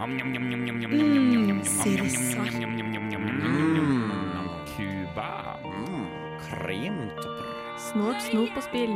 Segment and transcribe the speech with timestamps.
[0.00, 2.48] Mm, Sirisar.
[4.76, 5.58] Cuba.
[6.40, 7.50] Kremtopper.
[7.76, 8.94] Snort, snop og spill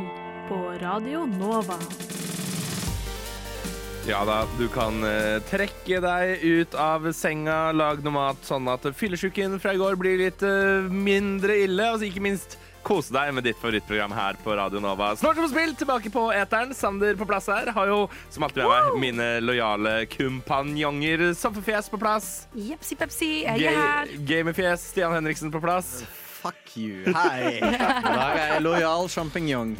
[0.49, 1.77] på Radio Nova.
[4.09, 8.89] Ja da, du kan eh, trekke deg ut av senga, lage noe mat sånn at
[8.97, 13.31] fyllesyken fra i går blir litt eh, mindre ille, og så ikke minst kose deg
[13.33, 15.11] med ditt favorittprogram her på Radio Nova.
[15.17, 16.73] Snart som spill, tilbake på eteren.
[16.77, 17.71] Sander på plass her.
[17.75, 17.99] Har jo
[18.29, 21.25] som alltid med meg mine lojale kumpanjonger.
[21.37, 22.29] Soffefjes på plass.
[22.55, 24.13] Jepsi pepsi, jeg er her.
[24.13, 26.03] Ga- Gamerfjes, Stian Henriksen på plass.
[26.45, 27.09] Fuck you.
[27.09, 27.57] Hei.
[27.65, 29.75] I dag er jeg lojal sjampinjong.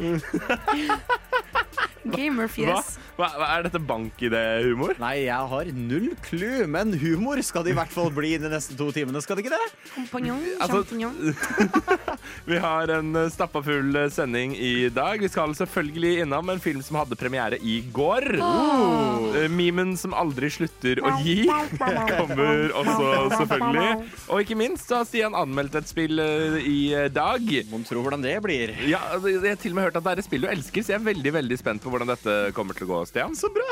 [2.12, 2.96] Gamerfjes.
[3.16, 4.96] Hva, hva er dette bank-idé-humor?
[5.00, 8.76] Nei, jeg har null clou, men humor skal det i hvert fall bli de neste
[8.78, 9.22] to timene.
[9.24, 9.70] Skal det ikke det?
[9.94, 10.84] Kompanjong, Altså-
[12.50, 15.20] Vi har en eh, stappa full eh, sending i dag.
[15.22, 18.36] Vi skal selvfølgelig innom en film som hadde premiere i går.
[18.42, 19.34] Oh.
[19.52, 21.46] Memen som aldri slutter å gi,
[22.12, 24.10] kommer også, selvfølgelig.
[24.28, 27.42] Og ikke minst har Stian anmeldt et spill eh, i eh, dag.
[27.72, 28.74] Mon tro hvordan det blir.
[28.86, 30.84] Ja, altså, Jeg har til og med hørt at det er et spill du elsker,
[30.84, 32.98] så jeg er veldig veldig spent på hvordan dette kommer til å gå.
[33.08, 33.32] Stian.
[33.38, 33.64] Så bra!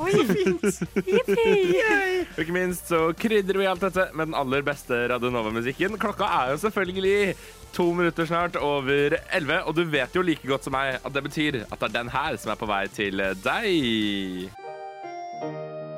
[0.00, 0.82] Oi, fint!
[2.36, 5.96] Og ikke minst så krydrer vi alt dette med den aller beste Radionova-musikken.
[6.00, 7.34] Klokka er jo selvfølgelig
[7.72, 11.24] to minutter snart over elleve, og du vet jo like godt som meg at det
[11.24, 14.59] betyr at det er den her som er på vei til deg.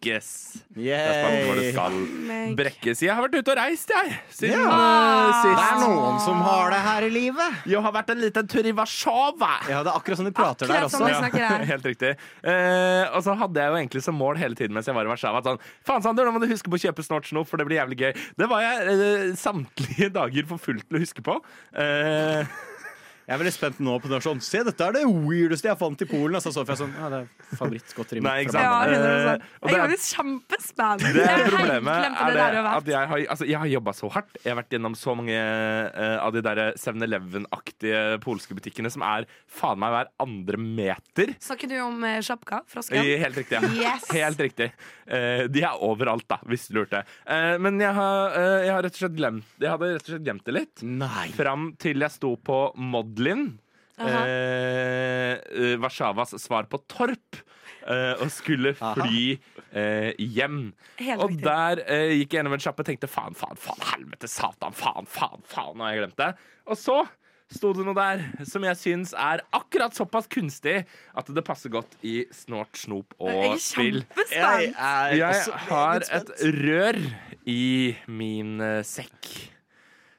[0.00, 0.28] brekkes.
[0.74, 3.02] Det er spalten hvor det skal brekkes.
[3.04, 4.14] Jeg har vært ute og reist, jeg.
[4.32, 5.32] Siden Ja.
[5.42, 5.56] sist.
[5.56, 7.58] Det er noen som har det her i livet.
[7.66, 9.68] Jeg har vært en liten tur i Warszawa.
[9.68, 11.30] Ja, det er akkurat sånn de prater der Akkurat som også.
[11.32, 11.60] de her.
[11.60, 12.16] Ja, Helt riktig.
[12.44, 15.12] Uh, og så hadde jeg jo egentlig som mål hele tiden mens jeg var i
[15.12, 17.66] Warszawa sånn Faen, Sander, nå må du huske på å kjøpe snort snop, for det
[17.68, 18.12] blir jævlig gøy.
[18.40, 21.36] Det var jeg uh, samtlige dager for fullt til å huske på.
[21.76, 22.44] Eh,
[23.30, 24.18] Jeg er veldig spent nå på det.
[24.24, 26.34] Sånn, Se, dette er det weirdeste jeg fant i Polen.
[26.34, 28.64] Altså, så får jeg sånn, ja, det er favorittgodteriet Nei, ikke sant?
[28.64, 29.04] Ja, barndommen.
[29.06, 29.44] 100%.
[29.44, 31.12] Eh, og Jeg det er er- kjempespennende.
[31.14, 34.34] det er problemet er det at jeg har, altså, jeg har jobba så hardt.
[34.42, 39.28] Jeg har vært gjennom så mange uh, av de der 7-Eleven-aktige polske butikkene som er
[39.46, 41.34] faen meg hver andre meter.
[41.38, 42.64] Snakker du om uh, Sjapka?
[42.66, 42.98] Frosken?
[42.98, 43.60] Eh, Helt riktig.
[43.62, 43.70] ja.
[43.94, 44.10] Yes.
[44.10, 44.72] Helt riktig.
[45.06, 47.04] Uh, de er overalt, da, hvis du lurte.
[47.30, 50.12] Uh, men jeg har, eh, jeg har rett og slett glemt Jeg hadde rett og
[50.16, 50.82] slett glemt det litt.
[50.82, 51.28] Nei.
[51.38, 53.19] Fram til jeg sto på Modlin.
[54.00, 54.22] Aha.
[54.24, 57.36] Eh, eh, Warszawas svar på Torp.
[57.86, 59.38] eh, og skulle fly
[59.72, 60.72] eh, hjem.
[61.00, 61.44] Helt Og riktig.
[61.44, 65.06] der eh, gikk jeg gjennom en sjappe og tenkte faen, faen, faen, helvete, satan, faen,
[65.08, 65.80] faen, faen.
[65.80, 66.34] Og jeg glemte det.
[66.68, 66.98] Og så
[67.50, 70.84] sto det noe der som jeg syns er akkurat såpass kunstig
[71.18, 74.02] at det passer godt i snort, snop Jeg og er spill.
[74.04, 74.76] kjempespent.
[74.78, 77.00] er Jeg har et rør
[77.50, 79.49] i min eh, sekk.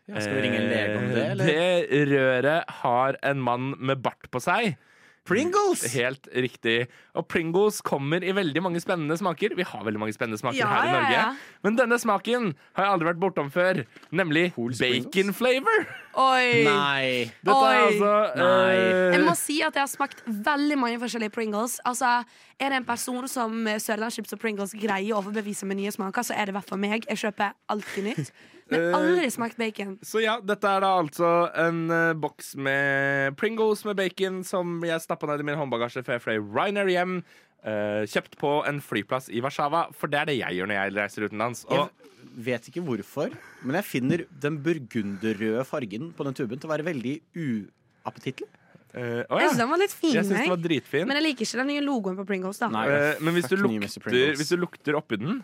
[0.10, 1.46] Ja, Skal vi ringe en lege om det, Eh, eller?
[1.46, 4.76] Det røret har en mann med bart på seg.
[5.24, 5.84] Pringles!
[5.94, 6.88] Helt riktig.
[7.14, 9.54] Og Pringles kommer i veldig mange spennende smaker.
[9.56, 11.12] Vi har veldig mange spennende smaker Ja, her i Norge.
[11.14, 11.26] ja.
[11.64, 13.84] Men denne smaken har jeg aldri vært bortom før.
[14.12, 15.86] Nemlig Polsk bacon flavor.
[16.18, 16.64] Oi.
[16.66, 17.32] Nei.
[17.46, 18.78] Dette er altså Nei.
[18.82, 19.14] Uh...
[19.14, 21.78] Jeg må si at jeg har smakt veldig mange forskjellige Pringles.
[21.86, 22.24] Altså,
[22.60, 26.34] Er det en person som Sørlandschips og Pringles greier å overbevise med nye smaker, så
[26.34, 27.06] er det i hvert fall meg.
[27.08, 28.34] Jeg kjøper alltid nytt.
[28.72, 29.98] Men Eh, aldri smakt bacon.
[30.06, 35.04] Så ja, dette er da altså en uh, boks med Pringles med bacon som jeg
[35.04, 37.18] stappa ned i min håndbagasje før jeg fløy Ryanair hjem.
[37.62, 40.96] Uh, kjøpt på en flyplass i Warszawa, for det er det jeg gjør når jeg
[40.96, 41.66] reiser utenlands.
[41.70, 46.70] Og Jeg vet ikke hvorfor, men jeg finner den burgunderrøde fargen på den tuben til
[46.70, 48.50] å være veldig uappetittlig.
[48.92, 49.46] Uh, oh ja.
[49.46, 50.12] Jeg syns den var litt fin.
[50.16, 51.06] Jeg synes den var dritfin.
[51.08, 52.60] Men jeg liker ikke den nye logoen på Pringles.
[52.60, 52.88] da Nei.
[52.92, 55.44] uh, men hvis du, lukter, hvis du lukter oppi den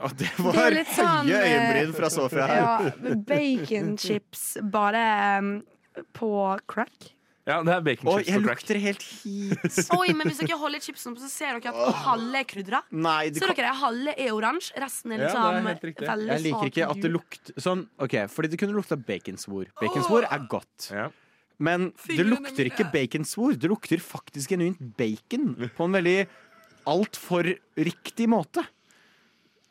[0.00, 2.62] Og det var det litt sånn, høye eh, øyenbryn fra Sofia her.
[2.62, 5.02] Ja, Baconchips bare
[5.42, 5.50] um,
[6.16, 6.30] på
[6.70, 7.12] crack.
[7.42, 8.60] Ja, det er bacon baconchips jeg på crack.
[8.60, 9.78] lukter helt hit.
[9.98, 12.82] Oi, men Hvis dere holder chipsen opp, så ser dere at halve er krydra.
[12.94, 13.58] Nei, du Ser kan...
[13.58, 17.10] dere, halve er oransje, resten er Ja, det er liksom Jeg liker ikke at det
[17.10, 19.72] lukter sånn OK, fordi det kunne lukta baconsvor.
[19.82, 20.92] Baconsvor er godt.
[20.94, 21.08] Ja.
[21.62, 23.58] Men det lukter ikke baconsvor.
[23.58, 26.16] Det lukter faktisk genuint bacon på en veldig
[26.90, 28.64] altfor riktig måte.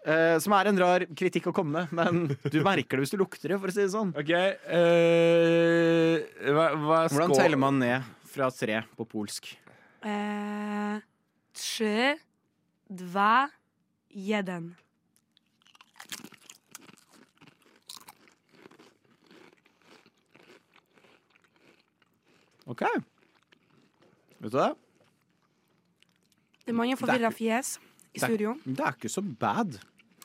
[0.01, 3.19] Uh, som er en rar kritikk å komme med, men du merker det hvis du
[3.21, 3.59] lukter det.
[3.62, 6.15] for å si det sånn Ok, uh,
[6.57, 9.51] hva, hva Hvordan teller man ned fra tre på polsk?
[10.01, 10.98] Eh, uh,
[11.53, 12.18] tre,
[12.89, 13.45] dva,
[14.09, 14.71] jeden.
[22.65, 22.81] OK.
[24.42, 24.71] Vet du det?
[26.65, 27.75] Det er mange forvirra fjes
[28.18, 28.57] i studio.
[28.65, 29.77] Det er ikke så bad.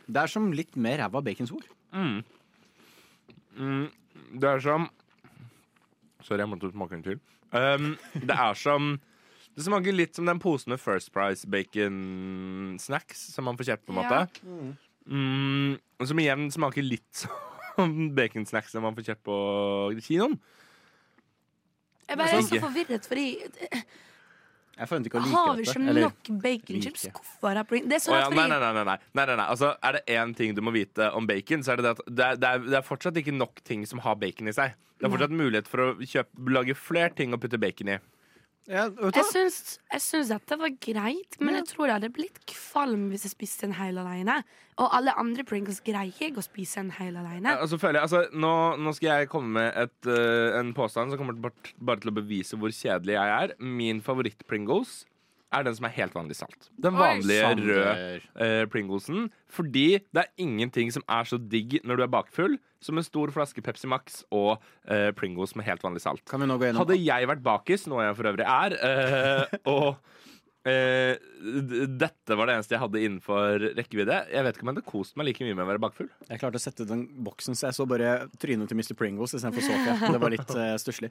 [0.06, 1.64] Det er som litt mer ræva baconsvor.
[3.56, 4.88] Det er som
[6.26, 7.20] Sorry, jeg måtte smake en til.
[7.54, 8.96] Um, det er som
[9.56, 13.86] Det smaker litt som den posen med First Price bacon snacks som man får kjøpt,
[13.86, 14.26] på en Ja.
[14.26, 14.76] måte.
[15.06, 17.22] Mm, som igjen smaker litt
[17.76, 19.36] som baconsnacks som man får kjøpt på
[20.02, 20.34] kinoen.
[22.08, 22.60] Jeg bare er Ikke.
[22.60, 23.26] så forvirret, fordi
[24.76, 26.00] Jeg forventer ikke å like har vi dette.
[26.04, 27.04] nok baconchips?
[27.16, 28.96] Hvorfor er Det er så rart, fordi nei, nei, nei, nei.
[29.16, 29.46] nei, nei, nei.
[29.46, 32.02] Altså, er det én ting du må vite om bacon, så er det det at
[32.06, 34.76] det er, det, er, det er fortsatt ikke nok ting som har bacon i seg.
[35.00, 37.96] Det er fortsatt mulighet for å kjøpe, lage flere ting å putte bacon i.
[38.66, 41.60] Ja, Jeg syns, jeg syns dette var greit, men Ja.
[41.60, 44.40] jeg tror jeg hadde blitt kvalm hvis jeg spiste en hel alene.
[44.78, 47.46] Og alle andre Pringles greier jeg å spise en hel alene.
[47.54, 51.10] Ja, altså, føler jeg, altså, nå, nå skal jeg komme med et, uh, en påstand
[51.14, 53.54] som kommer bare, bare til å bevise hvor kjedelig jeg er.
[53.60, 55.04] Min favoritt-Pringles
[55.54, 56.68] er den som er helt vanlig salt.
[56.82, 59.28] Den vanlige Oi, røde eh, Pringlesen.
[59.52, 63.32] Fordi det er ingenting som er så digg når du er bakfull, som en stor
[63.34, 64.56] flaske Pepsi Max og
[64.90, 66.24] eh, Pringles med helt vanlig salt.
[66.28, 69.96] Kan vi nå gå Hadde jeg vært bakis, noe jeg for øvrig er, eh, og
[70.66, 71.14] eh,
[72.00, 73.46] dette var det eneste jeg hadde innenfor
[73.78, 76.10] rekkevidde Jeg vet ikke om jeg hadde kost meg like mye med å være bakfull.
[76.28, 78.08] Jeg klarte å sette den boksen, så jeg så bare
[78.42, 78.94] trynet til Mr.
[78.98, 79.94] Pringles istedenfor Sofia.
[80.16, 81.10] Det var litt uh, stusslig.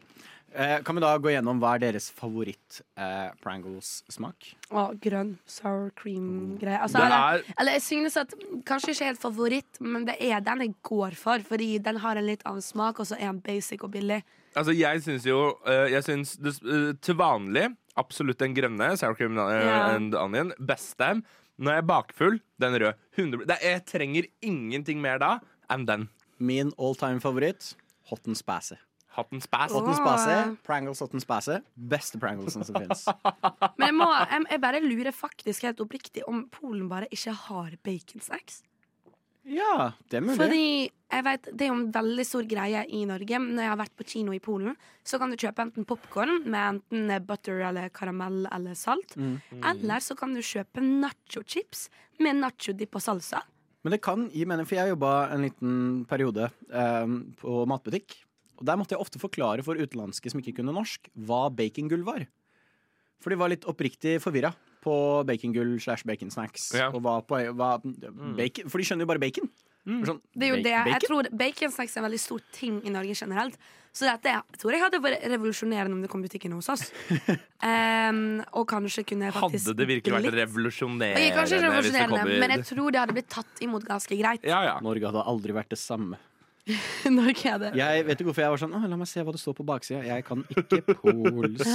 [0.51, 4.39] Eh, kan vi da gå gjennom hva er deres favoritt-Prangles-smak?
[4.75, 6.79] Og grønn sour cream-greie.
[6.81, 8.29] Altså, Det eller, er- eller jeg synes at
[8.65, 11.39] Kanskje ikke helt favoritt, men det er den jeg går for.
[11.39, 14.23] Fordi den har en litt annen smak, og så er den basic og billig.
[14.55, 17.65] Altså, jeg syns jo eh, Jeg syns det, eh, til vanlig
[17.99, 21.13] absolutt den grønne, sour cream eh, and onion, beste.
[21.55, 22.93] Når jeg er bakfull, den røde.
[23.15, 25.37] 100 Jeg trenger ingenting mer da
[25.71, 26.09] enn den.
[26.37, 27.73] Min all time favoritt,
[28.11, 28.75] Hot and Hotten spæse.
[29.41, 29.71] spass.
[29.71, 30.55] Hot and Åh.
[30.65, 31.61] Prangles Hot and Spassy.
[31.75, 33.05] Beste Pranglesen som fins.
[33.79, 37.77] Men jeg, må, jeg, jeg bare lurer faktisk helt oppriktig om Polen bare ikke har
[37.87, 38.59] baconsnacks.
[39.45, 40.37] Ja, det er mulig.
[40.39, 43.39] Fordi jeg vet, Det er jo en veldig stor greie i Norge.
[43.39, 44.75] Når jeg har vært på kino i Polen,
[45.05, 49.15] så kan du kjøpe enten popkorn med enten butter eller karamell eller salt.
[49.15, 49.37] Mm.
[49.61, 51.89] Eller så kan du kjøpe nacho-chips
[52.19, 53.43] med nacho-dipp og salsa.
[53.85, 57.05] Men det kan gi mening, for jeg jobba en liten periode eh,
[57.37, 58.17] på matbutikk.
[58.57, 62.25] Og Der måtte jeg ofte forklare for utenlandske som ikke kunne norsk, hva bacongull var.
[63.21, 64.95] For de var litt oppriktig forvirra på
[65.27, 66.69] bacongull slash baconsnacks.
[66.77, 66.91] Ja.
[66.93, 67.75] Og hva, på, hva
[68.37, 69.49] bacon, For de skjønner jo bare bacon.
[69.85, 70.71] Sånn, Det er jo det.
[70.73, 71.03] Jeg bacon?
[71.11, 73.57] tror Baconsnacks er en veldig stor ting i Norge generelt.
[73.95, 76.87] Så dette jeg tror jeg hadde vært revolusjonerende om det kom butikken hos oss.
[77.63, 81.13] um, og kanskje kunne jeg faktisk Hadde det virkelig vært revolusjonerende?
[81.15, 84.43] Okay, Kanskje revolusjonerende, kommer- men jeg tror det hadde blitt tatt imot ganske greit.
[84.43, 84.73] Ja, ja.
[84.83, 86.19] Norge hadde aldri vært det samme.
[87.13, 87.71] Norge er det.
[87.77, 89.65] Jeg vet ikke hvorfor jeg var sånn Å, La meg se hva det står på
[89.67, 90.01] baksida.
[90.05, 91.67] Jeg kan ikke polsk.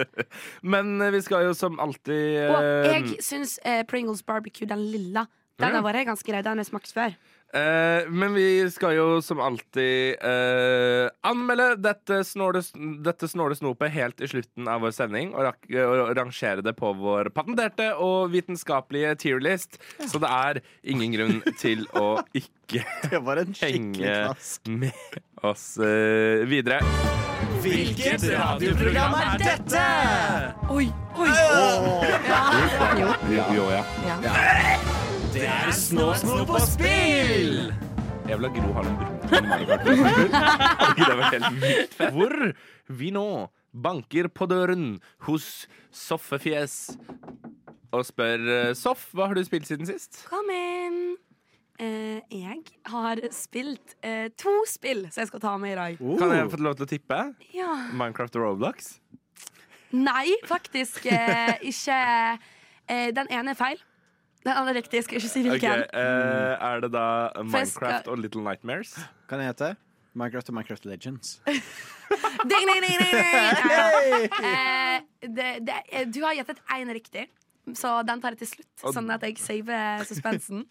[0.74, 4.84] Men eh, vi skal jo som alltid Og eh, jeg syns eh, Pringles barbecue, den
[4.92, 5.26] lilla,
[5.60, 6.44] den har vært ganske grei.
[6.46, 7.16] Den har jeg smakt før.
[7.52, 12.62] Eh, men vi skal jo som alltid eh, anmelde dette snåle,
[13.02, 15.32] dette snåle snopet helt i slutten av vår sending.
[15.34, 19.80] Og, rak, og rangere det på vår patenterte og vitenskapelige tierlist.
[20.06, 20.62] Så det er
[20.94, 24.12] ingen grunn til å ikke Det var en henge
[24.70, 26.78] med oss eh, videre.
[27.64, 29.84] Hvilket radioprogram er dette?
[30.70, 30.86] Oi,
[31.18, 31.34] oi!
[33.34, 34.99] Jo, jo, ja.
[35.30, 37.70] Det er Snåsno på spill!
[38.26, 40.34] Jeg vil ha Gro Harlem Brundtland?
[42.14, 42.34] Hvor
[42.98, 43.26] vi nå
[43.70, 45.46] banker på døren hos
[45.94, 46.74] Soffefjes
[47.94, 50.24] og spør eh, Soff, hva har du spilt siden sist?
[50.30, 50.98] Kom inn.
[51.78, 52.60] Eh, jeg
[52.90, 56.02] har spilt eh, to spill som jeg skal ta med i dag.
[56.20, 57.20] Kan jeg få lov til å tippe?
[57.54, 57.70] Ja.
[57.94, 58.96] Minecraft og Roblox?
[59.94, 62.00] Nei, faktisk eh, ikke.
[62.90, 63.78] Eh, den ene er feil.
[64.46, 64.96] Andre er riktig.
[65.00, 65.82] Jeg skal ikke si hvilken.
[65.84, 67.04] Okay, uh, Er det da
[67.42, 68.94] Minecraft skal- og Little Nightmares?
[69.28, 69.76] Kan det hete?
[70.14, 71.40] Minecraft og Minecraft Legends.
[71.46, 74.30] Ding, ding, ding, ding, ding.
[74.40, 74.96] Uh,
[75.36, 77.28] det, det, eh, du har gjettet én riktig,
[77.76, 78.94] så den tar jeg til slutt.
[78.96, 80.64] Sånn at jeg saver suspensen.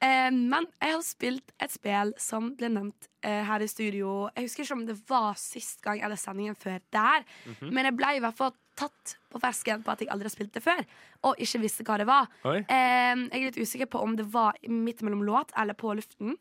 [0.00, 4.30] Eh, men jeg har spilt et spill som ble nevnt eh, her i studio.
[4.34, 7.26] Jeg husker ikke om det var sist gang eller sendingen før der.
[7.60, 10.54] Men jeg ble i hvert fall tatt på fersken på at jeg aldri har spilt
[10.56, 10.80] det før.
[11.28, 12.30] Og ikke visste hva det var.
[12.48, 12.62] Oi.
[12.64, 16.38] Eh, jeg er litt usikker på om det var midt mellom låt eller på luften.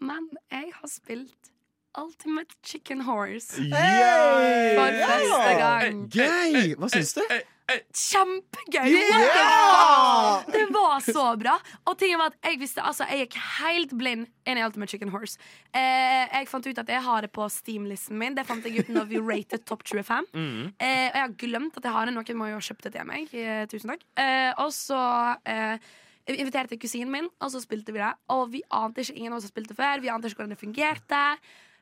[0.00, 1.50] Men jeg har spilt
[1.98, 6.04] Ultimate Chicken Horse for første gang.
[6.12, 6.76] Gøy!
[6.78, 7.24] Hva syns du?
[7.96, 8.88] Kjempegøy!
[8.90, 10.44] Yeah!
[10.50, 11.56] Det var så bra.
[11.88, 15.12] Og tingen var at jeg visste Altså, jeg gikk helt blind inn i Ultimate Chicken
[15.14, 15.38] Horse.
[15.76, 18.36] Eh, jeg fant ut at jeg har det på Steam-listen min.
[18.38, 20.30] Det fant jeg ut når vi rated Top 25.
[20.40, 20.70] Mm.
[20.80, 22.12] Eh, og jeg har glemt at jeg har det.
[22.14, 23.32] Noen må jo ha kjøpt det til meg.
[23.34, 24.04] Eh, tusen takk.
[24.20, 25.00] Eh, og så
[25.48, 25.90] eh,
[26.28, 28.12] jeg inviterte kusinen min, og så spilte vi det.
[28.32, 30.02] Og vi ante ikke ingen av oss som spilte før.
[30.02, 31.22] Vi ante ikke hvordan det fungerte.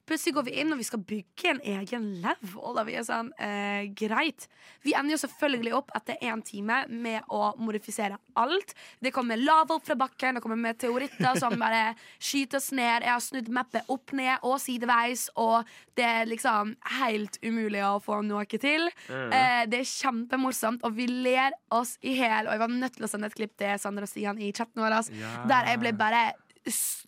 [0.09, 2.79] Plutselig går vi inn og vi skal bygge en egen level.
[2.89, 4.47] Vi er sånn, eh, greit
[4.85, 8.73] Vi ender jo selvfølgelig opp etter én time med å modifisere alt.
[9.03, 13.03] Det kommer lava opp fra bakken, det kommer meteoritter som bare skyter oss ned.
[13.05, 17.99] Jeg har snudd mappet opp ned og sideveis, og det er liksom helt umulig å
[18.03, 18.89] få noe til.
[19.11, 22.47] Eh, det er kjempemorsomt, og vi ler oss i hjel.
[22.47, 24.81] Og jeg var nødt til å sende et klipp til Sander og Stian i chatten
[24.83, 25.45] vår, altså, Ja.
[25.51, 26.33] der jeg ble bare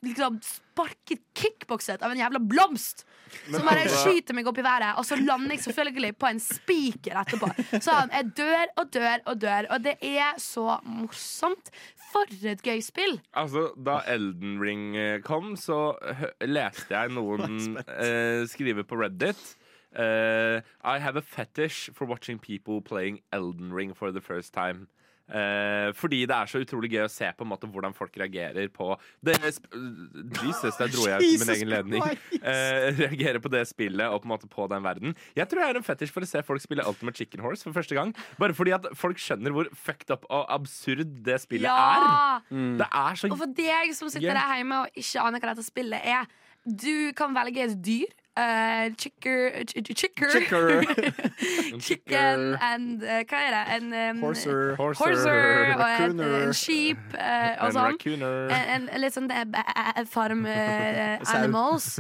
[0.05, 3.05] liksom sparket kickbokset av en jævla blomst.
[3.47, 7.21] Som bare skyter meg opp i været, og så lander jeg selvfølgelig på en spiker
[7.21, 7.51] etterpå.
[7.79, 11.71] Så jeg dør og dør og dør, og det er så morsomt.
[12.11, 13.21] For et gøy spill!
[13.39, 15.93] Altså, Da Elden Ring eh, kom, så
[16.43, 19.57] leste jeg noen eh, skrive på Reddit.
[19.91, 24.87] Uh, I have a fetish for watching people playing Elden Ring for the first time.
[25.31, 28.67] Eh, fordi det er så utrolig gøy å se på en måte hvordan folk reagerer
[28.75, 28.89] på
[29.23, 29.69] det sp
[30.43, 32.03] Jesus, der dro jeg ut min egen ledning.
[32.41, 35.15] Eh, reagerer på det spillet og på en måte på den verden.
[35.39, 37.77] Jeg tror jeg er en fetisj for å se folk spille Ultimate Chicken Horse for
[37.77, 38.11] første gang.
[38.43, 42.07] Bare fordi at folk skjønner hvor fucked up og absurd det spillet er.
[42.07, 42.41] Ja!
[42.83, 44.39] Det er så Og for deg som sitter Ja.
[44.41, 46.27] der hjemme og ikke aner hva dette spillet er,
[46.67, 48.11] du kan velge et dyr.
[48.41, 49.95] Uh, chicker, ch ch-
[50.33, 50.81] chicker.
[51.87, 53.63] Chicken and uh, Hva er det?
[53.75, 54.77] En um, Horser.
[54.79, 57.99] horser og en, en sheep uh, og sånn.
[58.55, 61.99] En, en, litt sånn eh, eh, farm eh, animals.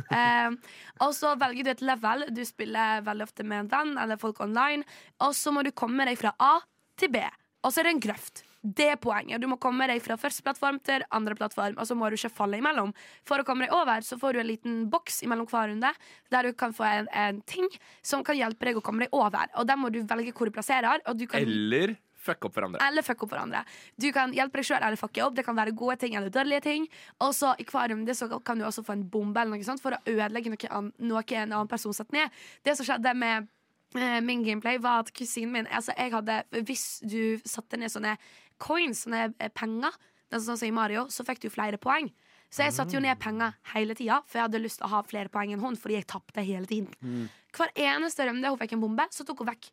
[1.05, 2.25] Og så velger du et level.
[2.33, 4.87] Du spiller veldig ofte med en venn eller folk online.
[5.27, 6.55] Og så må du komme deg fra A
[7.01, 7.25] til B.
[7.65, 8.45] Og så er det en grøft.
[8.61, 9.41] Det er poenget.
[9.41, 12.29] Du må komme deg fra første plattform til andre plattform, og så må du ikke
[12.43, 12.93] falle imellom.
[13.25, 15.93] For å komme deg over så får du en liten boks imellom hver runde,
[16.31, 17.69] der du kan få en, en ting
[18.05, 19.49] som kan hjelpe deg å komme deg over.
[19.57, 21.01] Og der må du velge hvor du plasserer.
[21.17, 22.83] Du kan Eller fucke opp hverandre.
[22.85, 23.63] eller fuck opp hverandre.
[23.97, 25.39] Du kan hjelpe deg sjøl eller fucke opp.
[25.39, 26.85] Det kan være gode ting eller dårlige ting.
[27.25, 29.81] Og så i hver runde så kan du også få en bombe eller noe sånt
[29.81, 32.29] for å ødelegge noe, an noe en annen person satt ned.
[32.63, 33.49] Det som skjedde med
[33.97, 38.19] eh, min gameplay, var at kusinen min altså jeg hadde, Hvis du satte ned sånne
[38.63, 39.97] coins, sånne eh, penger,
[40.31, 42.11] den sånn som i Mario, så fikk du flere poeng.
[42.51, 45.01] Så jeg satte jo ned penger hele tida, for jeg hadde lyst til å ha
[45.07, 45.77] flere poeng enn hun.
[45.79, 49.51] Fordi jeg tapte hele tiden Hver eneste runde hun fikk en bombe, så tok hun
[49.53, 49.69] vekk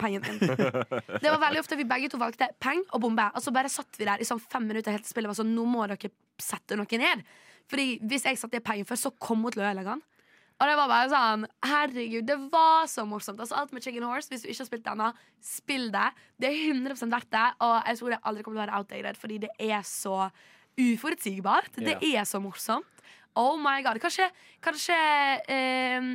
[0.00, 0.40] pengen min.
[1.22, 3.26] Det var veldig ofte vi begge to valgte peng og bombe.
[3.36, 5.52] Og så bare satt vi der i sånn fem minutter helt til spillet var sånn
[5.52, 7.24] Nå må dere sette noe ned.
[7.70, 10.06] Fordi hvis jeg satte ned pengen før, så kom hun til å ødelegge den.
[10.60, 13.40] Og det var bare sånn Herregud, det var så morsomt.
[13.40, 16.06] Altså Alt med Chicken Horse, hvis du ikke har spilt det ennå, spill det.
[16.36, 17.46] Det er 100 verdt det.
[17.64, 20.18] Og jeg tror det aldri kommer til å være outdated, fordi det er så
[20.80, 21.80] uforutsigbart.
[21.80, 23.00] Det er så morsomt.
[23.38, 24.00] Oh my god.
[24.02, 24.26] Kanskje,
[24.62, 24.96] kanskje
[25.46, 26.08] eh,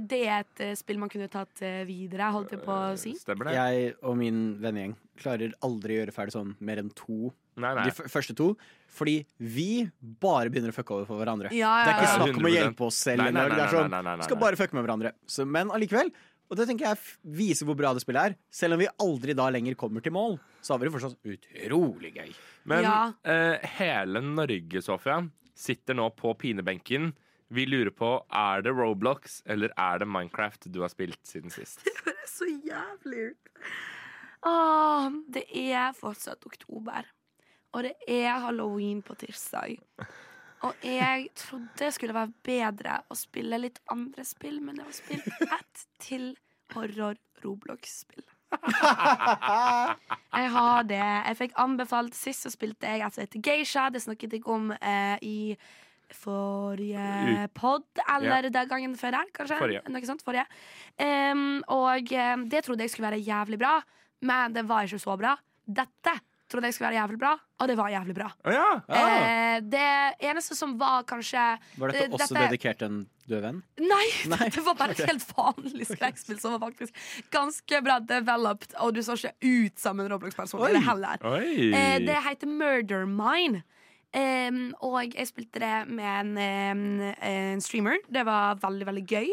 [0.00, 3.12] det er et eh, spill man kunne tatt eh, videre, holdt jeg på å si.
[3.20, 3.56] Stemmer det?
[3.58, 7.28] Jeg og min vennegjeng klarer aldri å gjøre ferdig sånn mer enn to.
[7.56, 7.84] Nei, nei.
[7.84, 8.56] De f første to.
[8.92, 11.52] Fordi vi bare begynner å fucke over for hverandre.
[11.56, 12.18] Ja, Det er ikke ja, ja.
[12.24, 13.22] snakk om å hjelpe oss selv.
[13.24, 15.12] Nei, det er sånn, nei, nei, nei, skal bare fucke med hverandre.
[15.26, 16.12] Så, men allikevel.
[16.52, 16.98] Og det tenker jeg
[17.38, 18.34] viser hvor bra det spillet er.
[18.52, 22.10] Selv om vi aldri da lenger kommer til mål, så har vi det fortsatt utrolig
[22.18, 22.32] gøy.
[22.68, 23.12] Men Ja.
[23.24, 25.22] eh, hele Norge, Sofia,
[25.56, 27.14] sitter nå på pinebenken.
[27.52, 31.80] Vi lurer på er det Roblox eller er det Minecraft du har spilt siden sist.
[32.04, 33.50] Det er så jævlig ut.
[34.44, 37.04] Åh, det er fortsatt oktober.
[37.72, 39.78] Og det er halloween på tirsdag.
[40.62, 44.98] Og jeg trodde det skulle være bedre å spille litt andre spill, men jeg har
[44.98, 46.28] spilt ett til
[46.74, 48.24] horror-Roblox-spill.
[50.32, 51.00] Jeg har det.
[51.00, 53.86] Jeg fikk anbefalt Sist så spilte jeg et som heter Geisha.
[53.92, 55.36] Det snakket jeg om eh, i
[56.12, 59.58] forrige pod, eller den gangen før der, kanskje.
[59.60, 59.82] Forrige.
[59.88, 60.44] Noe sånt, forrige.
[61.00, 63.78] Um, og em, det trodde jeg skulle være jævlig bra,
[64.28, 65.32] men det var ikke så bra.
[65.64, 66.14] Dette
[66.52, 67.32] trodde jeg skulle være jævlig bra,
[67.62, 68.28] og det var jævlig bra.
[68.44, 69.02] Ja, ja!
[69.16, 69.88] Eh, det
[70.28, 71.42] eneste som var kanskje
[71.80, 73.60] Var dette også også dedikert til en død venn?
[73.80, 76.96] Nei, Nei, det var bare et helt vanlig skrekkspill som var faktisk
[77.34, 81.22] ganske bra developed, og du så ikke ut som en Roblox-person det heller.
[81.22, 83.64] Eh, det heter Murder Mine.
[84.12, 86.80] Um, og jeg spilte det med en, en,
[87.24, 87.96] en streamer.
[88.12, 89.30] Det var veldig, veldig gøy.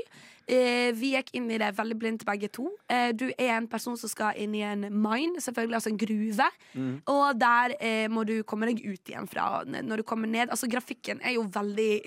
[0.49, 2.71] Eh, vi gikk inn i det veldig blindt, begge to.
[2.89, 6.47] Eh, du er en person som skal inn i en mine, selvfølgelig, altså en gruve.
[7.13, 10.49] Og der eh, må du komme deg ut igjen fra når du kommer ned.
[10.49, 12.01] Altså Grafikken er jo veldig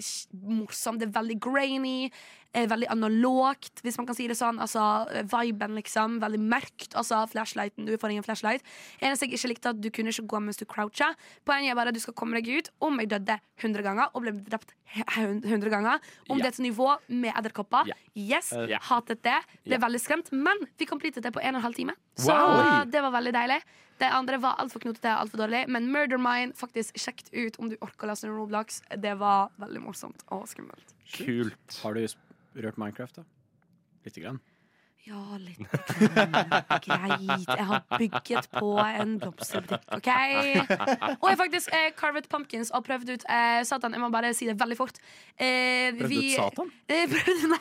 [0.58, 0.98] morsom.
[0.98, 2.10] Det er veldig grainy.
[2.54, 4.58] Eh, veldig analogt, hvis man kan si det sånn.
[4.60, 6.18] Altså eh, Viben, liksom.
[6.20, 6.92] Veldig mørkt.
[7.00, 7.86] Altså flashlighten.
[7.88, 8.60] Du får ingen flashlight.
[9.00, 11.14] Eneste jeg ikke likte, at du kunne ikke gå mens du croucha.
[11.48, 12.68] Poenget er bare at du skal komme deg ut.
[12.84, 15.96] Om jeg døde 100 ganger og ble drept he- 100 ganger.
[16.28, 16.42] Om Ja.
[16.42, 17.88] det er et nivå med edderkopper.
[17.88, 17.94] Ja.
[18.14, 18.78] Yes, Ja.
[18.90, 19.38] hatet det.
[19.64, 19.80] Ble yeah.
[19.88, 20.28] veldig skremt.
[20.32, 21.94] Men vi completet det på en og en halv time.
[22.16, 22.84] Så Wow.
[22.84, 23.62] det var veldig deilig.
[23.98, 25.68] Det andre var altfor knotete og altfor dårlig.
[25.68, 28.82] Men Murder Mine, faktisk sjekket ut om du orker å laste ned Roblox.
[29.00, 30.92] Det var veldig morsomt og skummelt.
[31.14, 31.80] Kult.
[31.82, 32.06] Har du
[32.54, 33.28] rørt Minecraft, da?
[34.04, 34.40] Lite grann.
[35.02, 35.58] Ja, litt
[36.84, 37.46] greit.
[37.48, 40.10] Jeg har bygget på en blomsterbutikk, OK?
[40.12, 44.30] Og jeg har faktisk eh, carved pumpkins og prøvd ut eh, Satan, jeg må bare
[44.38, 45.00] si det veldig fort.
[45.34, 46.70] Eh, prøvd ut Satan?
[46.92, 47.58] Eh, prøvd, nei.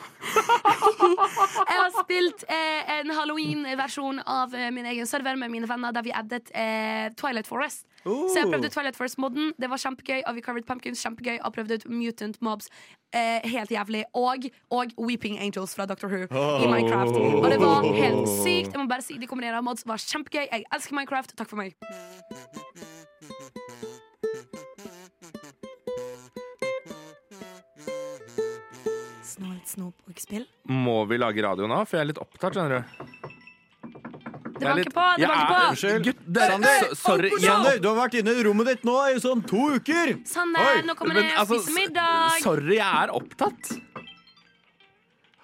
[1.66, 6.06] jeg har spilt eh, en halloween-versjon av eh, min egen server med mine venner der
[6.06, 7.88] vi addet eh, Twilight Forest.
[8.04, 9.52] Så jeg prøvde ut Twilight Force-moden.
[9.60, 10.22] Det var kjempegøy.
[10.26, 12.68] Og vi covered pumpkins, kjempegøy Og prøvde ut Mutant Mobs.
[13.14, 14.04] Eh, helt jævlig.
[14.14, 17.14] Og, og Weeping Angels fra Doctor Who i Minecraft.
[17.14, 18.72] Og det var helt sykt.
[18.72, 20.46] Jeg må bare si De kombinerende mods var kjempegøy.
[20.50, 21.36] Jeg elsker Minecraft.
[21.38, 21.76] Takk for meg.
[29.22, 30.46] Snålt snop og spill.
[30.68, 31.82] Må vi lage radio nå?
[31.86, 33.31] For jeg er litt opptatt, skjønner du.
[34.62, 35.06] Det banker på!
[35.16, 35.70] Det Jeg banker er- på!
[35.72, 36.04] Unnskyld.
[36.06, 36.80] Gutt, det, Sander!
[36.88, 37.30] so- sorry.
[37.42, 37.78] Sander!
[37.82, 40.14] Du har vært inne i rommet ditt nå i sånn to uker!
[40.32, 42.38] Sander, Oi, nå kommer det altså, spise middag!
[42.44, 43.72] Sorry, jeg er opptatt.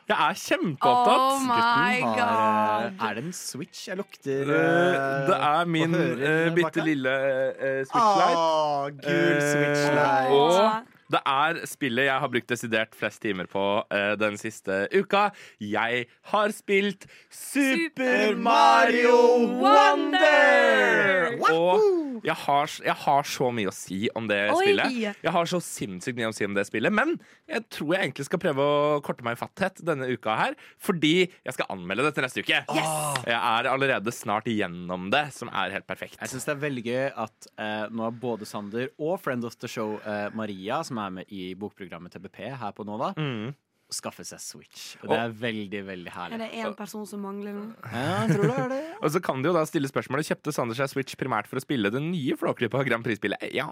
[0.09, 1.43] Jeg er Oh kjempeopptatt.
[1.45, 2.21] my god.
[2.25, 4.41] Har, er det en switch jeg lukter?
[4.49, 8.39] Eh, det er min uh, bitte lille uh, switchlight.
[8.39, 10.33] Oh, gul Eh, switchlight.
[10.33, 15.29] Og det er spillet jeg har brukt desidert flest timer på uh, den siste uka.
[15.61, 19.21] Jeg har spilt Super Mario
[19.61, 21.37] Wonder!
[21.53, 21.81] Og
[22.25, 24.57] jeg har, jeg har så mye å si om det Oi!
[24.63, 25.19] spillet.
[25.25, 26.93] Jeg har så sinnssykt mye å si om det spillet.
[26.95, 27.17] Men
[27.49, 30.57] jeg tror jeg egentlig skal prøve å korte meg i fatthet denne uka her.
[30.83, 32.63] Fordi jeg skal anmelde det til neste uke.
[32.69, 36.19] Jeg er allerede snart igjennom det, som er helt perfekt.
[36.21, 39.57] Jeg syns det er veldig gøy at eh, nå er både Sander og friend of
[39.63, 43.55] the show eh, Maria, som er med i bokprogrammet TBP her på Nova, Mm.
[43.95, 44.83] Skaffer seg Switch.
[45.03, 46.37] Og det er veldig, veldig herlig.
[46.37, 47.63] Er det én person som mangler nå?
[47.89, 48.81] Ja, jeg tror det er det.
[49.03, 51.63] Og så kan de jo da stille spørsmålet Kjøpte Sander seg Switch primært for å
[51.65, 53.47] spille det nye Flåklypa Grand Prix-spillet?
[53.57, 53.69] Ja.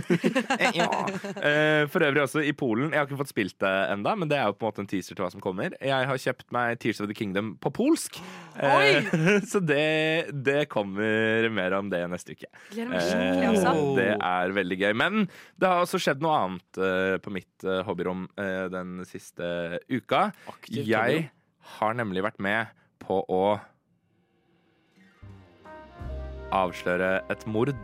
[0.80, 0.88] ja.
[1.42, 2.90] Eh, For øvrig også i Polen.
[2.92, 4.90] Jeg har ikke fått spilt det enda, men det er jo på en måte en
[4.90, 5.76] teaser til hva som kommer.
[5.82, 8.18] Jeg har kjøpt meg Tears of the Kingdom på polsk.
[8.58, 9.04] Oi!
[9.50, 12.50] Så det, det kommer mer om det neste uke.
[12.72, 13.74] Gleder meg skikkelig, altså.
[13.76, 14.92] Eh, Det er veldig gøy.
[14.98, 15.26] Men
[15.60, 20.30] det har også skjedd noe annet eh, på mitt eh, hobbyrom eh, den siste uka.
[20.48, 21.30] Aktivt Jeg
[21.76, 22.72] har nemlig vært med
[23.02, 23.44] på å
[26.56, 27.74] avsløre et mord.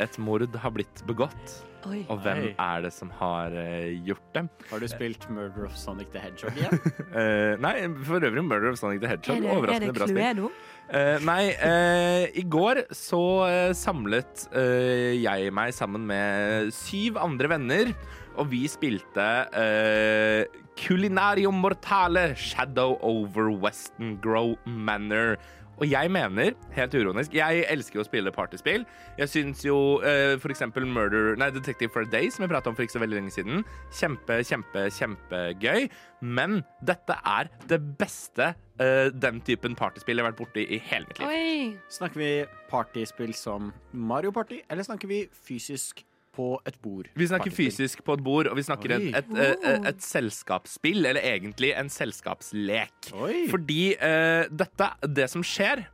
[0.00, 1.58] Et mord har blitt begått.
[1.88, 2.02] Oi.
[2.12, 2.48] Og hvem Oi.
[2.60, 4.42] er det som har eh, gjort det?
[4.68, 6.76] Har du spilt Murder of Sonic the Hedgehog igjen?
[7.14, 7.72] uh, nei,
[8.04, 9.38] for øvrig Murder of Sonic the Hedgehog.
[9.38, 10.20] Er det, er Overraskende det bra spill.
[10.20, 10.50] Cluedo?
[10.90, 17.52] Uh, nei, uh, i går så eh, samlet eh, jeg meg sammen med syv andre
[17.52, 17.92] venner,
[18.36, 25.36] og vi spilte uh, Culinario Mortale Shadow over Western Grow Manor.
[25.80, 28.82] Og jeg mener, helt uronisk jeg elsker jo å spille partyspill.
[29.16, 32.68] Jeg syns jo uh, for eksempel Murder Nei, Detective for a Day, som jeg prata
[32.68, 33.64] om for ikke så veldig lenge siden,
[33.96, 35.88] kjempe, kjempe, kjempegøy.
[36.20, 41.08] Men dette er det beste uh, den typen partyspill jeg har vært borti i hele
[41.08, 41.32] mitt liv.
[41.32, 41.96] Oi.
[41.96, 42.30] Snakker vi
[42.68, 47.08] partyspill som Mario Party, eller snakker vi fysisk på et bord?
[47.18, 51.04] Vi snakker fysisk på et bord, og vi snakker et, et, et, et, et selskapsspill,
[51.04, 53.12] eller egentlig en selskapslek.
[53.20, 53.46] Oi.
[53.52, 55.86] Fordi uh, dette, det som skjer,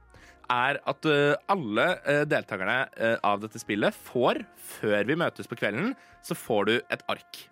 [0.53, 2.79] er at uh, alle uh, deltakerne
[3.27, 4.44] av dette spillet får,
[4.79, 5.94] før vi møtes på kvelden,
[6.27, 7.46] så får du et ark.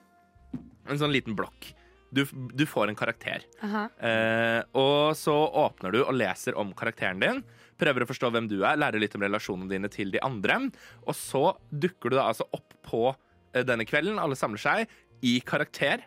[0.91, 1.73] En sånn liten blokk.
[2.15, 3.43] Du, du får en karakter.
[3.65, 3.89] Aha.
[3.99, 7.41] Eh, og så åpner du og leser om karakteren din.
[7.81, 10.61] Prøver å forstå hvem du er, lærer litt om relasjonene dine til de andre.
[11.07, 15.39] Og så dukker du da altså opp på eh, denne kvelden, alle samler seg, i
[15.45, 16.05] karakter.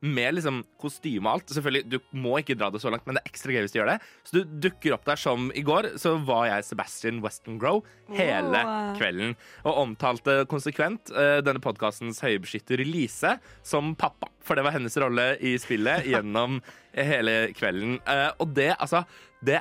[0.00, 1.50] Med liksom kostyme og alt.
[1.52, 3.78] Selvfølgelig, Du må ikke dra det så langt, men det er ekstra gøy hvis du
[3.82, 3.96] gjør det.
[4.24, 7.82] Så du dukker opp der som i går, så var jeg Sebastian Weston Grow
[8.16, 8.94] hele wow.
[8.96, 9.36] kvelden.
[9.66, 14.32] Og omtalte konsekvent eh, denne podkastens høybeskytter Lise som pappa.
[14.40, 16.62] For det var hennes rolle i spillet gjennom
[16.96, 18.00] hele kvelden.
[18.08, 19.04] Eh, og det, altså
[19.44, 19.60] Det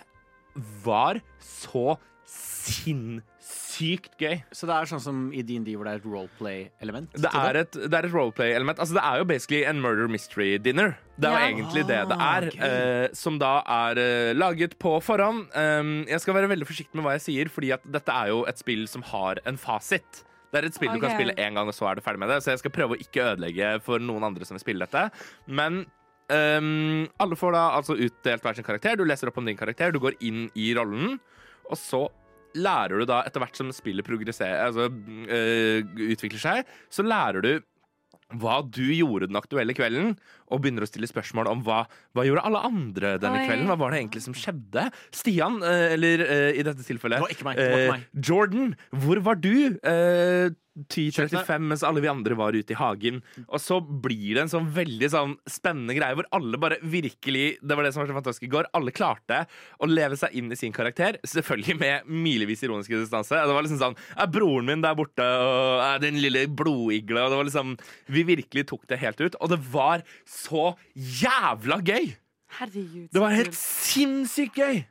[0.86, 1.98] var så
[2.30, 4.36] sinnssykt gøy.
[4.54, 7.16] Så det er sånn som i DND hvor det er et roleplay-element?
[7.18, 8.82] Det er et, det er et roleplay-element.
[8.84, 10.96] Altså, det er jo basically en murder mystery dinner.
[11.20, 11.50] Det er jo Ja.
[11.56, 12.48] egentlig det det Ah, er.
[12.48, 12.70] Okay.
[12.70, 15.48] eh, som da er eh, laget på forhånd.
[15.56, 18.46] Um, jeg skal være veldig forsiktig med hva jeg sier, fordi at dette er jo
[18.46, 20.24] et spill som har en fasit.
[20.52, 22.30] Det er et spill du kan spille én gang, og så er du ferdig med
[22.30, 22.42] det.
[22.44, 25.12] Så jeg skal prøve å ikke ødelegge for noen andre som vil spille dette.
[25.46, 25.86] Men
[26.30, 28.98] um, alle får da altså utdelt hver sin karakter.
[29.00, 31.18] Du leser opp om din karakter, du går inn i rollen,
[31.70, 32.06] og så
[32.58, 37.52] lærer du da etter hvert som spillet altså uh, utvikler seg, så lærer du
[38.38, 40.14] hva du gjorde den aktuelle kvelden,
[40.50, 41.84] og begynner å stille spørsmål om hva,
[42.18, 43.50] hva gjorde alle andre denne Oi.
[43.50, 43.68] kvelden.
[43.70, 44.88] Hva var det egentlig som skjedde?
[45.16, 48.10] Stian, øh, eller øh, i dette tilfellet Det var ikke meg, det var ikke meg.
[48.30, 49.54] Jordan, hvor var du?
[49.84, 50.58] Uh,
[50.88, 53.20] 10.35 mens alle vi andre var ute i hagen.
[53.48, 57.76] Og så blir det en sånn veldig sånn spennende greie hvor alle bare virkelig Det
[57.76, 58.70] var det som var så fantastisk i går.
[58.78, 59.44] Alle klarte
[59.80, 61.20] å leve seg inn i sin karakter.
[61.28, 63.36] Selvfølgelig med milevis ironisk distanse.
[63.36, 67.34] Det var liksom sånn Er broren min der borte, og er den lille blodigla Og
[67.34, 67.76] det var liksom
[68.12, 69.40] Vi virkelig tok det helt ut.
[69.40, 70.06] Og det var
[70.40, 72.14] så jævla gøy!
[72.60, 73.10] Herregud.
[73.14, 74.82] Det var helt sinnssykt gøy!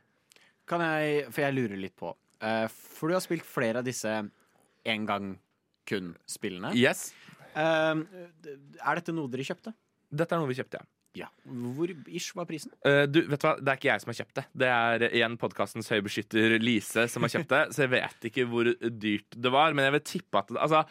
[0.69, 2.11] Kan jeg, for jeg lurer litt på
[2.45, 4.11] eh, For du har spilt flere av disse
[4.89, 5.31] en gang
[5.89, 6.75] kun-spillene.
[6.77, 7.09] Yes.
[7.57, 9.73] Eh, er dette noe dere kjøpte?
[10.09, 10.89] Dette er noe vi kjøpte, ja.
[11.17, 11.25] Ja.
[11.43, 12.71] Hvor ish var prisen?
[12.85, 13.55] Uh, du, vet du hva?
[13.57, 14.43] Det er ikke jeg som har kjøpt det.
[14.61, 17.61] Det er igjen podkastens høybeskytter Lise som har kjøpt det.
[17.73, 20.83] Så jeg vet ikke hvor dyrt det var, men jeg vil tippe at det, altså,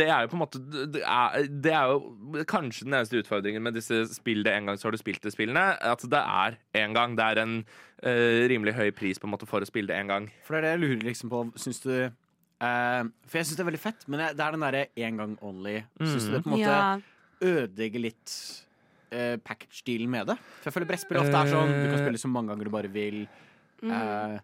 [0.00, 0.62] det er jo på en måte
[0.94, 4.80] det er, det er jo kanskje den eneste utfordringen med disse spill det en gang
[4.80, 5.66] så har du spilt det-spillene.
[5.92, 7.18] At det er én gang.
[7.20, 10.10] Det er en uh, rimelig høy pris på en måte for å spille det én
[10.10, 10.30] gang.
[10.48, 11.44] For det er det jeg lurer liksom på.
[11.60, 14.82] Syns du uh, For jeg syns det er veldig fett, men det er den derre
[14.96, 15.76] én gang only.
[16.00, 16.90] Syns du det på en måte Ja.
[17.44, 18.34] ødelegger litt
[19.14, 20.36] uh, package-dealen med det?
[20.60, 22.92] For jeg føler brettspill ofte er sånn du kan spille så mange ganger du bare
[22.92, 23.26] vil.
[23.82, 24.38] Eh,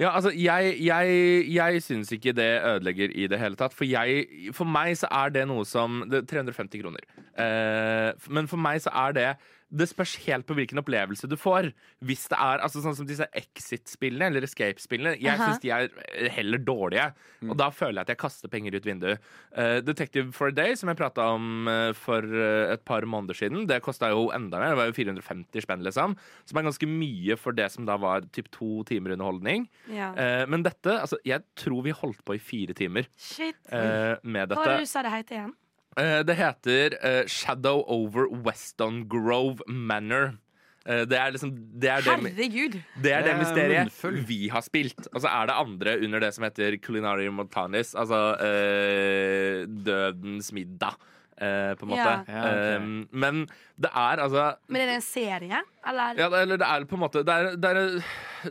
[0.00, 1.16] Ja, altså, jeg, jeg,
[1.52, 3.74] jeg syns ikke det ødelegger i det hele tatt.
[3.76, 4.24] For, jeg,
[4.56, 7.04] for meg så er det noe som det er 350 kroner.
[7.36, 9.26] Eh, men for meg så er det
[9.72, 11.70] Det spørs helt på hvilken opplevelse du får.
[12.04, 15.14] Hvis det er altså Sånn som disse Exit-spillene, eller Escape-spillene.
[15.22, 15.88] Jeg syns de er
[16.34, 17.06] heller dårlige.
[17.48, 19.22] Og da føler jeg at jeg kaster penger ut vinduet.
[19.56, 23.38] Uh, Detective for a Day, som jeg prata om uh, for uh, et par måneder
[23.38, 24.74] siden, det kosta jo enda mer.
[24.74, 26.16] Det var jo 450 spenn, liksom.
[26.44, 29.68] Som er ganske mye for det som da var typ to timer underholdning.
[29.88, 30.12] ja.
[30.12, 33.56] Eh, men dette, altså, jeg tror vi holdt på i fire timer Shit.
[33.72, 34.76] eh, med Hva var dette.
[34.76, 35.52] det du sa det het igjen?
[36.00, 40.38] Eh, det heter eh, Shadow over Weston Grove Manor.
[40.86, 42.78] Eh, det er liksom Det er Herregud.
[43.02, 44.16] det, er det Det er mysteriet munnfull.
[44.26, 45.06] vi har spilt.
[45.12, 47.94] Og så er det andre under det som heter Culinary Montanis.
[47.94, 50.96] Altså eh, Dødens middag,
[51.38, 51.98] eh, på en måte.
[52.02, 52.24] Ja.
[52.28, 52.76] Ja, okay.
[52.76, 53.46] um, men
[53.80, 56.14] det er altså Men er det en serie, eller?
[56.18, 58.04] ja, det- eller det er på en måte Det er, det er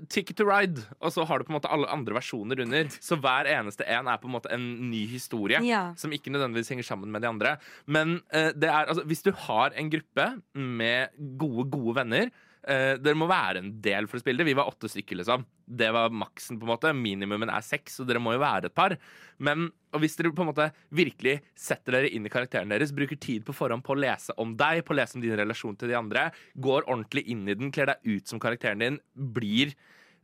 [0.09, 2.85] Ticket to Ride, og så har du på en måte alle andre versjoner under.
[2.99, 5.93] Så hver eneste en er på en måte en ny historie, Ja.
[5.95, 7.57] som ikke nødvendigvis henger sammen med de andre.
[7.85, 12.29] Men uh, det er altså Hvis du har en gruppe med gode, gode venner
[12.67, 14.49] eh, Dere må være en del for å spille det.
[14.49, 15.45] Vi var åtte stykker, liksom.
[15.65, 16.93] Det var maksen, på en måte.
[16.97, 18.97] Minimumen er seks, så dere må jo være et par.
[19.41, 19.69] Men
[20.01, 23.55] hvis dere på en måte virkelig setter dere inn i karakteren deres, bruker tid på
[23.55, 26.29] forhånd på å lese om deg, på å lese om din relasjon til de andre,
[26.59, 29.75] går ordentlig inn i den, kler deg ut som karakteren din, blir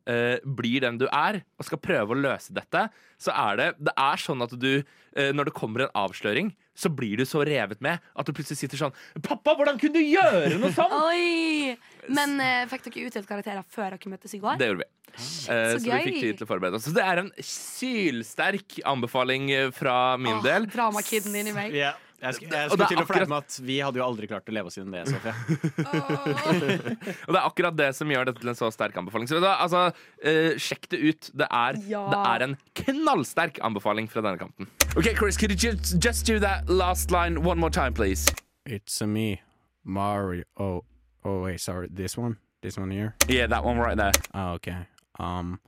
[0.07, 2.87] eh, blir den du er, og skal prøve å løse dette,
[3.21, 4.71] så er det Det er sånn at du,
[5.15, 8.59] eh, når det kommer en avsløring, så blir du så revet med at du plutselig
[8.61, 11.77] sitter sånn 'Pappa, hvordan kunne du gjøre noe sånt?' Oi!
[12.07, 14.59] Men eh, fikk dere utdelt karakterer før dere møttes i går?
[14.61, 14.91] Det gjorde vi.
[15.17, 16.85] Eh, Så så, vi fikk tid til å forberede oss.
[16.85, 20.69] Så det er en sylsterk anbefaling eh, fra min oh, del.
[20.71, 21.73] Dramakiden inni meg.
[21.75, 21.95] ja.
[22.17, 24.27] Jeg, sk jeg skulle det er til å akkurat- med at vi hadde jo aldri
[24.27, 25.33] klart å leve oss inn det, Sofie.
[27.27, 29.27] Og det er akkurat det som gjør dette til en så sterk anbefaling.
[29.29, 29.83] Så altså,
[30.25, 31.29] uh, sjekk det ut.
[31.37, 32.01] Det er, Ja.
[32.09, 34.67] det er en knallsterk anbefaling fra denne kanten.
[34.97, 38.25] Ok, Chris, could you just, just do that last line one more time, please?
[38.65, 39.41] It's me,
[39.83, 40.43] Mario.
[40.57, 40.83] Oh,
[41.23, 41.87] oh wait, sorry.
[41.93, 42.37] This one?
[42.61, 43.13] This one here?
[43.29, 44.11] Yeah, that one right there.
[44.33, 44.87] Oh, okay.
[45.19, 45.59] Um,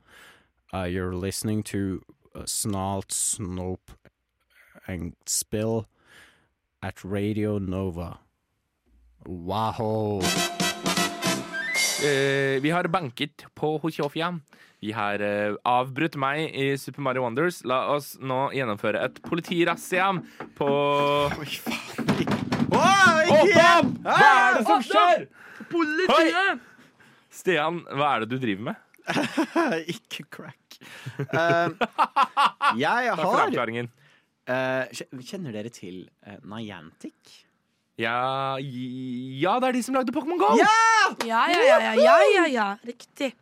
[0.74, 2.02] uh, you're listening to
[2.34, 3.94] uh, Snalt, Snope,
[4.88, 5.86] and Spill
[6.82, 8.18] at Radio Nova.
[9.26, 10.22] Wow.
[12.04, 14.38] Eh, vi har banket på Hoshofia.
[14.80, 17.60] Vi har eh, avbrutt meg i Super Mario Wonders.
[17.68, 20.08] La oss nå gjennomføre et politirazzia
[20.56, 20.70] på
[21.36, 22.38] Oi, faen.
[22.70, 23.92] Oh, Bob!
[24.06, 25.26] Hva er det som skjer?
[25.68, 26.64] Politiet!
[27.30, 28.80] Stian, hva er det du driver med?
[29.94, 30.80] Ikke crack.
[31.28, 31.76] Uh,
[32.80, 33.90] jeg Takk for har avklaringen.
[34.50, 37.38] Uh, Kjenner dere til uh, Niantic?
[38.00, 40.54] Ja, ja, det er de som lagde Pokémon GO!
[40.56, 40.70] Ja,
[41.26, 42.68] ja, ja, ja, ja, ja, ja.
[42.86, 43.34] Riktig.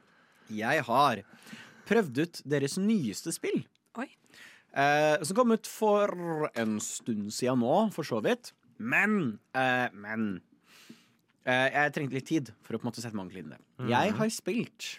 [0.50, 1.20] Jeg har
[1.88, 3.60] prøvd ut deres nyeste spill.
[4.00, 4.08] Oi.
[4.74, 8.52] Eh, som kom ut for en stund siden nå, for så vidt.
[8.78, 10.40] Men eh, Men
[11.44, 13.56] eh, jeg trengte litt tid for å på en måte sette meg ordentlig inn i
[13.56, 13.62] det.
[13.94, 14.90] Jeg har spilt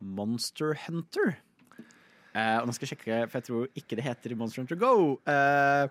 [0.00, 1.38] Monster Hunter.
[2.34, 4.94] Eh, og nå skal jeg sjekke, for jeg tror ikke det heter Monster Hunter Go.
[5.26, 5.88] Uh,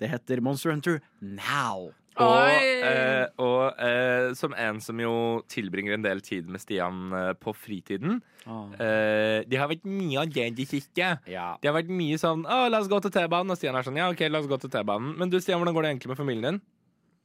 [0.00, 1.90] det heter Monster Hunter Now.
[2.20, 2.48] Og,
[2.84, 5.12] eh, og eh, som en som jo
[5.48, 10.50] tilbringer en del tid med Stian på fritiden eh, De har vært mye av det
[10.58, 11.22] de kikker.
[11.32, 11.54] Ja.
[11.62, 13.96] De har vært mye sånn 'Å, la oss gå til T-banen', og Stian er sånn
[13.96, 15.16] 'Ja, OK, la oss gå til T-banen'.
[15.16, 16.60] Men du, Stian, hvordan går det egentlig med familien din?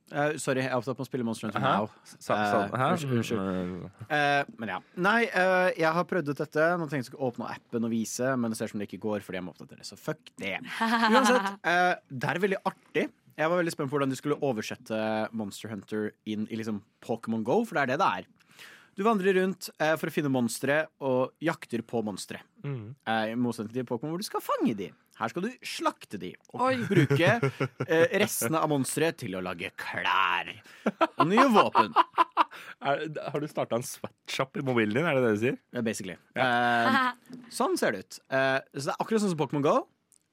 [0.07, 1.63] Eh, sorry, jeg er opptatt med å spille Monster Hunter?
[1.63, 1.89] Now.
[2.07, 4.07] Så, så, Eh, unnskyld, unnskyld.
[4.07, 4.79] Eh, men ja.
[5.03, 6.67] Nei, uh, jeg har prøvd ut dette.
[6.79, 9.03] Nå tenkte jeg skulle åpne appen og vise, men det ser ut som det ikke
[9.03, 9.87] går fordi jeg må oppdatere.
[9.87, 10.55] Så fuck det.
[11.11, 13.07] Uansett, uh, det er veldig artig.
[13.37, 14.97] Jeg var veldig spent på hvordan de skulle oversette
[15.37, 18.31] Monster Hunter inn i liksom Pokémon Go, for det er det det er.
[18.97, 22.39] Du vandrer rundt eh, for å finne monstre og jakter på monstre.
[22.65, 22.95] Mm.
[23.05, 24.87] Eh, I motsetning til Pokémon hvor du skal fange de.
[25.17, 26.75] Her skal du slakte de og Oi.
[26.91, 27.29] bruke
[27.87, 30.51] eh, restene av monsteret til å lage klær
[31.07, 31.89] og nye våpen.
[32.85, 33.01] Er,
[33.33, 35.07] har du starta en sweatshop i mobilen din?
[35.09, 35.57] Er det det du sier?
[35.73, 36.17] Ja, basically.
[36.37, 36.99] Eh,
[37.53, 38.19] sånn ser det ut.
[38.29, 39.75] Eh, så det er akkurat sånn som Pokémon Go,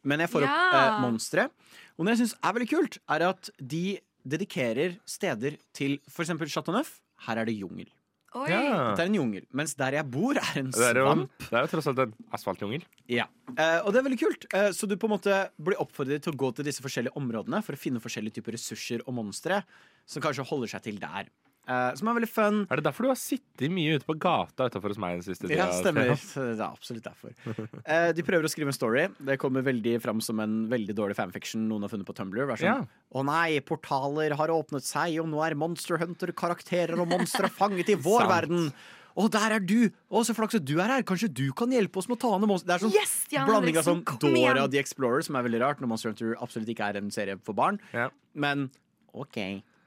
[0.05, 0.83] men jeg får opp Ja.
[0.85, 1.49] eh, monstre.
[1.97, 3.85] Og det jeg syns er veldig kult, er at de
[4.25, 6.33] dedikerer steder til f.eks.
[6.53, 6.99] Chateau Neuf.
[7.25, 7.89] Her er det jungel.
[8.35, 8.49] Oi.
[8.51, 8.61] Ja.
[8.91, 9.45] Dette er en jungel.
[9.55, 11.37] Mens der jeg bor, er en Det er, jo, svamp.
[11.45, 12.83] det er jo tross alt en asfaltjungel.
[13.13, 13.29] Ja.
[13.55, 14.47] Eh, og det er veldig kult.
[14.51, 17.63] Eh, så du på en måte blir oppfordret til å gå til disse forskjellige områdene
[17.63, 19.61] for å finne forskjellige typer ressurser og monstre
[20.05, 21.31] som kanskje holder seg til der.
[21.65, 22.57] Eh, som er veldig fun.
[22.69, 25.49] Er det derfor du har sittet mye ute på gata utafor hos meg den siste
[25.49, 25.63] tida?
[25.63, 26.11] Ja, stemmer.
[26.13, 27.33] Det er absolutt derfor.
[27.49, 29.07] Uh, de prøver å skrive en story.
[29.25, 32.45] Det kommer veldig fram som en veldig dårlig fanfiction noen har funnet på Tumblr.
[32.45, 32.77] Å sånn, Ja.
[33.15, 37.97] Å nei, portaler har åpnet seg, og nå er Monster Hunter-karakterer og monstre fanget i
[37.97, 38.35] vår Sant.
[38.35, 38.71] verden.
[39.15, 39.79] Å, der er du!
[40.11, 41.05] Å, så flaks at du er her.
[41.07, 42.67] Kanskje du kan hjelpe oss med å ta ned monster...
[42.67, 44.57] Det er sånn Yes, Jan blanding av sånn Dora igjen.
[44.59, 47.39] Dora the Explorer, som er veldig rart, når Monster Hunter absolutt ikke er en serie
[47.47, 47.79] for barn.
[47.95, 48.09] Ja.
[48.35, 48.67] Men
[49.15, 49.39] OK.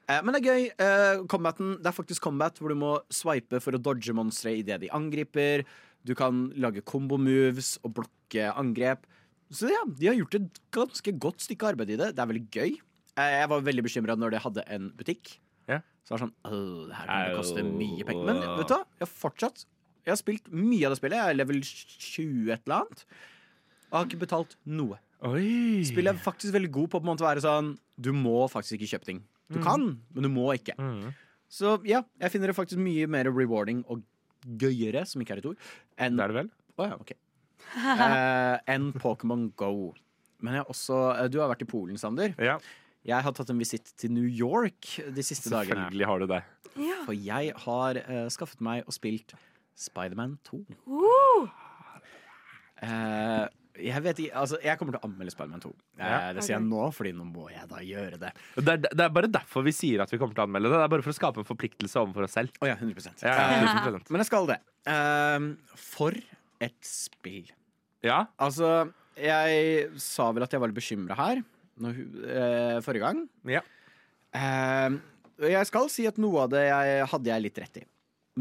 [0.08, 0.66] Eh, men det er gøy.
[0.80, 4.80] Eh, combaten, det er faktisk combat hvor du må swipe for å dodge monstre idet
[4.84, 5.66] de angriper.
[6.06, 9.04] Du kan lage combo moves og blokke angrep.
[9.52, 12.12] Så ja, de har gjort et ganske godt stykke arbeid i det.
[12.16, 12.78] Det er veldig gøy.
[13.18, 15.34] Eh, jeg var veldig bekymra når det hadde en butikk.
[15.68, 15.82] Ja.
[16.04, 18.28] Så var det sånn Åh, det her kommer til å koste mye penger.
[18.30, 18.84] Men vet du hva?
[18.96, 19.66] Jeg har fortsatt
[20.06, 21.20] Jeg har spilt mye av det spillet.
[21.20, 23.02] Jeg er level 20 et eller annet.
[23.88, 25.00] Og har ikke betalt noe.
[25.28, 25.82] Oi!
[25.88, 28.78] Spillet er faktisk veldig god på å på en måte være sånn Du må faktisk
[28.78, 29.20] ikke kjøpe ting.
[29.52, 29.84] Du kan,
[30.14, 30.74] men du må ikke.
[30.76, 31.12] Mm.
[31.48, 34.02] Så ja, jeg finner det faktisk mye mer rewarding og
[34.60, 35.62] gøyere, som ikke er et ord,
[35.98, 36.50] enn Det er det vel?
[36.78, 37.14] Å ja, ok.
[37.78, 39.94] uh, enn Pokémon Go.
[40.44, 42.36] Men jeg har også uh, Du har vært i Polen, Sander.
[42.38, 42.58] Ja,
[43.08, 45.74] Jeg har tatt en visitt til New York de siste dagene.
[45.88, 46.42] selvfølgelig har du det.
[46.78, 46.98] Ja.
[47.08, 49.34] For jeg har uh, skaffet meg og spilt
[49.78, 50.60] Spiderman 2.
[50.86, 51.48] Uh,
[52.78, 53.46] Eh,
[53.80, 55.70] jeg vet ikke, altså Jeg kommer til å anmelde Spiderman 2.
[55.70, 56.32] Eh, Ja.
[56.36, 58.32] Det sier jeg nå, Fordi nå må jeg da gjøre det.
[58.56, 60.78] Det er, det er bare derfor vi sier at vi kommer til å anmelde det.
[60.80, 62.50] Det er bare for å skape en forpliktelse overfor oss selv.
[62.62, 64.10] Oh, ja, 100 Ja, Eh, ja, 100%.
[64.10, 64.58] Men jeg skal det.
[64.88, 66.16] Um, for
[66.60, 67.46] et spill.
[68.02, 68.24] ja.
[68.38, 71.40] Altså, jeg sa vel at jeg var litt bekymra her
[71.78, 73.28] når, eh, forrige gang.
[73.46, 73.60] ja.
[74.34, 75.00] Um,
[75.38, 77.84] jeg skal si at noe av det jeg, hadde jeg litt rett i.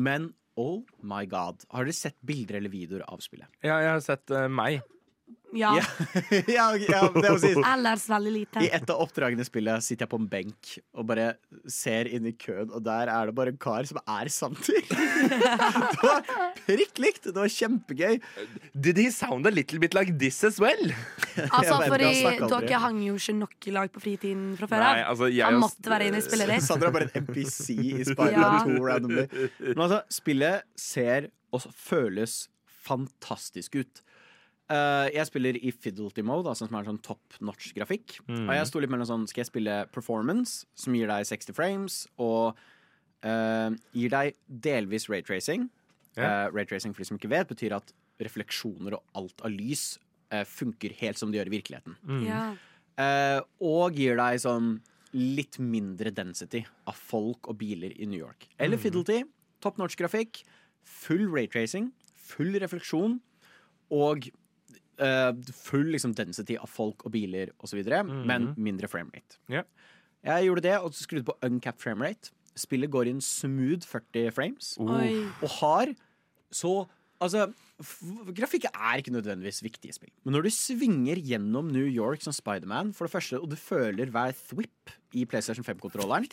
[0.02, 3.46] Men oh my god, har dere sett bilder eller videoer av spillet?
[3.62, 4.82] Ja, jeg har sett uh, meg.
[5.56, 5.74] Ja.
[5.78, 5.84] Ja,
[6.58, 7.58] ja, ja det må sies.
[7.62, 8.64] Ellers veldig lite.
[8.66, 11.28] I et av oppdragene i spillet sitter jeg på en benk og bare
[11.72, 14.84] ser inn i køen, og der er det bare en kar som er samtidig.
[14.92, 16.26] det var
[16.66, 17.30] prikk likt.
[17.30, 18.20] Det var kjempegøy.
[18.74, 20.92] Did he sound a little bit like this as well?
[21.48, 22.12] Altså, fordi.
[22.48, 25.04] Dere hang jo ikke nok i lag på fritiden fra før av.
[25.14, 26.68] altså, jeg Han måtte være inne i spillet ditt.
[26.68, 28.78] Sandra er bare en NPC i Spiderman Ja.
[28.78, 29.26] 2 randomly.
[29.70, 32.48] Men altså, spillet ser og føles
[32.88, 34.02] fantastisk ut.
[34.68, 38.18] Eh, jeg spiller i fidelity mode, altså som er sånn top notch grafikk.
[38.28, 42.02] Og jeg sto litt mellom sånn Skal jeg spille performance, som gir deg 60 frames,
[42.20, 42.58] og
[43.24, 45.70] uh, gir deg delvis raytracing.
[46.18, 46.48] Yeah.
[46.48, 49.98] Uh, raytracing, for de som ikke vet, betyr at refleksjoner og alt av lys
[50.34, 51.98] eh, funker helt som det gjør i virkeligheten.
[52.26, 52.44] Ja.
[52.98, 54.78] Eh, og gir deg sånn
[55.18, 58.50] litt mindre density av folk og biler i New York.
[58.62, 59.24] Eller Fidelity.
[59.64, 60.44] Top notch grafikk.
[60.88, 61.92] Full raytracing.
[62.28, 63.20] Full refleksjon.
[63.94, 64.28] Og
[65.04, 67.82] eh, full liksom, density av folk og biler osv.,
[68.28, 69.40] men mindre framerate.
[69.52, 69.68] Yeah.
[70.28, 72.34] Jeg gjorde det og skrudde på uncapped framerate.
[72.58, 74.74] Spillet går inn smooth 40 frames.
[74.82, 75.28] Oi.
[75.46, 75.98] Og har
[76.54, 76.80] så
[77.18, 77.48] Altså,
[78.38, 80.12] grafikk er ikke nødvendigvis viktig i spill.
[80.22, 84.12] Men når du svinger gjennom New York som Spiderman, for det første, og du føler
[84.14, 86.30] hver thwip i PlayStation 5-kontrolleren,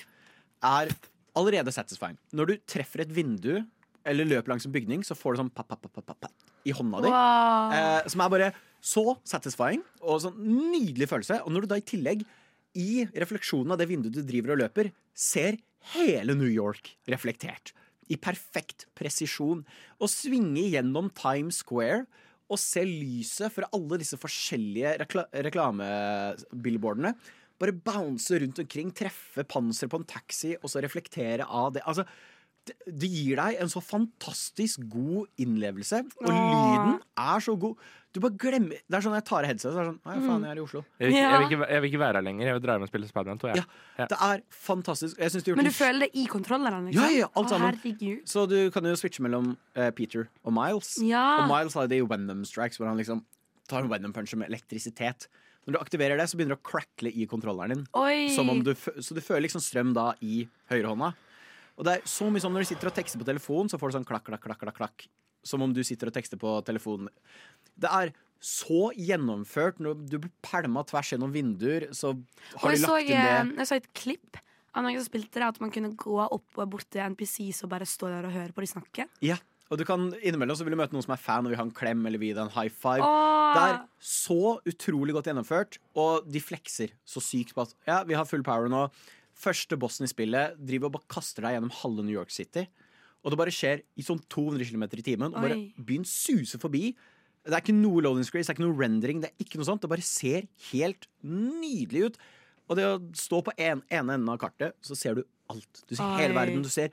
[0.60, 0.92] er
[1.34, 2.18] allerede satisfying.
[2.36, 3.62] Når du treffer et vindu
[4.08, 6.72] eller løper langs en bygning, så får du sånn papp, papp, papp, papp, papp i
[6.76, 7.12] hånda di.
[7.12, 7.74] Wow.
[7.76, 8.50] Eh, som er bare
[8.84, 10.40] så satisfying og sånn
[10.72, 11.40] nydelig følelse.
[11.44, 12.24] Og når du da i tillegg,
[12.74, 15.60] i refleksjonen av det vinduet du driver og løper, ser
[15.94, 17.72] hele New York reflektert.
[18.10, 19.62] I perfekt presisjon.
[20.00, 22.04] Og svinge gjennom Times Square
[22.52, 27.14] og se lyset fra alle disse forskjellige rekla reklamebillboardene.
[27.60, 31.84] Bare bounce rundt omkring, treffe panseret på en taxi og så reflektere av det.
[31.88, 32.04] Altså,
[32.64, 36.38] det, det gir deg en så fantastisk god innlevelse, og Åh.
[36.38, 37.76] lyden er så god.
[38.14, 40.14] Du bare glemmer Det er sånn jeg tar av headsetet, så er det sånn Nei,
[40.22, 40.82] faen, jeg er i Oslo.
[41.02, 42.46] Jeg vil, ikke, jeg, vil ikke, jeg vil ikke være her lenger.
[42.46, 43.48] Jeg vil dra hjem og spille Spiderman 2.
[43.50, 43.54] Ja.
[43.58, 43.64] jeg.
[43.98, 44.06] Ja.
[44.12, 45.18] Det er fantastisk.
[45.18, 46.86] Jeg synes de har Men du en føler det i kontrolleren?
[46.88, 47.02] Liksom?
[47.02, 47.80] Ja, ja, alt Å, sammen.
[47.82, 48.20] herregud.
[48.30, 50.92] Så du kan jo switche mellom eh, Peter og Miles.
[51.02, 51.24] Ja.
[51.42, 53.24] Og Miles har det i Venom Strikes, hvor han liksom
[53.68, 55.26] tar en Venom puncher med elektrisitet.
[55.66, 57.84] Når du aktiverer det, så begynner det å crackle i kontrolleren din.
[57.98, 58.28] Oi.
[58.36, 61.14] Som om du, fø- så du føler liksom strøm da i høyrehånda.
[61.78, 63.90] Og det er så mye sånn når du sitter og tekster på telefon, så får
[63.90, 65.06] du sånn klakk, klakk, klakk, klakk, klakk.
[65.44, 67.10] Som om du sitter og tekster på telefonen.
[67.76, 69.80] Det er så gjennomført.
[69.82, 72.14] Når du blir pælma tvers gjennom vinduer, så
[72.60, 73.32] har de lagt så, inn det.
[73.32, 74.40] eh, jeg så et klipp
[74.74, 77.72] av noen som spilte det, at man kunne gå opp og bort til NPCs og
[77.72, 79.08] bare stå der og høre på de snakke.
[79.24, 79.38] Ja.
[79.72, 81.64] Og du kan innimellom så vil du møte noen som er fan og vil ha
[81.64, 83.00] en klem eller vil en high five.
[83.00, 83.54] Åh.
[83.54, 88.18] Det er så utrolig godt gjennomført, og de flekser så sykt på at ja, vi
[88.18, 88.84] har full power nå.
[89.34, 92.66] Første bossen i spillet driver og bare kaster deg gjennom halve New York City.
[93.24, 95.68] Og det bare skjer i sånn 200 km i timen, og bare Oi.
[95.80, 96.90] byen suser forbi.
[97.44, 99.68] Det er ikke noe loading screens, det er ikke noe rendering, det er ikke noe
[99.68, 99.82] sånt.
[99.84, 102.20] Det bare ser helt nydelig ut.
[102.68, 105.82] Og det å stå på en, ene enden av kartet, så ser du alt.
[105.88, 106.64] Du ser hele verden.
[106.64, 106.92] Du ser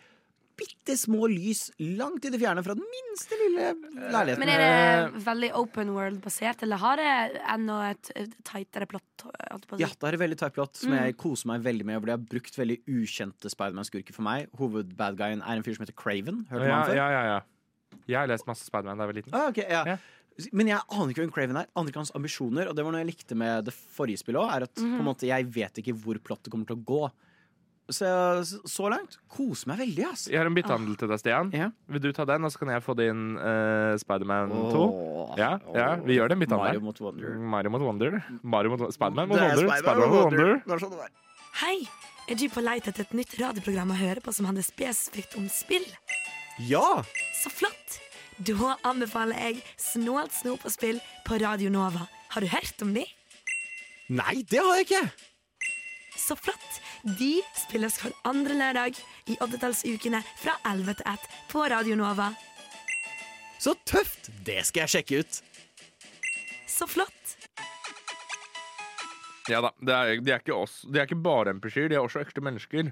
[0.62, 1.66] bitte små lys
[2.00, 3.72] langt i det fjerne fra den minste lille
[4.14, 4.40] leiligheten.
[4.44, 7.10] Men er det veldig open world-basert, eller har det
[7.56, 8.12] ennå et,
[8.48, 9.26] tightere plott?
[9.82, 10.84] Ja, det er et veldig tight plott Mm.
[10.86, 12.00] som jeg koser meg veldig med.
[12.00, 14.48] Hvor de har brukt veldig ukjente Spiderman-skurker for meg.
[14.58, 16.46] Hovedbadguyen er en fyr som heter Craven.
[16.50, 16.96] Hørte du om Ja, han før?
[16.96, 17.42] ja, ja, ja.
[18.08, 19.34] Jeg har lest masse Spiderman da jeg var liten.
[19.38, 19.84] Ah, okay, ja.
[19.86, 19.98] Ja.
[20.56, 21.68] Men jeg aner ikke hvem Craven er.
[21.76, 22.70] Aner ikke hans ambisjoner.
[22.72, 24.50] Og det var noe jeg likte med det forrige spillet òg.
[24.56, 27.12] Er at på en måte, jeg vet ikke hvor plottet kommer til å gå.
[27.90, 28.08] Så
[28.70, 30.28] så langt koser meg veldig, ass.
[30.32, 31.50] Jeg har en byttehandel til deg, Stian.
[31.56, 31.72] Ja.
[31.92, 34.84] Vil du ta den, og så kan jeg få din uh, Spiderman 2?
[34.86, 35.34] Åh.
[35.40, 36.78] Ja, ja, vi gjør det byttehandel.
[36.78, 37.34] Mario mot Wonder.
[37.56, 38.22] Mario mot Wonder.
[38.44, 39.66] Mario mot Spiderman mot er Wonder.
[39.66, 40.54] Spider-Man Spiderman mot Wonder.
[40.64, 41.10] Det er sånn det.
[41.64, 41.76] Hei!
[42.32, 45.50] Er du på leit etter et nytt radioprogram å høre på som handler spesifikt om
[45.52, 45.88] spill?
[46.70, 47.02] Ja!
[47.42, 47.98] Så flott!
[48.42, 52.08] Da anbefaler jeg Snålt snop og spill på Radio Nova.
[52.32, 53.04] Har du hørt om de?
[54.12, 55.04] Nei, det har jeg ikke!
[56.16, 56.80] Så flott!
[57.02, 59.00] De spilles hver andre lørdag
[59.32, 62.28] i oddetallsukene fra 11 til 1 på Radio Nova.
[63.62, 64.30] Så tøft!
[64.46, 65.40] Det skal jeg sjekke ut.
[66.70, 67.38] Så flott!
[69.50, 70.84] Ja da, det er, de er ikke oss.
[70.86, 72.92] De er ikke bare NPC-er, de er også ekte mennesker.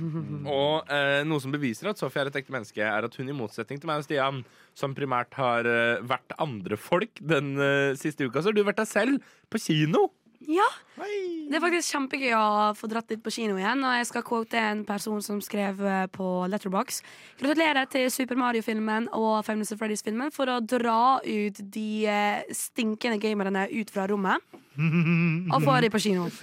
[0.60, 3.36] Og eh, noe som beviser at Sofie er et ekte menneske, er at hun i
[3.36, 4.40] motsetning til meg og Stian,
[4.72, 8.80] som primært har eh, vært andre folk den eh, siste uka, så har du vært
[8.80, 10.08] deg selv på kino.
[10.48, 10.66] Ja!
[10.96, 12.44] Det er faktisk kjempegøy å
[12.76, 13.82] få dratt litt på kino igjen.
[13.84, 17.02] Og jeg skal quote en person som skrev eh, på Letterbox.
[17.40, 22.56] Gratulerer til Super Mario-filmen og Five Nights at Freddy's-filmen for å dra ut de eh,
[22.56, 24.40] stinkende gamerne ut fra rommet.
[25.54, 26.28] Og få dem på kino.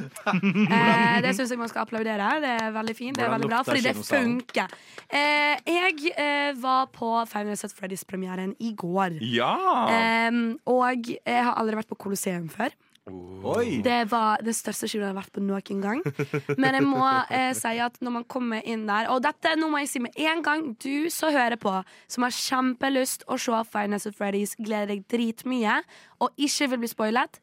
[0.68, 2.28] Eh, det syns jeg man skal applaudere.
[2.44, 3.18] Det er veldig fint.
[3.18, 4.74] Det er veldig bra, fordi det funker.
[5.08, 9.18] Eh, jeg eh, var på Five Nights at Freddy's-premieren i går.
[9.24, 9.54] Ja!
[10.68, 12.76] Og jeg har aldri vært på Colosseum før.
[13.08, 13.80] Oi!
[13.86, 16.02] Det var det største kinoet jeg har vært på noen gang.
[16.62, 19.80] Men jeg må eh, si at når man kommer inn der Og dette nå må
[19.84, 20.66] jeg si med en gang.
[20.84, 21.74] Du som hører på,
[22.12, 25.82] som har kjempelyst å se Finance of Freddies, Freddy's, gleder deg dritmye
[26.24, 27.40] og ikke vil bli spoilet,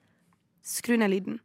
[0.64, 1.38] skru ned lyden.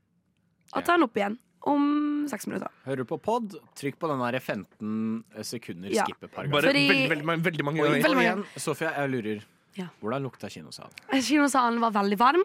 [0.76, 1.38] Og ta den opp igjen
[1.70, 2.72] om seks minutter.
[2.86, 6.06] Hører du på pod, trykk på den der 15 sekunder Ja.
[6.08, 6.74] skippe-paragrafen.
[6.74, 8.04] Veldig, veldig, veldig mange ganger.
[8.04, 8.46] Veldig mange.
[8.58, 9.48] Sofia, jeg lurer.
[9.78, 9.86] Ja.
[10.02, 10.92] Hvordan lukta kinosalen?
[11.24, 12.42] Kinosalen var veldig varm.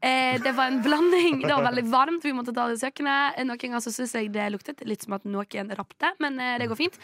[0.00, 1.40] Eh, det var en blanding.
[1.42, 3.38] Det var veldig varmt, vi måtte ta det i kjøkkenet.
[3.40, 6.54] Eh, Noen ganger så syns jeg det luktet litt som at noen rappte, men eh,
[6.62, 6.98] det går fint.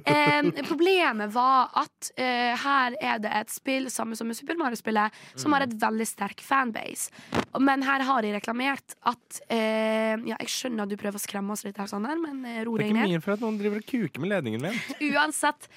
[0.00, 5.20] Eh, problemet var at eh, her er det et spill, samme som med Super Mario-spillet,
[5.38, 7.12] som har et veldig sterk fanbase.
[7.60, 11.52] Men her har de reklamert at eh, Ja, jeg skjønner at du prøver å skremme
[11.54, 12.96] oss litt her, Sander, men ro deg ned.
[12.96, 14.82] Det er ikke mye for at noen driver og kuker med ledningen min.
[15.12, 15.68] Uansett.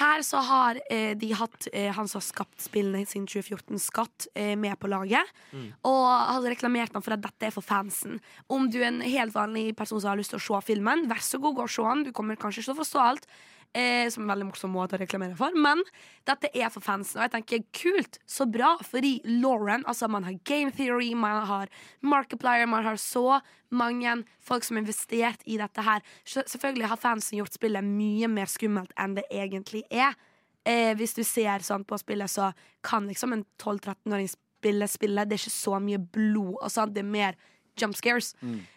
[0.00, 4.28] Her så har eh, de hatt eh, han som har skapt spillene siden 2014, Skatt,
[4.34, 5.28] eh, med på laget.
[5.86, 8.20] Og hadde reklamert han for at dette er for fansen.
[8.48, 11.20] Om du er en helt vanlig person som har lyst til å se filmen, vær
[11.24, 12.06] så god, gå og se den.
[12.08, 13.28] Du kommer kanskje ikke til å forstå alt.
[13.72, 15.54] Eh, som en veldig morsom måte å reklamere for.
[15.54, 15.84] Men
[16.26, 17.20] dette er for fansen.
[17.20, 18.72] Og jeg tenker kult, så bra.
[18.82, 21.70] Fordi Lauren, altså man har Game Theory, man har
[22.02, 23.38] Markiplier, man har så
[23.70, 26.02] mange folk som har investert i dette her.
[26.26, 30.18] Selvfølgelig har fansen gjort spillet mye mer skummelt enn det egentlig er.
[30.66, 32.50] eh, hvis du ser sånn på spillet, så
[32.82, 35.28] kan liksom en 12-13-åring spille spillet.
[35.28, 36.58] Det er ikke så mye blod.
[36.60, 36.92] Og sånn.
[36.92, 37.38] Det er mer
[37.78, 38.34] jump scares.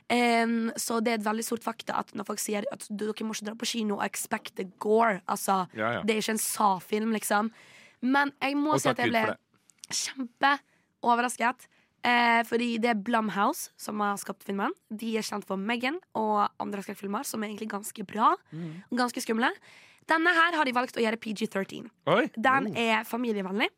[0.09, 3.33] Em, så det er et veldig stort fakta at når folk sier at dere må
[3.33, 6.01] ikke dra på kino og expect the gore Altså, Ja, ja.
[6.03, 7.51] det er ikke en sa-film, liksom.
[8.01, 9.37] Men jeg må Og si at jeg ble
[9.89, 11.67] kjempeoverrasket.
[12.03, 14.73] Eh, fordi det er Blumhouse som har skapt filmen.
[14.91, 18.33] De er kjent for Megan og andre skrekkfilmer som er egentlig ganske bra.
[18.91, 19.49] Og ganske skumle.
[20.10, 21.86] Denne her har de valgt å gjøre PG-13.
[22.12, 22.26] Oi.
[22.36, 23.70] Den er familievennlig.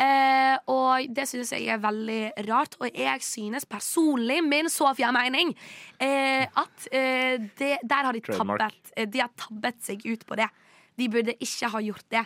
[0.00, 2.78] Eh, og det synes jeg er veldig rart.
[2.80, 5.52] Og jeg synes personlig, min Sofia-mening,
[6.00, 10.38] eh, at eh, det, der har de tabbet, eh, de har tabbet seg ut på
[10.40, 10.48] det.
[11.00, 12.24] De burde ikke ha gjort det.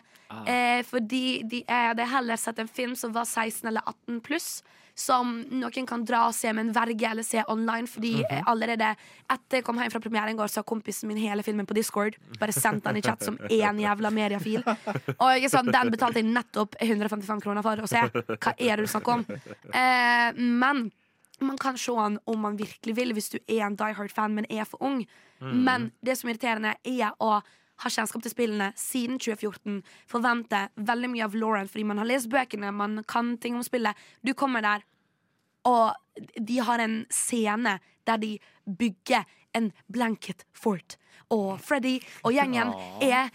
[0.50, 4.48] Eh, fordi de, jeg hadde heller sett en film som var 16 eller 18 pluss.
[4.94, 7.88] Som noen kan dra og se med en verge eller se online.
[7.90, 8.92] Fordi eh, allerede
[9.32, 11.76] etter jeg kom hjem fra premieren i går, så har kompisen min hele filmen på
[11.76, 12.18] Discord.
[12.40, 14.62] Bare sendt den i chat som én jævla mediafil.
[15.18, 18.04] Og jeg sånn, den betalte jeg nettopp 155 kroner for å se.
[18.36, 19.26] Hva er det du snakker om?
[19.74, 20.86] Eh, men
[21.42, 24.46] man kan se den om man virkelig vil, hvis du er en Die Hard-fan, men
[24.50, 25.02] er for ung.
[25.44, 27.40] Men det som er irriterende, er å
[27.82, 29.80] ha kjennskap til spillene siden 2014.
[30.10, 33.96] forventer veldig mye av Lauren fordi man har lest bøkene, man kan ting om spillet.
[34.22, 34.84] Du kommer der,
[35.66, 35.94] og
[36.38, 39.24] de har en scene der de bygger
[39.54, 40.98] en blanket fort.
[41.32, 42.70] Og Freddy og gjengen
[43.02, 43.30] er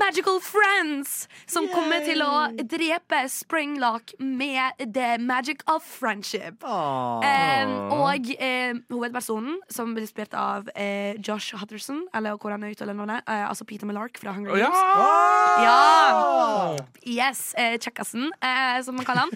[0.00, 6.64] magical friends som kommer til å drepe Springlock med the magic of friendship.
[6.66, 12.98] Um, og eh, hovedpersonen, som blir spilt av uh, Josh Hutcherson, eller hvordan er uttaler
[12.98, 14.82] navnet, uh, altså Peter Millark fra Hunger Games.
[15.62, 15.68] ja!
[15.68, 16.76] Ja!
[17.06, 19.34] Yes, uh, Kjekkasen, uh, som man kaller han.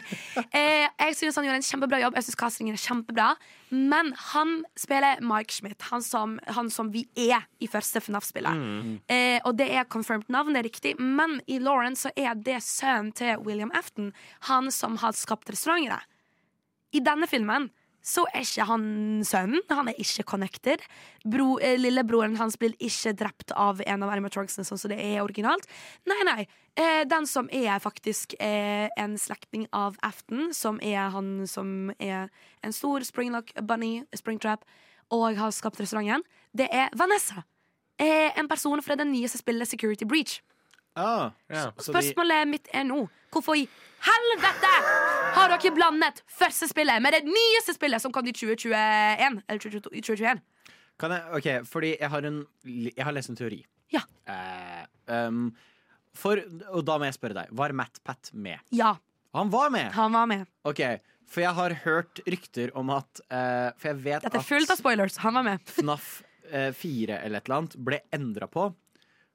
[1.03, 2.17] Jeg synes han gjorde en kjempebra jobb.
[2.19, 3.33] Jeg synes castingen er kjempebra
[3.73, 8.59] Men han spiller Mike Schmidt, han som, han som vi er i første FNAF-spillet.
[9.09, 10.93] Eh, og det er confirmed navn, det er riktig.
[11.01, 14.13] Men i Lauren så er det sønnen til William Afton,
[14.51, 16.03] han som har skapt restaurantene.
[16.93, 17.71] I denne filmen
[18.03, 18.85] så er ikke han
[19.27, 19.63] sønnen.
[19.71, 20.83] Han er ikke connected.
[21.25, 25.23] Bro, eh, lillebroren hans blir ikke drept av en av animatronicsene, sånn som det er
[25.23, 25.69] originalt.
[26.11, 26.47] Nei, nei.
[26.75, 32.31] Eh, den som er faktisk eh, en slektning av Afton, som er han som er
[32.65, 34.65] en stor Springlock Bunny, Springtrap,
[35.13, 36.25] og har skapt restauranten,
[36.57, 37.45] det er Vanessa.
[38.01, 40.41] Eh, en person fra det nyeste spillet Security Breach.
[40.97, 41.71] Ah, Ja.
[41.81, 43.67] Spørsmålet mitt er nå Hvorfor i
[44.03, 44.73] helvete
[45.33, 49.43] har dere blandet første spillet med det nyeste spillet som kom i 2021?
[49.49, 50.43] Eller 2021?
[51.03, 53.63] kan jeg, ok, fordi jeg har, en, jeg har lest en teori.
[53.91, 54.03] Ja.
[54.31, 54.85] Eh,
[55.27, 55.49] um,
[56.15, 56.39] for,
[56.71, 58.61] og da må jeg spørre deg, var Matt Pat med?
[58.71, 58.93] Ja,
[59.35, 59.89] Han var med!
[59.97, 60.45] han var med.
[60.69, 60.83] Ok,
[61.33, 64.77] For jeg har hørt rykter om at eh, For jeg vet Dette er fullt av
[64.77, 65.17] spoilers.
[65.25, 65.63] Han var med.
[65.73, 66.09] FNAF
[66.51, 68.67] eh, 4 eller et eller annet ble endra på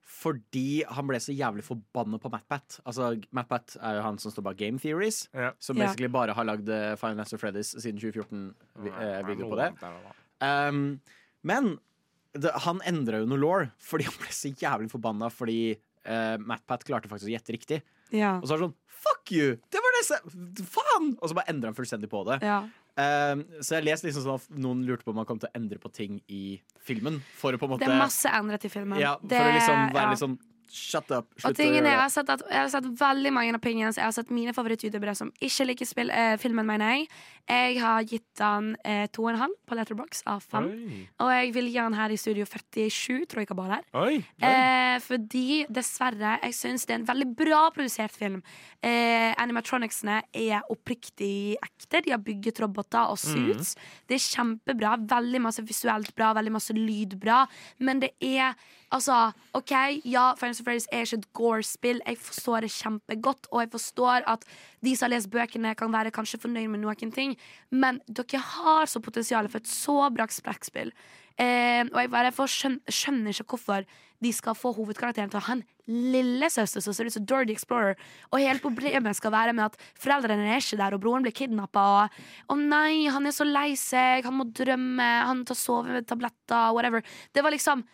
[0.08, 2.78] fordi han ble så jævlig forbanna på MatPat.
[2.88, 5.50] Altså, MatPat er jo han som står bak Game Theories, Ja.
[5.60, 5.86] som Ja.
[5.86, 9.70] basically bare har lagd eh, Final Answer Freddy's siden 2014-video på det.
[10.40, 11.00] Um,
[11.44, 11.78] men
[12.38, 15.60] det, han endra jo noe law fordi han ble så jævlig forbanna fordi
[16.08, 17.82] uh, MatPat klarte faktisk å gjette riktig.
[18.16, 18.38] Ja.
[18.40, 19.58] Og så er det sånn Fuck you!
[19.70, 21.12] Det var det Faen!
[21.22, 22.40] Og så bare endra han fullstendig på det.
[22.98, 25.56] Um, så jeg leste liksom sånn at noen lurte på om man kom til å
[25.60, 27.20] endre på ting i filmen.
[27.38, 28.98] For å på en måte Det er masse endret i filmen.
[29.00, 30.10] ja, For Det- å liksom være ja.
[30.10, 30.38] litt sånn
[30.74, 31.30] Shut up.
[31.38, 33.98] Slutt og tingen er, jeg har sett, at, jeg har sett veldig mange opinions.
[34.00, 37.08] Jeg har sett mine favoritt-youtubere som ikke liker spill, eh, filmen, mener jeg.
[37.48, 40.68] Jeg har gitt den eh, to og en halv på Letterbox av fem.
[40.68, 41.02] Oi.
[41.24, 43.86] Og jeg vil gi den her i studio 47, tror jeg ikke bare her.
[44.02, 44.20] Oi.
[44.44, 48.42] Eh, fordi dessverre, jeg syns det er en veldig bra produsert film.
[48.84, 52.04] Eh, animatronicsene er oppriktig ekte.
[52.04, 53.76] De har bygget roboter og suits.
[54.08, 54.98] Det er kjempebra.
[55.08, 57.46] Veldig masse visuelt bra, veldig masse lyd bra.
[57.80, 58.58] Men det er
[58.94, 59.18] altså
[59.58, 59.74] OK,
[60.06, 62.02] ja, Friends of Freddy's er ikke et Gore-spill.
[62.06, 64.44] Jeg forstår det kjempegodt, og jeg forstår at
[64.86, 67.38] de som har lest bøkene, kan være kanskje fornøyd med noen ting,
[67.72, 70.94] men dere har så potensial for et så bra sprekkspill.
[71.38, 73.84] Eh, og jeg bare skjøn, skjønner ikke hvorfor
[74.24, 77.94] de skal få hovedkarakteren til å ha en lillesøster som ser ut som Dirty Explorer.
[78.32, 81.84] Og hele problemet skal være med at foreldrene er ikke der, og broren blir kidnappa.
[82.00, 82.18] Og,
[82.54, 87.06] og nei, han er så lei seg, han må drømme, han tar sovetabletter, whatever.
[87.34, 87.86] Det var liksom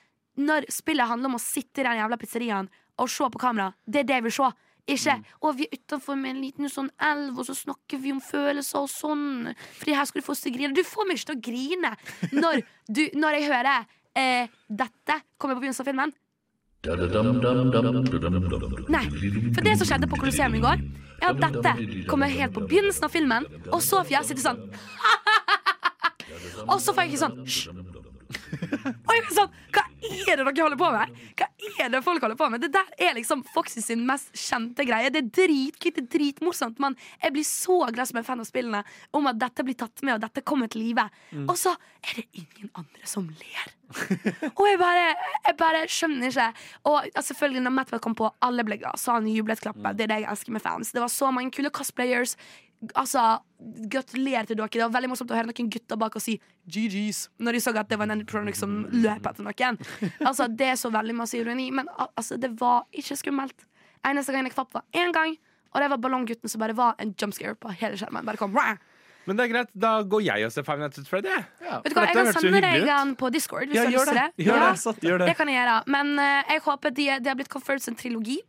[0.41, 2.69] Når spillet handler om å sitte i den jævla pizzeriaen
[3.01, 4.49] og se på kamera, det er det jeg vil se.
[4.93, 8.19] Ikke å, vi er utenfor med en liten sånn elv, og så snakker vi om
[8.23, 9.53] følelser og sånn.
[9.79, 10.75] Fordi her skal du få oss til å grine.
[10.75, 11.93] Du får meg ikke til å grine
[12.35, 13.87] når, du, når jeg hører
[14.19, 16.13] eh, dette kommer på begynnelsen av filmen.
[18.91, 19.05] Nei,
[19.55, 20.83] for det som skjedde på Colosseum i går,
[21.23, 24.59] er at dette kommer helt på begynnelsen av filmen, og Sofia sitter sånn
[26.73, 27.92] Og så får jeg ikke sånn Hysj!
[29.07, 31.21] Og jeg er sånn Hva er det dere holder på med?
[31.39, 31.47] Hva
[31.83, 32.63] er det folk holder på med?
[32.63, 35.11] Det der er liksom Foxy sin mest kjente greie.
[35.13, 38.49] Det er dritkult, det er dritmorsomt, men jeg blir så glad som en fan av
[38.49, 38.83] spillene
[39.15, 41.05] om at dette blir tatt med, og dette kommer til live.
[41.45, 43.71] Og så er det ingen andre som ler.
[44.57, 45.07] og jeg bare,
[45.45, 46.49] jeg bare skjønner ikke.
[46.89, 49.97] Og selvfølgelig, når Matt kom på, alle ble glad, så han jublet, klappet.
[49.97, 50.93] Det er det jeg elsker med fans.
[50.95, 52.37] Det var så mange kule cosplayers.
[52.95, 53.39] Altså,
[53.89, 54.67] Gratulerer til dere.
[54.67, 56.33] Det var veldig morsomt å høre noen gutter bak og si
[56.67, 59.79] GG's når de så at det var Nenitronic som løp etter noen.
[60.19, 63.65] Altså, Det er så veldig masse ironi, men altså, det var ikke skummelt.
[64.03, 65.37] Eneste gang jeg kvapp, var én gang,
[65.73, 68.25] og det var ballonggutten som bare var en jumpscare på hele skjermen.
[68.27, 68.75] Bare kom, «Rah!»
[69.23, 71.31] Men det er greit, da går jeg og ser Five Nights at Freddy.
[71.63, 71.77] Ja.
[71.85, 73.69] Vet du hva, Jeg kan sende deg den på Discord.
[73.71, 74.15] Hvis Ja, du gjør det.
[74.35, 74.45] det.
[74.49, 75.07] Gjør Ja, det.
[75.07, 75.27] Gjør det.
[75.29, 75.75] det kan jeg gjøre.
[75.95, 78.41] Men uh, jeg håper de, det har blitt confirmed som trilogi.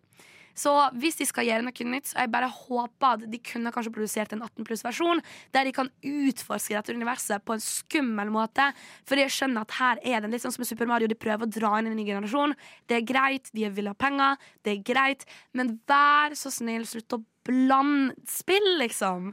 [0.54, 3.92] Så hvis de skal gjøre noe nytt, så jeg bare håper at de kunne kanskje
[3.94, 5.22] produsert en 18 pluss-versjon,
[5.54, 8.70] der de kan utforske dette universet på en skummel måte.
[9.08, 11.46] For jeg skjønner at her er det litt sånn som i Super Mario, de prøver
[11.46, 12.56] å dra inn en ny generasjon.
[12.88, 17.18] Det er greit, de vil ha penger, det er greit, men vær så snill, slutt
[17.18, 19.32] å blande spill, liksom.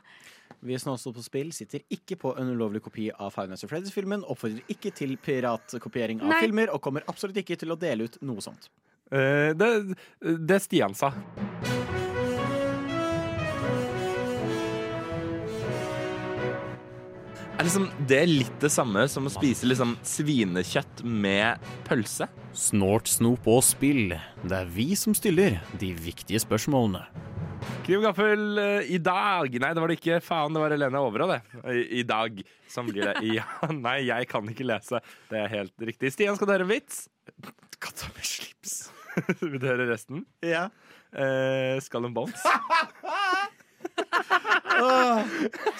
[0.61, 3.71] Vi som også på spill sitter ikke på en ulovlig kopi av Five Nights at
[3.71, 6.41] Freddy's-filmen, oppfordrer ikke til piratkopiering av Nei.
[6.43, 8.69] filmer, og kommer absolutt ikke til å dele ut noe sånt.
[9.11, 9.95] Eh, det,
[10.47, 11.11] det Stian sa.
[17.61, 22.25] Er liksom det litt det samme som å spise liksom svinekjøtt med pølse?
[22.57, 24.15] Snort, snop og spill.
[24.41, 27.03] Det er vi som stiller de viktige spørsmålene.
[27.85, 29.53] Kniv gaffel eh, i dag.
[29.61, 30.17] Nei, det var det ikke.
[30.25, 31.41] Faen, det var Helene Overå, det.
[31.61, 32.41] I, I dag.
[32.71, 33.13] Sånn blir det.
[33.37, 33.45] Ja,
[33.85, 35.03] nei, jeg kan ikke lese.
[35.29, 36.15] Det er helt riktig.
[36.15, 37.03] Stian, skal du høre en vits?
[37.77, 38.79] Katta med slips.
[39.41, 40.25] Vil du høre resten?
[40.45, 40.67] Ja.
[41.11, 42.41] Eh, Skull and Bones.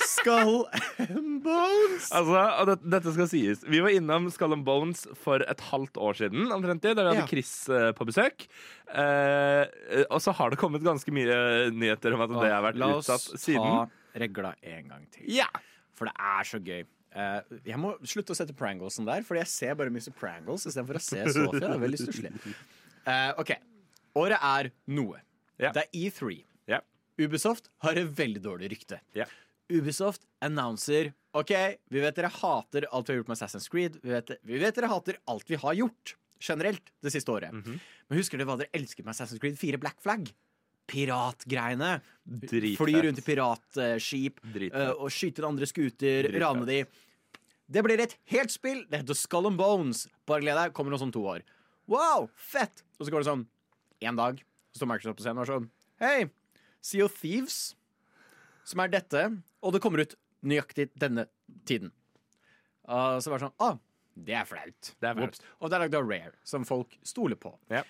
[0.02, 0.66] Skull
[1.00, 2.08] and bones.
[2.14, 3.64] Altså, og det, dette skal sies.
[3.70, 7.24] Vi var innom Skull and Bones for et halvt år siden, omtrent, da vi hadde
[7.24, 7.28] Ja.
[7.30, 8.48] Chris eh, på besøk.
[8.92, 12.80] Eh, eh, og så har det kommet ganske mye nyheter om at det har vært
[12.82, 13.62] La oss utsatt siden.
[13.62, 15.26] ta regla en gang til.
[15.32, 15.48] Ja.
[15.98, 16.84] For det er så gøy.
[17.12, 20.14] Eh, jeg må slutte å sette Pranglesen der, Fordi jeg ser bare Mr.
[20.16, 21.60] Prangles istedenfor å se Sofia.
[21.60, 22.32] Det er veldig stusslig.
[23.08, 23.52] Eh, OK.
[24.22, 25.22] Året er noe.
[25.62, 25.72] Ja.
[25.76, 26.43] Det er E3.
[26.68, 26.82] Ja.
[27.22, 28.99] Ubisoft har et veldig dårlig rykte.
[29.16, 29.26] Ja.
[29.72, 31.52] Ubisoft announcer OK,
[31.88, 33.99] vi vet dere hater alt vi har gjort med Assassin's Creed.
[34.04, 37.54] Vi vet, vi vet dere hater alt vi har gjort generelt det siste året.
[37.56, 37.78] Mhm.
[38.10, 40.28] Men husker dere hva dere elsket med Assassin's Creed 4 Black Flag?
[40.91, 42.02] Piratgreiene.
[42.78, 46.41] Fly rundt i piratskip eh, og skyte andre skuter, Dritfett.
[46.43, 46.82] rane de.
[47.72, 48.84] Det blir et helt spill.
[48.91, 50.06] Det heter Skull and Bones.
[50.28, 50.74] Bare gled deg.
[50.76, 51.45] Kommer om sånn to år.
[51.90, 52.84] Wow, fett!
[53.00, 53.46] Og så går det sånn
[54.02, 55.70] én dag, så står Microsoft på scenen og er sånn
[56.02, 56.30] Hei,
[56.82, 57.60] Sea of Thieves,
[58.66, 59.24] som er dette,
[59.62, 60.16] og det kommer ut
[60.46, 61.28] nøyaktig denne
[61.70, 61.92] tiden.
[62.90, 63.72] Og så var det sånn Å,
[64.28, 64.94] det er flaut.
[65.00, 65.44] Det er flaut.
[65.60, 67.54] Og det er lagd av Rare, som folk stoler på.
[67.72, 67.84] Ja.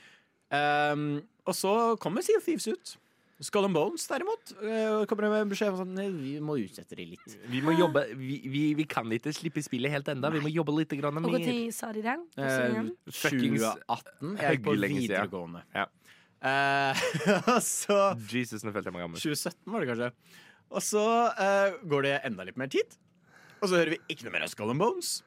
[0.51, 1.71] Um, og så
[2.03, 2.95] kommer Sea of Thieves ut.
[3.41, 7.07] Skull and Bones, derimot, uh, kommer det med beskjed om sånn Vi må utsette det
[7.15, 7.37] litt.
[7.49, 10.29] Vi må jobbe vi, vi, vi kan ikke slippe spillet helt enda.
[10.33, 11.41] Vi må jobbe litt grann Og mer.
[11.41, 12.17] når sa de det?
[12.37, 12.91] Eh, Også igjen?
[13.09, 14.37] Fuckings 2018.
[14.37, 15.63] Jeg er på videregående.
[15.73, 15.87] Ja.
[16.41, 17.01] Eh,
[17.65, 17.97] så
[18.29, 19.21] Jesus, nå følte jeg meg gammel.
[19.21, 20.11] 2017 var det kanskje.
[20.71, 22.95] Og så eh, går det enda litt mer tid.
[23.61, 25.19] Og så hører vi ikke noe mer av Skull and Bones.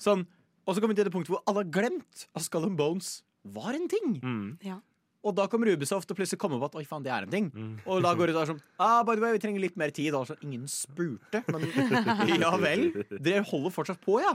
[0.00, 0.24] Sånn,
[0.64, 3.20] og så kommer vi til det punktet hvor alle har glemt at Skull and Bones
[3.42, 4.16] var en ting.
[4.22, 4.48] Mm.
[4.64, 4.78] Ja.
[5.22, 7.48] Og da kommer Ubisoft og plutselig kommer på at oi faen, det er en ting.
[7.54, 7.74] Mm.
[7.86, 10.16] Og da går det sånn ah, by the way, vi trenger litt mer tid.
[10.28, 11.68] Sånn, ingen spurte, men
[12.42, 12.88] ja vel.
[13.12, 14.34] Dere holder fortsatt på, ja.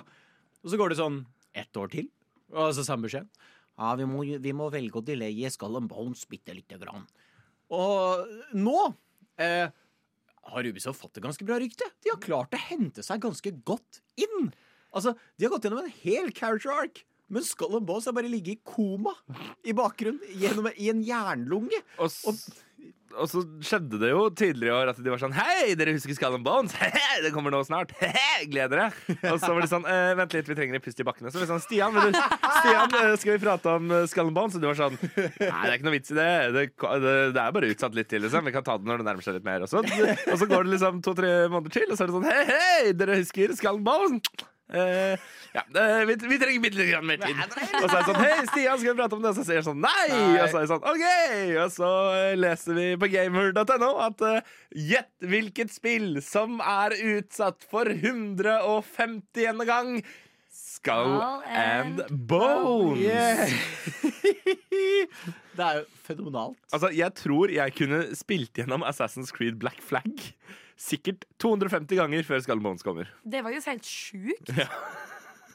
[0.64, 1.22] Og så går det sånn
[1.58, 2.08] ett år til,
[2.54, 3.28] og så samme beskjed.
[3.78, 7.04] Ja, vi må, vi må velge å delaye Skull and Bones bitte lite grann.
[7.74, 8.78] Og nå
[9.44, 9.68] eh,
[10.48, 11.86] har Ubisoft fått et ganske bra rykte.
[12.02, 14.50] De har klart å hente seg ganske godt inn.
[14.96, 17.04] Altså, De har gått gjennom en hel character arc.
[17.30, 19.12] Men Skull and Bones har bare ligget i koma
[19.68, 21.82] i bakgrunnen gjennom, i en jernlunge.
[22.00, 22.48] Og, s-
[23.18, 26.14] og så skjedde det jo tidligere i år at de var sånn Hei, dere husker
[26.16, 26.76] Skull and Bones?
[26.80, 27.92] Hei, det kommer nå snart.
[28.00, 28.90] Hei, gled dere.
[29.32, 31.32] Og så var det sånn eh, Vent litt, vi trenger en pust i bakkene.
[31.34, 32.16] Så var det sånn Stian, du,
[32.62, 34.56] Stian eh, skal vi prate om eh, Skull and Bones?
[34.60, 36.30] Og du var sånn Nei, det er ikke noe vits i det.
[36.56, 38.48] Det, det, det er bare utsatt litt til, liksom.
[38.48, 39.66] Vi kan ta det når det nærmer seg litt mer.
[39.68, 42.30] Og så, og så går det liksom to-tre måneder til, og så er det sånn
[42.32, 44.46] Hei, hei, dere husker Skull and Bones?
[44.70, 45.20] Eh,
[45.54, 45.64] ja,
[46.06, 47.38] vi, vi trenger bitte litt mer tid.
[47.80, 49.32] Og så er det sånn Hei, Stian, skal vi prate om det?
[49.32, 50.08] Og så sier jeg sånn Nei!
[50.12, 50.42] Nei.
[50.44, 51.06] Og så er det sånn OK!
[51.64, 54.54] Og så eh, leser vi på gamer.no at eh,
[54.92, 59.64] gjett hvilket spill som er utsatt for 150.
[59.72, 60.02] gang.
[60.52, 63.00] Skull and Bones.
[63.02, 63.48] Yeah.
[65.58, 66.60] det er jo fenomenalt.
[66.76, 70.12] Altså, jeg tror jeg kunne spilt gjennom Assassin's Creed Black Flag
[70.78, 73.10] sikkert 250 ganger før Skull Bones kommer.
[73.26, 74.52] Det var jo helt sjukt.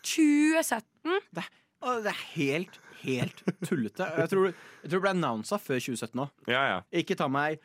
[0.02, 1.18] 2017.
[1.34, 1.44] Det,
[1.82, 4.06] Og det er helt, helt tullete.
[4.18, 6.30] Jeg tror, jeg tror det ble annonsa før 2017 òg.
[6.50, 6.78] Ja, ja.
[7.02, 7.62] Ikke ta meg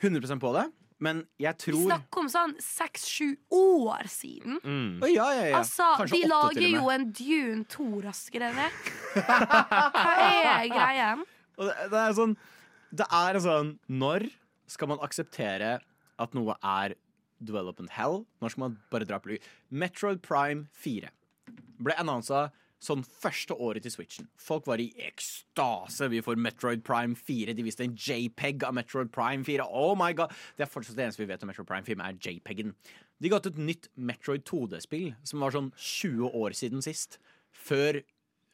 [0.00, 0.66] 100% på det,
[1.00, 4.58] men jeg Vi snakker om sånn seks-sju år siden.
[4.64, 5.00] Mm.
[5.02, 5.58] Oh, ja, ja, ja.
[5.60, 6.94] Altså, Kanskje de lager til jo med.
[6.94, 8.90] en Dune 2 raskere vekk.
[9.28, 11.24] Hva er greien?
[11.60, 12.30] Og det, det er sånn
[12.96, 13.70] Det er en sånn
[14.00, 14.22] Når
[14.70, 15.74] skal man akseptere
[16.20, 16.96] at noe er
[17.40, 18.24] development hell?
[18.40, 19.46] Når skal man bare dra på lyd?
[19.72, 21.10] Metroid Prime 4
[21.80, 22.50] ble annonsa
[22.80, 24.28] sånn første året til Switchen.
[24.40, 26.08] Folk var i ekstase.
[26.12, 27.52] Vi får Metroid Prime 4.
[27.56, 29.66] De viste en JPEG av Metroid Prime 4.
[29.68, 32.16] Oh my god Det er fortsatt det eneste vi vet om Metroid Prime 4, er
[32.16, 32.72] JPEG-en.
[33.20, 37.20] De ga ut et nytt Metroid 2D-spill som var sånn 20 år siden sist.
[37.52, 38.00] Før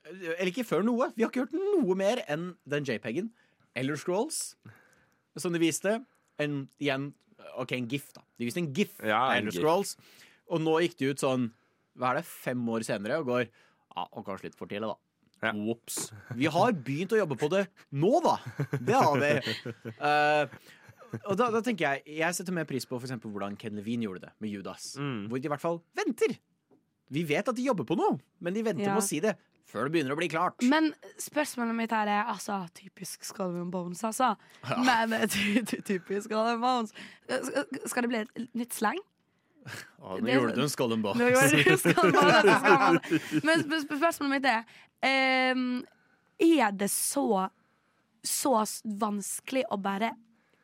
[0.07, 1.11] Eller ikke før noe.
[1.17, 3.31] Vi har ikke hørt noe mer enn den JPEG-en.
[3.77, 4.55] Elder Scrolls,
[5.37, 5.99] som de viste.
[6.41, 7.11] En, igjen
[7.61, 8.23] OK, en GIF, da.
[8.39, 9.53] De viste en GIF Ja, av Elder.
[9.57, 9.97] Scrolls.
[10.53, 11.49] Og nå gikk de ut sånn
[11.97, 14.97] Hva er det, fem år senere og går Ja, og kanskje litt for tidlig, da.
[15.45, 15.53] Ja.
[15.73, 16.11] Ops.
[16.35, 18.37] Vi har begynt å jobbe på det nå, da.
[18.81, 19.33] Det har vi.
[20.01, 20.47] Uh,
[21.29, 24.09] og da, da tenker jeg Jeg setter mer pris på for eksempel hvordan Ken Levine
[24.09, 24.95] gjorde det med Judas.
[25.01, 25.27] Mm.
[25.29, 26.37] Hvor de i hvert fall venter.
[27.13, 28.95] Vi vet at de jobber på noe, men de venter Ja.
[28.97, 30.63] med å si det før det begynner å bli klart.
[30.63, 34.35] Men spørsmålet mitt her er altså typisk Skull and Bones, altså.
[34.87, 36.95] Men eh, ty ty typisk Skull and Bones.
[37.91, 39.01] Skal- det bli et nytt slang?
[39.67, 41.19] Ja, nå det- gjorde du en Skull and Bones.
[41.19, 45.69] Nå gjorde du Skull and Bones, Men sp sp spørsmålet mitt er um,
[46.39, 47.27] Er det så
[48.27, 50.09] så vanskelig å bare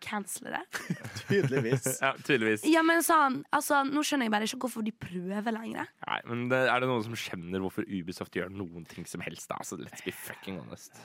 [0.03, 0.63] cancele det?
[1.29, 1.87] Tydeligvis.
[2.03, 2.67] ja, tydeligvis.
[2.69, 5.91] Ja, men sånn, altså, Nå skjønner jeg bare ikke hvorfor de prøver lenger.
[6.07, 9.49] Nei, men det, Er det noen som skjønner hvorfor Ubisoft gjør noen ting som helst?
[9.51, 9.61] da?
[9.63, 10.99] Altså, let's be fucking honest.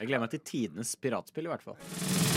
[0.00, 2.31] Jeg gleder meg til tidenes piratspill, i hvert fall.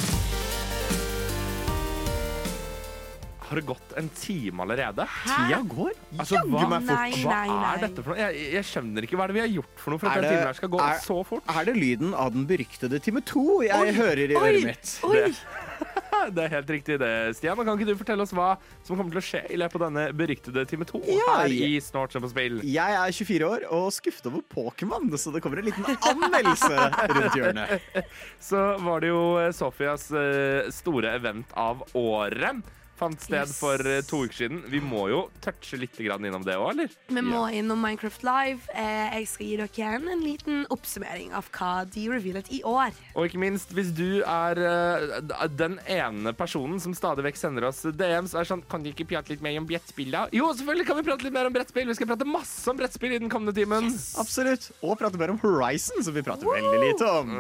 [3.46, 5.06] Har det gått en time allerede?
[5.26, 5.92] Tida går.
[6.18, 6.80] Altså, hva.
[6.82, 7.74] Nei, hva nei, nei.
[7.76, 8.20] er dette for noe?
[8.24, 10.32] Jeg, jeg skjønner ikke hva er det vi har gjort for noe for at denne
[10.34, 11.54] timen her skal gå er- så fort.
[11.54, 14.98] Er det lyden av den beryktede time to jeg Oi, hører i øret mitt?
[15.06, 15.30] Oi!
[16.34, 17.60] Det er helt riktig det, Stian.
[17.62, 20.06] Kan ikke du fortelle oss hva som kommer til å skje i løpet av denne
[20.18, 22.62] beryktede time to Ja, her i Snart som på spill?
[22.66, 26.72] Jeg er 24 år og skuffet over Pokémon, så det kommer en liten anmeldelse
[27.14, 27.86] rundt hjørnet.
[28.48, 32.64] Så var det jo eh, Sofias eh, store event av året.
[32.96, 33.58] Fant sted Yes.
[33.60, 34.62] for eh, to uker siden.
[34.72, 36.94] Vi må jo touche litt innom det òg, eller?
[37.12, 38.70] Vi må innom Minecraft Live.
[38.74, 42.96] Eh, jeg skal gi dere igjen en liten oppsummering av hva de revealet i år.
[43.16, 47.84] Og ikke minst, hvis du er eh, den ene personen som stadig vekk sender oss
[47.84, 50.24] DMs, er sånn Kan de ikke prate litt mer om brettspill, da?
[50.34, 51.92] Jo, selvfølgelig kan vi prate litt mer om brettspill.
[51.92, 53.92] Vi skal prate masse om brettspill i den kommende timen.
[54.22, 54.70] Absolutt.
[54.82, 57.36] Og prate mer om Horizon, som vi prater veldig lite om.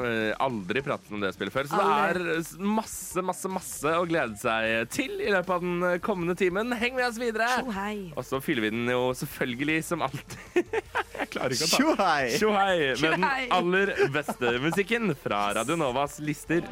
[0.45, 4.91] Aldri pratet om det spillet før, så det er masse, masse, masse å glede seg
[4.93, 6.73] til i løpet av den eh, kommende timen.
[6.79, 7.47] Heng med oss videre!
[7.59, 8.11] Tjohei.
[8.15, 10.37] Og så fyller vi den jo selvfølgelig som alltid.
[11.19, 12.29] Jeg klarer ikke å ta Tjohei.
[12.39, 13.27] Tjohei med den
[13.59, 16.67] aller beste musikken fra Radio Novas lister.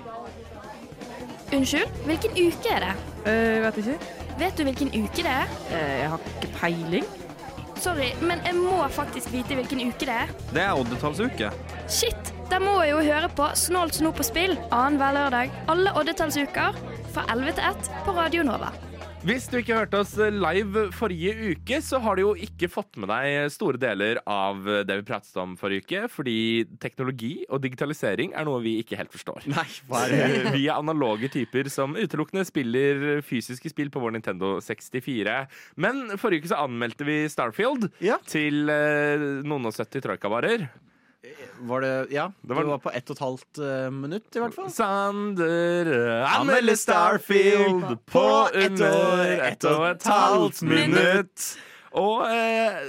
[1.53, 2.93] Unnskyld, hvilken uke er det?
[3.27, 3.97] Uh, vet ikke.
[4.39, 5.51] Vet du hvilken uke det er?
[5.69, 7.11] Uh, jeg har ikke peiling.
[7.83, 10.31] Sorry, men jeg må faktisk vite hvilken uke det er.
[10.53, 11.51] Det er oddetallsuke.
[11.91, 12.33] Shit!
[12.51, 16.75] Da må jeg jo høre på Snålt snop på spill annenhver lørdag alle oddetallsuker
[17.13, 18.71] fra 11 til 1 på Radio Nova.
[19.23, 23.07] Hvis du ikke hørte oss live forrige uke, så har du jo ikke fått med
[23.07, 26.35] deg store deler av det vi pratet om forrige uke, fordi
[26.83, 29.47] teknologi og digitalisering er noe vi ikke helt forstår.
[29.53, 29.63] Nei,
[29.95, 30.49] er?
[30.57, 35.37] Vi er analoge typer som utelukkende spiller fysiske spill på vår Nintendo 64.
[35.79, 38.19] Men forrige uke så anmeldte vi Starfield Ja.
[38.27, 40.67] til eh, noen og 70 troikavarer.
[41.63, 44.53] Var det Ja, det var- var, på ett og et halvt uh, minutt, i hvert
[44.55, 44.69] fall.
[44.69, 51.45] Sander eh, anmelder Starfield på under ett og et halvt minutt.
[51.93, 52.79] Og eh,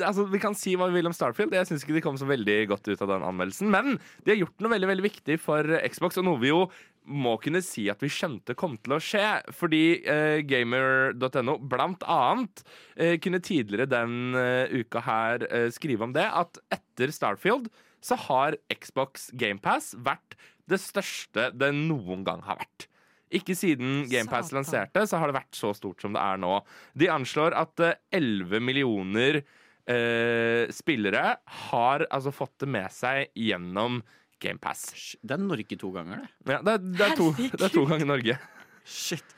[0.00, 1.52] altså, Vi kan si hva vi vil om Starfield.
[1.52, 3.70] Jeg syns ikke de kom så veldig godt ut av den anmeldelsen.
[3.70, 6.64] Men de har gjort noe veldig veldig viktig for Xbox, og noe vi jo
[7.04, 9.24] må kunne si at vi skjønte kom til å skje.
[9.54, 12.64] Fordi eh, gamer.no blant annet
[12.96, 17.70] eh, kunne tidligere den eh, uka her eh, skrive om det at etter Starfield
[18.04, 20.36] så har Xbox GamePass vært
[20.68, 22.88] det største det noen gang har vært.
[23.34, 26.58] Ikke siden GamePass lanserte, så har det vært så stort som det er nå.
[26.96, 31.38] De anslår at eh, 11 millioner eh, spillere
[31.70, 34.22] har altså fått det med seg gjennom GamePass.
[34.44, 36.52] Det er Norge to ganger, det.
[36.52, 38.38] Ja, det, er, det, er to, det er to ganger Norge.
[38.84, 39.36] Shit.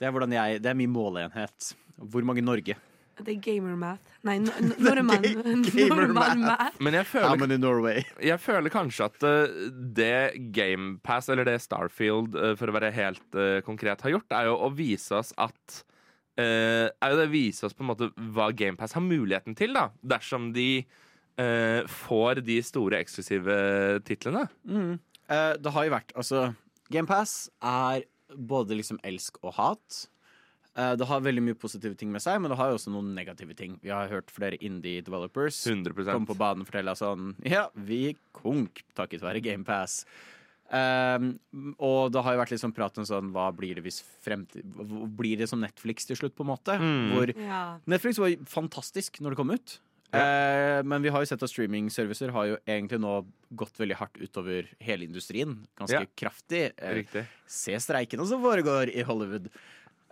[0.00, 1.74] Det er, jeg, det er min måleenhet.
[2.00, 2.76] Hvor mange Norge?
[3.20, 4.14] Det er gamer-math.
[4.24, 5.66] Nei, no- no- nordmann.
[5.74, 6.78] gamer-math.
[6.80, 9.58] Men jeg føler, jeg føler kanskje at eh,
[9.96, 10.14] det
[10.56, 14.56] GamePass, eller det Starfield, eh, for å være helt eh, konkret, har gjort, er jo
[14.56, 15.82] å vise oss at
[16.40, 19.76] eh, Er jo det å vise oss på en måte hva GamePass har muligheten til,
[19.76, 20.70] da, dersom de
[21.38, 24.46] eh, får de store eksklusive titlene.
[25.30, 26.54] Eh, det har jo vært Altså,
[26.90, 30.06] GamePass er både liksom elsk og hat.
[30.78, 33.14] Eh, det har veldig mye positive ting med seg, men det har jo også noen
[33.16, 33.78] negative ting.
[33.82, 38.16] Vi har hørt flere indie developers 100 komme på banen og fortelle sånn Ja, vi
[38.36, 40.04] konk takket være GamePass.
[40.70, 41.32] Um,
[41.82, 44.62] og det har jo vært litt sånn prat om sånn Hva blir det hvis fremtid
[45.18, 46.76] Blir det som Netflix til slutt, på en måte?
[46.78, 47.08] Mm.
[47.10, 47.62] Hvor Ja.
[47.90, 49.80] Netflix var fantastisk når det kom ut.
[50.12, 54.18] Eh, men vi har jo sett at streamingservicer har jo egentlig nå gått veldig hardt
[54.20, 55.66] utover hele industrien.
[55.78, 56.06] Ganske Ja.
[56.16, 56.72] kraftig.
[56.78, 57.26] Eh, Riktig.
[57.46, 59.48] se streikene som foregår i Hollywood.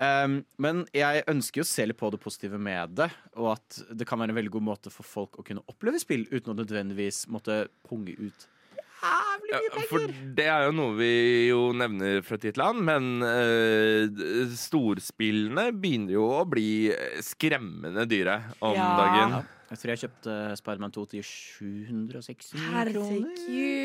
[0.00, 3.82] Um, men jeg ønsker jo å se litt på det positive med det, og at
[3.98, 6.60] det kan være en veldig god måte for folk å kunne oppleve spill uten å
[6.64, 8.46] nødvendigvis måtte punge ut
[9.02, 9.88] jævlig Ja, mye penger.
[9.88, 15.72] for det er jo noe vi jo nevner fra tid til annen, men eh, storspillene
[15.74, 16.92] begynner jo å bli
[17.24, 18.96] skremmende dyre om Ja.
[19.02, 19.48] dagen.
[19.68, 22.88] Jeg tror jeg kjøpte Spiderman 2 til 760 kroner.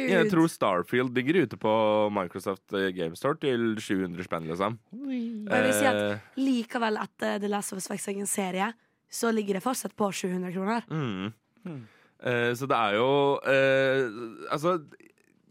[0.08, 1.74] Jeg tror Starfield ligger ute på
[2.16, 4.78] Microsoft eh, GameStore til 700 spenn, liksom.
[4.96, 8.72] Jeg vil si at Eh, likevel etter The Last of Us faktisk egen serie,
[9.12, 10.88] så ligger det fortsatt på 700 kroner.
[10.90, 11.84] Mm.
[12.24, 14.08] Eh, så det er jo eh,
[14.52, 14.78] Altså,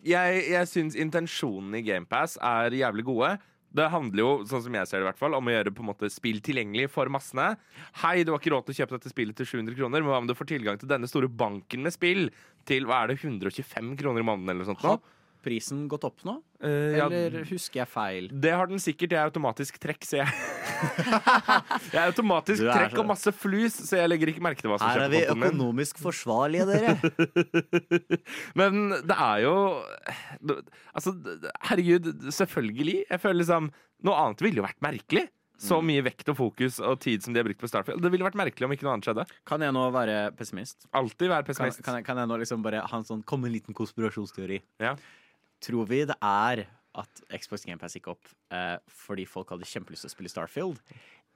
[0.03, 3.37] jeg, jeg syns intensjonene i GamePass er jævlig gode.
[3.73, 5.81] Det handler jo, sånn som jeg ser det i hvert fall, om å gjøre på
[5.85, 7.55] en måte spill tilgjengelig for massene.
[8.03, 10.21] Hei, du har ikke råd til å kjøpe dette spillet til 700 kroner, men hva
[10.21, 12.29] om du får tilgang til denne store banken med spill
[12.69, 14.85] til hva er det, 125 kroner i måneden eller noe sånt?
[14.85, 15.22] Nå?
[15.43, 16.37] Prisen gått opp nå?
[16.63, 18.29] Eh, ja, Eller husker jeg feil?
[18.33, 19.11] det har den sikkert.
[19.13, 20.31] Jeg er automatisk trekk, så jeg
[21.93, 24.79] Jeg er automatisk er trekk og masse flus, så jeg legger ikke merke til hva
[24.81, 26.07] som Her skjer er på vi økonomisk min.
[26.07, 26.97] forsvarlige, dere.
[28.59, 29.55] Men det er jo
[30.95, 31.15] Altså,
[31.69, 32.97] herregud, selvfølgelig.
[33.11, 33.71] Jeg føler liksom
[34.03, 35.29] Noe annet ville jo vært merkelig.
[35.63, 35.87] Så Mm.
[35.87, 38.03] mye vekt og fokus og tid som de har brukt på Starfield.
[38.03, 39.25] Det ville vært merkelig om ikke noe annet skjedde.
[39.47, 40.89] Kan jeg nå være pessimist?
[40.93, 41.85] Alltid være pessimist.
[41.87, 44.59] kan, jeg, kan jeg nå liksom bare ha en sånn Komme en liten konspirasjonsteori?
[44.83, 44.97] Ja.
[45.63, 46.65] Tror vi det er
[47.03, 50.81] at Xbox GamePass gikk opp eh, fordi folk hadde kjempelyst til å spille Starfield?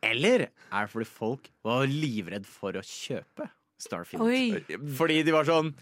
[0.04, 3.48] Eller er det fordi folk var livredd for å kjøpe
[3.80, 4.26] Starfield?
[4.26, 4.80] Oi.
[4.98, 5.72] Fordi de var sånn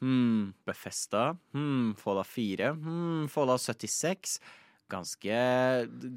[0.00, 4.40] hmm, Befesta, hmm, Fallout 4, hmm, Fallout 76
[4.90, 5.34] Ganske,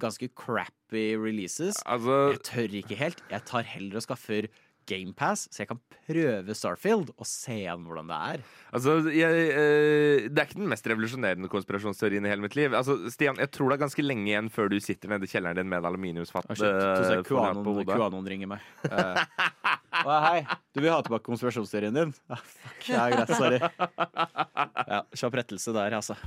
[0.02, 1.78] ganske crappy releases.
[1.86, 3.20] Altså, Jeg tør ikke helt.
[3.30, 4.48] Jeg tar heller og skaffer
[4.90, 8.44] GamePass, så jeg kan prøve Starfield og se an hvordan det er.
[8.76, 12.74] altså jeg, eh, Det er ikke den mest revolusjonerende konspirasjonsteorien i hele mitt liv.
[12.78, 15.60] Altså, Stian, jeg tror det er ganske lenge igjen før du sitter nede i kjelleren
[15.60, 16.50] din med en aluminiumsfat.
[16.50, 17.24] Oh, eh.
[17.24, 18.66] QAnon ringer meg.
[18.90, 19.24] Eh,
[20.04, 22.14] oh, hei, du vil ha tilbake konspirasjonsteorien din?
[22.30, 23.62] Ah, fuck, ja, greit, sorry.
[24.94, 26.18] Ja, Kjapp rettelse der, altså.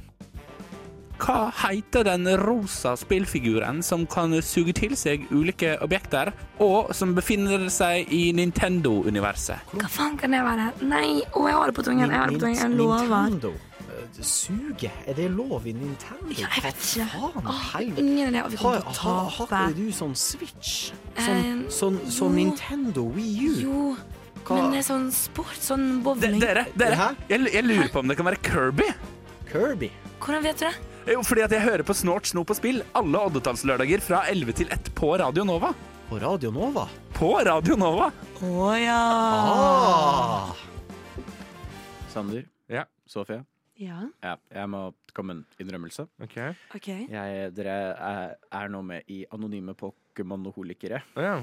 [1.19, 7.69] Hva heter den rosa spillfiguren som kan suge til seg ulike objekter, og som befinner
[7.73, 9.73] seg i Nintendo-universet?
[9.73, 10.67] Hva faen kan det være?
[10.85, 12.11] Nei, å, jeg har det på tungen.
[12.11, 12.61] Jeg har det på tungen.
[12.61, 13.31] Jeg lover.
[13.31, 13.53] Nintendo.
[13.87, 14.91] Eh, Suge?
[15.09, 16.29] Er det lov i Nintendo?
[16.37, 17.07] Ja, jeg vet ikke.
[17.15, 17.71] Faen, Åh,
[18.03, 18.43] ingen idé.
[18.53, 19.63] Vi kommer til å tape.
[19.63, 20.75] Har du sånn Switch?
[21.17, 22.37] Eh, Sånn, sånn, sånn.
[22.37, 23.55] Nintendo Wii U?
[23.65, 23.97] Jo,
[24.47, 26.39] Hva- men det er sånn sport, sånn bowling.
[26.41, 28.91] dere, dere jeg, jeg lurer på om det kan være Kirby?
[29.51, 29.91] Kirby?
[30.21, 30.75] Hvordan vet du det?
[31.07, 34.73] Jo, fordi at jeg hører på Snort, snop og spill alle oddetallslørdager fra 11 til
[34.75, 35.71] 1 på Radio Nova.
[36.09, 36.87] På Radio Nova?
[37.15, 38.09] På Radio Nova!
[38.43, 38.97] Å ja.
[38.99, 40.65] Ah!
[42.13, 42.47] Sander?
[42.71, 42.85] Ja.
[43.11, 43.43] Sofie?
[43.79, 44.81] Ja, Ja, jeg må
[45.15, 46.07] komme med en innrømmelse.
[46.25, 46.37] Ok.
[46.79, 46.89] OK.
[47.13, 51.03] Jeg, dere er, er nå med i Anonyme Pokémon-holikere.
[51.15, 51.37] Å ja.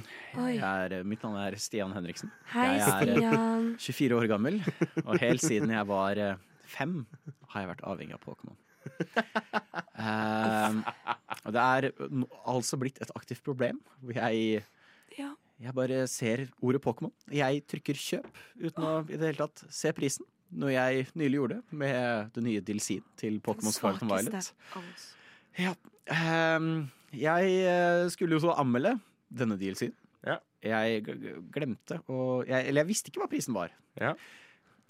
[0.89, 2.31] Er- Mitt navn er Stian Henriksen.
[2.51, 3.69] Hei, Jeg er, eh, Stian.
[3.79, 4.59] 24 år gammel,
[5.05, 6.35] og helt siden jeg var eh,
[6.73, 7.03] fem,
[7.53, 8.57] har jeg vært avhengig av Pokémon.
[9.93, 10.81] Um,
[11.45, 11.87] og det er
[12.49, 13.79] altså blitt et aktivt problem.
[14.03, 14.63] Hvor jeg,
[15.17, 15.29] Ja.
[15.61, 17.11] jeg bare ser ordet Pokémon.
[17.31, 18.27] Jeg trykker kjøp
[18.59, 20.25] uten å i det hele tatt se prisen.
[20.53, 24.51] Noe jeg nylig gjorde med det nye Dilsin til Pokémon Scarlet and Violet.
[25.57, 25.73] Ja.
[26.13, 28.99] ehm, jeg eh, skulle jo så anmelde
[29.33, 29.93] denne DLC-en.
[30.25, 30.37] Ja.
[30.63, 31.03] Jeg
[31.51, 33.73] glemte å jeg, Eller jeg visste ikke hva prisen var.
[33.99, 34.13] Ja.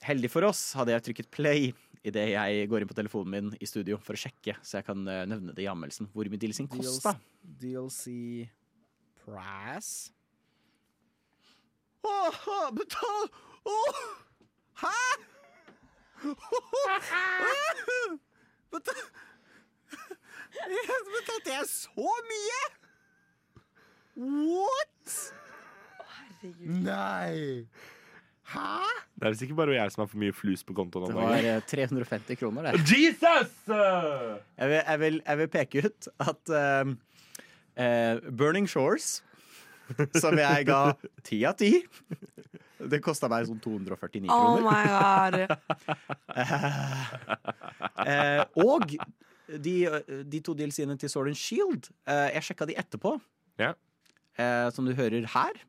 [0.03, 1.71] Heldig for oss hadde jeg trykket play
[2.03, 5.05] idet jeg går inn på telefonen min i studio for å sjekke, så jeg kan
[5.07, 6.09] eh, nevne det i anmeldelsen.
[6.11, 7.15] Hvor mye DLC-en kosta.
[7.61, 8.11] DLC
[9.23, 10.11] price?
[12.03, 13.29] Åh, betal
[13.63, 14.01] oh.
[14.83, 14.91] Hæ?!
[18.73, 18.99] Betal
[21.15, 22.61] Betalte jeg så mye?!
[24.15, 25.15] What?!
[26.67, 27.67] Nei!
[28.53, 28.85] Hæ?!
[29.13, 31.07] Det er visst ikke bare jeg som har for mye flus på kontoen.
[31.09, 32.81] Det var eh, 350 kroner, det.
[32.89, 33.51] Jesus!
[33.69, 36.93] Jeg vil, jeg vil, jeg vil peke ut at eh,
[37.85, 39.21] eh, Burning Shores,
[40.17, 40.79] som jeg ga
[41.27, 41.73] ti av ti
[42.83, 44.63] Det kosta meg sånn 249 Oh kroner.
[44.65, 45.35] my god.
[48.03, 48.89] Eh, og
[49.63, 49.73] de,
[50.27, 53.13] de to DLC-ene til Sword and Shield, eh, jeg sjekka de etterpå.
[53.61, 53.73] Ja.
[54.37, 55.59] Eh, som du hører her.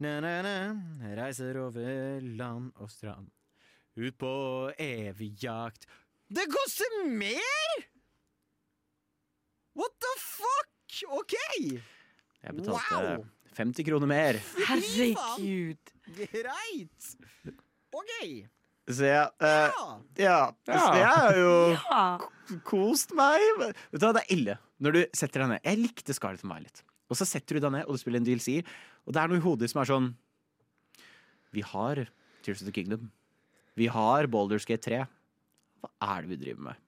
[1.19, 3.29] Reiser over land og strand.
[3.97, 4.31] Ut på
[4.81, 5.85] evig jakt.
[6.33, 7.85] Det koster mer?!
[9.77, 10.71] What the fuck?!
[11.11, 11.35] OK!
[12.45, 13.25] Jeg betalte Wow!
[13.55, 14.39] 50 kroner mer.
[14.67, 15.93] Herregud.
[16.17, 17.09] Greit!
[17.95, 18.15] OK.
[18.91, 19.77] Så jeg, eh,
[20.19, 20.49] Ja.
[20.67, 22.19] ja, så jeg har jo Ja.
[22.65, 23.41] kost meg.
[23.59, 25.61] Vet du hva, det er ille når du setter deg ned.
[25.65, 26.83] Jeg likte Scarlett Violet.
[27.11, 28.61] Og så setter du deg ned og du spiller en DLC,
[29.05, 30.09] og det er noe i hodet som er sånn
[31.55, 32.07] Vi har
[32.45, 33.11] Tears of the Kingdom.
[33.79, 35.05] Vi har Baldur's Gate 3.
[35.85, 36.81] Hva er det vi driver med?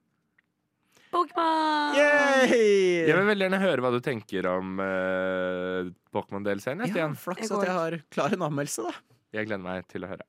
[1.11, 1.95] Pokémon!
[1.95, 3.07] Yay!
[3.07, 6.91] Jeg vil veldig gjerne høre hva du tenker om uh, Pokémon-delscenen.
[6.91, 9.21] Ja, flaks at jeg har klar en anmeldelse, da.
[9.37, 10.27] Jeg gleder meg til å høre.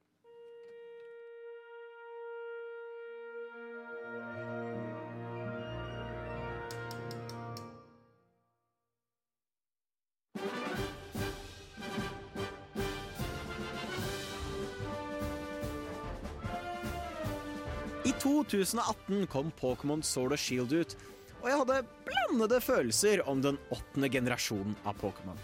[18.50, 20.96] 2018 kom Pokémon Sword og Shield ut,
[21.38, 25.38] og jeg hadde blandede følelser om den åttende generasjonen av Pokémon.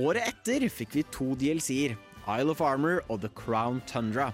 [0.00, 4.30] Året etter fikk vi to DLC-er, Isle of Armor og The Crown Tundra.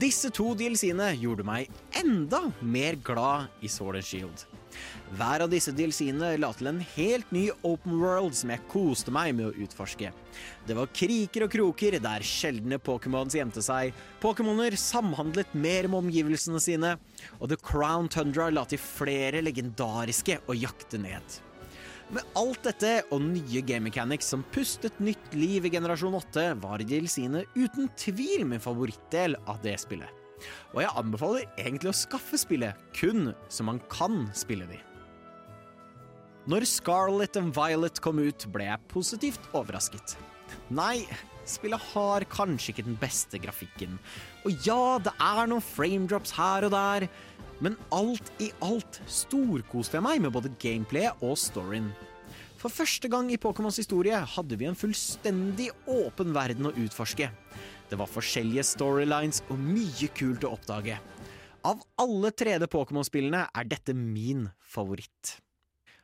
[0.00, 4.46] Disse to DLC-ene gjorde meg enda mer glad i Sword and Shield.
[5.18, 9.34] Hver av disse DLC-ene la til en helt ny open world som jeg koste meg
[9.36, 10.12] med å utforske.
[10.66, 13.92] Det var kriker og kroker der sjeldne Pokémons gjemte seg,
[14.22, 16.96] Pokémoner samhandlet mer med omgivelsene sine,
[17.40, 21.40] og The Crown Tundra la til flere legendariske å jakte ned.
[22.12, 26.84] Med alt dette og nye game mechanics som pustet nytt liv i generasjon 8, var
[26.84, 30.21] DLC-ene uten tvil min favorittdel av det spillet.
[30.72, 34.80] Og jeg anbefaler egentlig å skaffe spillet kun så man kan spille de.
[36.50, 40.16] Når Scarlet and Violet kom ut, ble jeg positivt overrasket.
[40.74, 41.04] Nei,
[41.46, 43.94] spillet har kanskje ikke den beste grafikken.
[44.42, 47.06] Og ja, det er noen framedrops her og der,
[47.62, 51.92] men alt i alt storkoste jeg meg med både gameplayet og storyen.
[52.58, 57.30] For første gang i Pokémons historie hadde vi en fullstendig åpen verden å utforske.
[57.92, 60.96] Det var forskjellige storylines og mye kult å oppdage.
[61.68, 65.34] Av alle 3D Pokémon-spillene er dette min favoritt.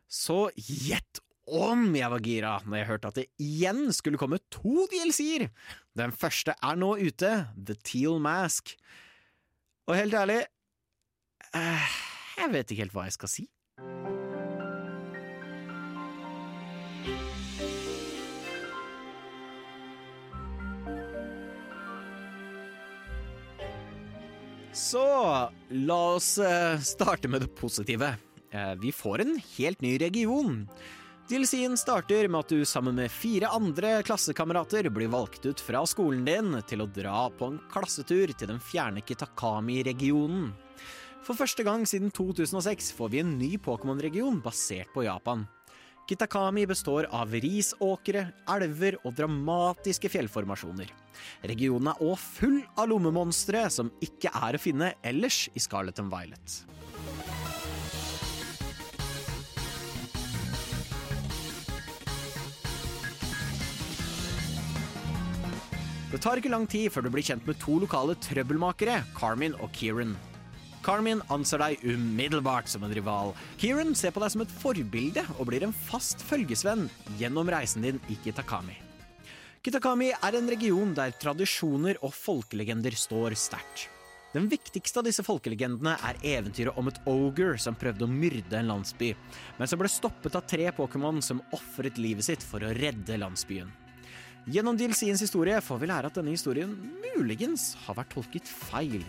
[0.04, 4.84] Så gjett om jeg var gira når jeg hørte at det igjen skulle komme to
[4.92, 5.48] DLC-er.
[5.96, 8.74] Den første er nå ute, The Teal Mask.
[9.88, 10.42] Og helt ærlig
[11.56, 11.94] eh,
[12.36, 13.48] Jeg vet ikke helt hva jeg skal si.
[24.78, 28.14] Så la oss eh, starte med det positive.
[28.50, 30.68] Eh, Vi får en helt ny region.
[31.28, 36.22] DLC-en starter med at du sammen med fire andre klassekamerater blir valgt ut fra skolen
[36.24, 40.52] din til å dra på en klassetur til den fjerne Kitakami-regionen.
[41.26, 45.42] For første gang siden 2006 får vi en ny Pokémon-region basert på Japan.
[46.08, 50.88] Kitakami består av risåkre, elver og dramatiske fjellformasjoner.
[51.50, 56.08] Regionen er òg full av lommemonstre som ikke er å finne ellers i Scarlet and
[56.08, 56.62] Violet.
[66.08, 69.76] Det tar ikke lang tid før du blir kjent med to lokale trøbbelmakere, Carmin og
[69.76, 70.16] Kieran.
[70.88, 73.34] Carmin anser deg umiddelbart som en rival.
[73.60, 76.86] Kieran ser på deg som et forbilde og blir en fast følgesvenn
[77.20, 78.72] gjennom reisen din i Kitakami.
[79.60, 83.90] Kitakami er en region der tradisjoner og folkelegender står sterkt.
[84.32, 88.72] Den viktigste av disse folkelegendene er eventyret om et ogre som prøvde å myrde en
[88.72, 89.10] landsby,
[89.60, 93.68] men som ble stoppet av tre Pokémon som ofret livet sitt for å redde landsbyen.
[94.48, 96.72] Gjennom DLC-ens historie får vi lære at denne historien
[97.02, 99.02] muligens har vært tolket feil.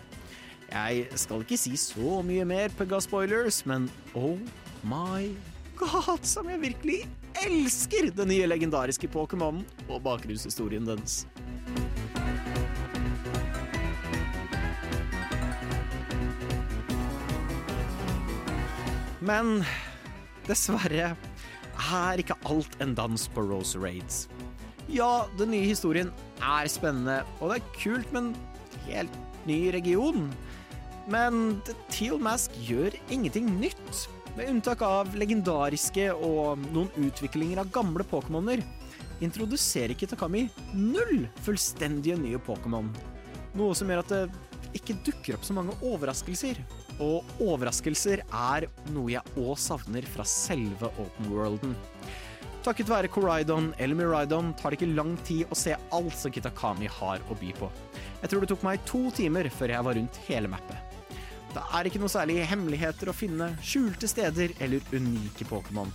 [0.70, 4.38] Jeg skal ikke si så mye mer Pega-spoilers, men oh
[4.86, 5.32] my
[5.74, 7.00] god, som jeg virkelig
[7.42, 11.24] elsker den nye legendariske Pokémonen og bakgrunnshistorien dens.
[19.20, 19.64] Men
[20.46, 21.10] dessverre
[21.90, 24.28] er ikke alt en dans på Rose Raids.
[24.86, 28.32] Ja, den nye historien er spennende, og det er kult med en
[28.86, 30.30] helt ny region.
[31.10, 34.06] Men The Teal Mask gjør ingenting nytt.
[34.36, 38.62] Med unntak av legendariske og noen utviklinger av gamle Pokémoner,
[39.20, 42.92] introduserer Kitakami null fullstendige nye Pokémon.
[43.58, 46.62] Noe som gjør at det ikke dukker opp så mange overraskelser.
[47.02, 51.74] Og overraskelser er noe jeg òg savner fra selve open worlden.
[52.62, 56.90] Takket være Koraidon eller Miraidon tar det ikke lang tid å se alt som Kitakami
[57.00, 57.70] har å by på.
[58.20, 60.89] Jeg tror det tok meg to timer før jeg var rundt hele mappet.
[61.50, 65.90] Det er ikke noe særlig hemmeligheter å finne, skjulte steder eller unike Pokémon.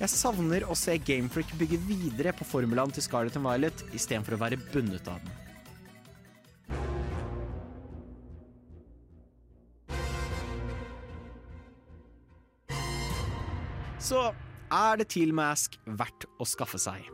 [0.00, 4.40] Jeg savner å se Gamefreak bygge videre på formulaen til Scarlet and Violet istedenfor å
[4.40, 5.38] være bundet av den.
[14.00, 14.22] Så
[14.72, 17.04] er det Teal Mask verdt å skaffe seg.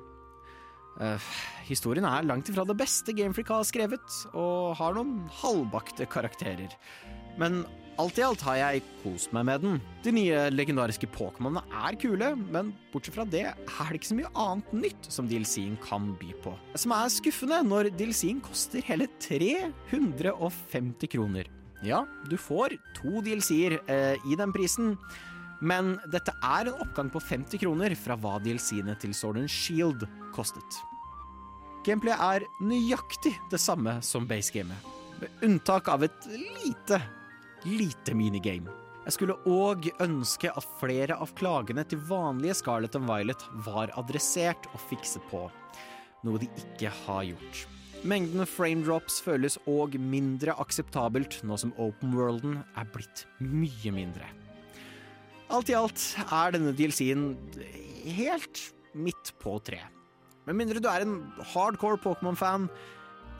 [0.97, 1.20] Uh,
[1.66, 6.72] historien er langt ifra det beste Gamefreak har skrevet, og har noen halvbakte karakterer.
[7.41, 7.64] Men
[8.01, 9.78] alt i alt har jeg kost meg med den.
[10.05, 14.32] De nye legendariske Pokémonene er kule, men bortsett fra det er det ikke så mye
[14.37, 16.53] annet nytt som DLC-en kan by på.
[16.76, 21.49] Som er skuffende når DLC-en koster hele 350 kroner.
[21.84, 24.95] Ja, du får to DLC-er eh, i den prisen,
[25.64, 30.05] men dette er en oppgang på 50 kroner fra hva DLC-ene til Sword and Shield
[30.37, 30.80] kostet.
[31.87, 36.99] Gameplay er nøyaktig det samme som basegamet, med unntak av et lite,
[37.66, 38.70] lite minigame.
[39.06, 44.66] Jeg skulle òg ønske at flere av klagene til vanlige Scarlet and Violet var adressert
[44.72, 45.44] og fikset på,
[46.26, 47.66] noe de ikke har gjort.
[48.06, 54.26] Mengden framedrops føles òg mindre akseptabelt nå som open worlden er blitt mye mindre.
[55.54, 57.28] Alt i alt er denne DLC-en
[58.18, 58.62] helt
[58.98, 59.92] midt på treet.
[60.46, 61.16] Med mindre du er en
[61.54, 62.68] hardcore Pokémon-fan,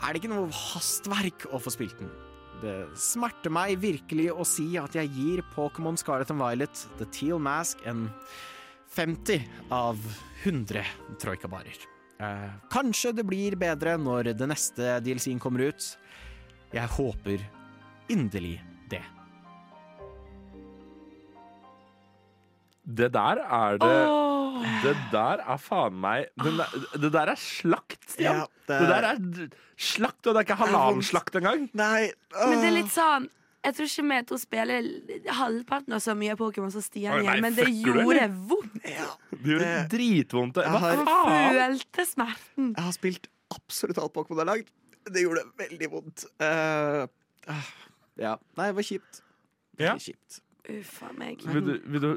[0.03, 2.11] er det ikke noe hastverk å få spilt den.
[2.63, 7.43] Det smerter meg virkelig å si at jeg gir Pokémon Scarlet and Violet The Teal
[7.43, 8.07] Mask en
[8.97, 9.45] 50
[9.75, 10.01] av
[10.45, 10.85] 100
[11.21, 11.77] troikabarer.
[12.17, 15.91] Eh, kanskje det blir bedre når det neste DLC-en kommer ut.
[16.73, 17.45] Jeg håper
[18.13, 18.57] inderlig
[18.89, 19.03] det.
[22.87, 24.26] Det der er det
[24.83, 28.43] Det der er faen meg der, Det der er slakt, Stian.
[28.43, 28.89] Ja, det- det...
[28.89, 31.69] der er slakt, og det er ikke halvannenslakt engang.
[31.75, 33.29] Nei Men det er litt sånn
[33.67, 34.89] Jeg tror ikke vi to spiller
[35.41, 38.77] halvparten av så mye Pokémon som Stian gjør, men det gjorde vondt.
[38.85, 40.55] Det gjorde dritvondt.
[40.55, 41.57] Hva Jeg har- faen?
[41.57, 42.69] Følte smerten.
[42.77, 44.69] Jeg har spilt absolutt alt Pokémon er lagd.
[45.11, 46.25] Det gjorde veldig vondt.
[46.41, 47.07] Uh,
[48.19, 48.37] ja.
[48.57, 49.21] Nei, det var kjipt.
[49.79, 49.97] Ja.
[49.99, 50.41] Kjipt.
[50.71, 51.43] Uff a meg.
[51.47, 52.09] Vil du, vil, du,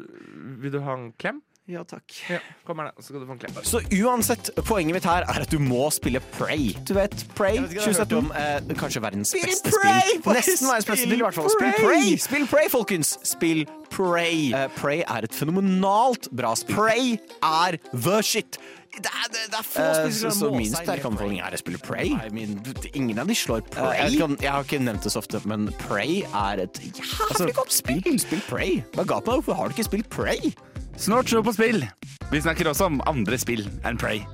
[0.61, 1.41] vil du ha en klem?
[1.69, 2.09] Ja, takk.
[2.31, 3.01] Ja, kom her, da.
[3.01, 3.57] Så skal du få en klem.
[3.67, 6.71] Så uansett, poenget mitt her er at du må spille Prey.
[6.89, 8.15] Du vet, Prey 2017.
[8.17, 10.15] Om, eh, kanskje verdens beste Prey!
[10.17, 10.33] spill.
[10.33, 11.51] Nesten verdens beste spill, i hvert fall.
[11.53, 12.15] Spill Prey!
[12.17, 13.13] Spill Prey, folkens!
[13.21, 14.49] Spill Prey.
[14.49, 16.79] Uh, Prey er et fenomenalt bra spill.
[16.79, 18.57] Prey er the shit.
[18.97, 21.51] Det er, det, det er få Eh, så- som så må min sterke anbefaling er
[21.55, 22.09] å spille Prey.
[22.25, 22.57] I mean,
[22.93, 23.93] ingen av de slår Prey.
[23.95, 26.73] jeg, vet ikke om- jeg har ikke nevnt det så ofte, men Prey er et
[26.73, 28.19] jævlig godt spill.
[28.19, 28.81] Spill Prey.
[28.93, 29.43] Hva galt med deg?
[29.45, 30.53] Hvorfor har du ikke spilt Prey?
[30.97, 31.87] Snart show på spill.
[32.31, 34.25] Vi snakker også om andre spill enn Prey.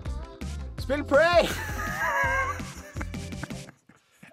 [0.80, 1.46] Spill Prey!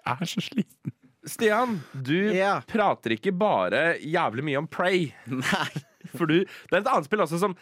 [0.03, 0.91] Jeg er så sliten.
[1.25, 2.57] Stian, du Ja.
[2.67, 5.13] prater ikke bare jævlig mye om Prey.
[5.27, 5.69] Nei.
[6.13, 7.55] For du, det er et annet spill også som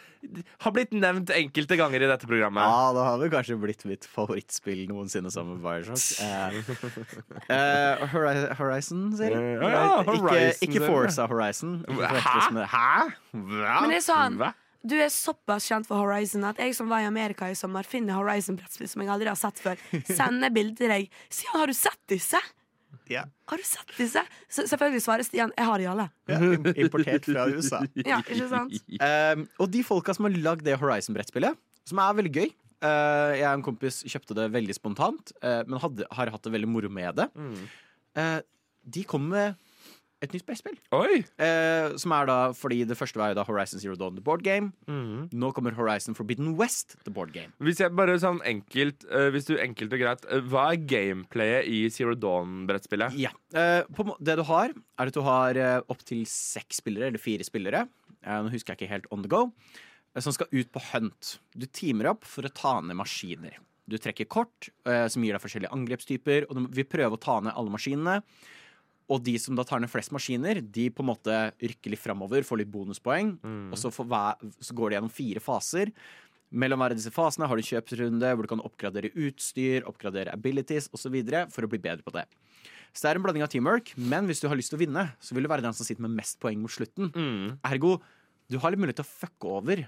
[0.64, 2.62] har blitt nevnt enkelte ganger i dette programmet.
[2.62, 6.02] Ja, det har vel kanskje blitt mitt favorittspill noensinne sammen med Bioshock.
[6.20, 7.12] Uh,
[7.48, 9.40] uh, Hori- Horizon, sier du?
[9.62, 10.86] ja, ja, Horizon, ikke ikke.
[10.88, 11.78] Forza Horizon.
[11.88, 12.66] Hæ?
[12.72, 12.90] Hæ?
[13.32, 13.78] Hva?
[13.84, 14.38] Men jeg sa han
[14.82, 18.18] Du er såpass kjent for Horizon at jeg som var i Amerika i sommer, finner
[18.18, 19.78] Horizon-brettspill som jeg aldri har sett før.
[20.18, 21.12] Sender bilder til deg.
[21.30, 22.40] Siden har du sett disse?
[23.10, 23.24] Ja.
[23.50, 24.22] Har du sett disse?
[24.46, 26.06] Så, selvfølgelig svarer Stian jeg har de alle.
[26.30, 26.38] Ja,
[26.72, 27.82] importert fra USA.
[28.08, 28.76] Ja, ikke sant?
[29.02, 33.46] Um, og de folka som har lagd det Horizon-brettspillet, som er veldig gøy uh, Jeg
[33.48, 36.92] og en kompis kjøpte det veldig spontant, uh, men hadde, har hatt det veldig moro
[36.92, 37.28] med det.
[38.18, 38.38] Uh,
[38.82, 39.58] de kom med
[40.22, 40.76] et nytt brettspill.
[40.94, 44.44] Uh, som er da, fordi Det første var jo da Horizon Zero Dawn, the board
[44.46, 44.72] game.
[44.86, 45.28] Mhm.
[45.32, 47.52] Nå kommer Horizon Forbidden West, the board game.
[47.62, 51.66] Hvis jeg bare sånn enkelt eh, Hvis du enkelt og greit eh, Hva er gameplayet
[51.70, 53.16] i Zero Dawn-brettspillet?
[53.18, 53.32] Ja.
[53.54, 57.44] eh, på, det du har, er at du har uh, opptil seks spillere, eller fire
[57.46, 57.84] spillere.
[58.22, 59.48] Uh, nå husker jeg ikke helt on the go.
[60.14, 61.36] uh, som skal ut på hunt.
[61.56, 63.58] Du teamer opp for å ta ned maskiner.
[63.90, 67.40] Du trekker kort uh, som gir deg forskjellige angrepstyper, og du vil prøve å ta
[67.42, 68.20] ned alle maskinene.
[69.12, 72.46] Og de som da tar ned flest maskiner, de på en måte rykker litt framover,
[72.48, 73.34] får litt bonuspoeng.
[73.72, 75.92] Og så, får hver, så går de gjennom fire faser.
[76.52, 80.90] Mellom hver av disse fasene har du kjøpsrunde hvor du kan oppgradere utstyr, oppgradere abilities
[80.92, 81.16] osv.
[81.52, 82.26] for å bli bedre på det.
[82.92, 85.06] Så det er en blanding av teamwork, men hvis du har lyst til å vinne,
[85.16, 87.08] så vil du være den som sitter med mest poeng mot slutten.
[87.16, 87.56] Mm.
[87.64, 87.96] Ergo,
[88.52, 89.86] du har litt mulighet til å fucke over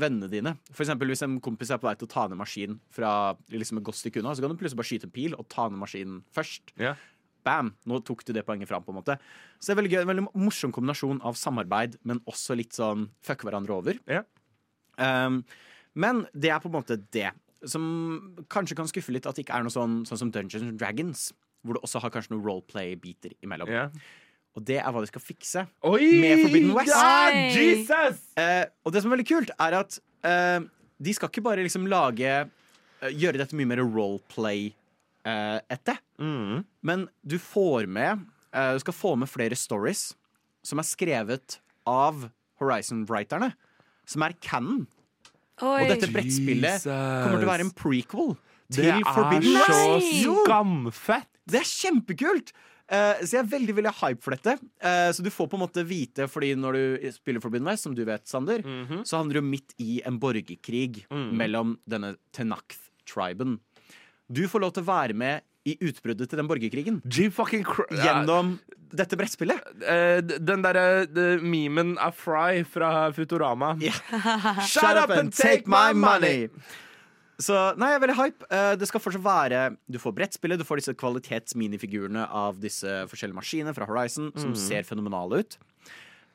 [0.00, 0.56] vennene dine.
[0.72, 3.78] For eksempel hvis en kompis er på vei til å ta ned maskin fra liksom
[3.78, 5.78] et godt stykke unna, så kan du plutselig bare skyte en pil og ta ned
[5.78, 6.74] maskinen først.
[6.80, 6.96] Ja.
[7.46, 7.72] Bam!
[7.88, 8.84] Nå tok du det poenget fram.
[8.84, 9.16] på en måte
[9.58, 13.08] Så det er veldig gøy, en veldig morsom kombinasjon av samarbeid, men også litt sånn
[13.26, 14.00] fucke hverandre over.
[14.10, 14.24] Ja.
[15.00, 15.42] Um,
[15.98, 17.30] men det er på en måte det.
[17.68, 17.84] Som
[18.52, 21.30] kanskje kan skuffe litt at det ikke er noe sånn, sånn som Dungeons and Dragons.
[21.60, 23.68] Hvor du også har kanskje noen roleplay-biter imellom.
[23.68, 23.88] Ja.
[24.58, 25.64] Og det er hva de skal fikse.
[25.86, 26.08] Oi!
[26.22, 26.94] Med Forbidden West.
[26.96, 28.22] Ah, Jesus!
[28.38, 30.64] Uh, og det som er veldig kult, er at uh,
[31.00, 34.70] de skal ikke bare liksom lage uh, Gjøre dette mye mer roleplay
[35.26, 35.98] eh, etter.
[36.20, 36.64] Mm.
[36.82, 38.22] Men du får med
[38.54, 40.14] eh, Du skal få med flere stories
[40.62, 41.58] som er skrevet
[41.88, 42.28] av
[42.60, 43.52] Horizon-writerne.
[44.06, 44.86] Som er canon.
[45.62, 45.82] Oi.
[45.84, 48.34] Og dette brettspillet kommer til å være en prequel
[48.72, 51.26] til Det er Forbidden så skamfett!
[51.50, 52.52] det er kjempekult!
[52.90, 54.56] Uh, så jeg er veldig veldig hype for dette.
[54.82, 57.94] Uh, så du får på en måte vite, fordi når du spiller Forbidden West, som
[57.94, 59.04] du vet, Sander, Mhm.
[59.06, 61.28] så handler det jo midt i en borgerkrig Mm.
[61.38, 63.58] mellom denne Tenakth-triben.
[64.30, 68.54] Du får lov til å være med i utbruddet til den borgerkrigen gjennom
[68.96, 69.58] dette brettspillet.
[69.82, 73.74] Uh, Den derre uh, memen av Fry fra Futurama.
[73.82, 73.98] Yeah.
[74.70, 76.48] Shut up and take my money!
[77.40, 78.48] Så nei, jeg er veldig hype.
[78.52, 83.38] Uh, det skal fortsatt være Du får brettspillet, du får disse kvalitetsminifigurene av disse forskjellige
[83.38, 85.56] maskinene fra Horizon, som ser fenomenale ut.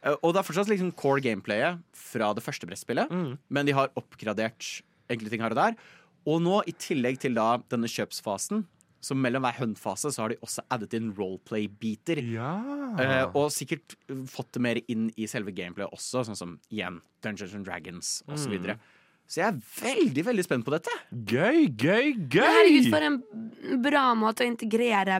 [0.06, 3.14] Eh, og det er fortsatt liksom core gameplayet fra det første brettspillet,
[3.50, 4.80] men de har oppgradert
[5.12, 5.78] enkelte ting her og der.
[6.26, 8.66] Og nå, i tillegg til da denne kjøpsfasen,
[9.06, 12.24] så mellom hver huntfase så har de også addet inn roleplay-biter.
[12.34, 12.54] Ja.
[13.02, 17.04] Eh, og sikkert uh, fått det mer inn i selve gameplayet også, sånn som igjen
[17.22, 18.48] Dungeons and Dragons osv.
[18.48, 18.80] Så, videre.
[19.28, 20.92] Så jeg er veldig veldig spent på dette.
[21.12, 22.46] Gøy, gøy, gøy!
[22.46, 25.20] Men Herregud, for en bra måte å integrere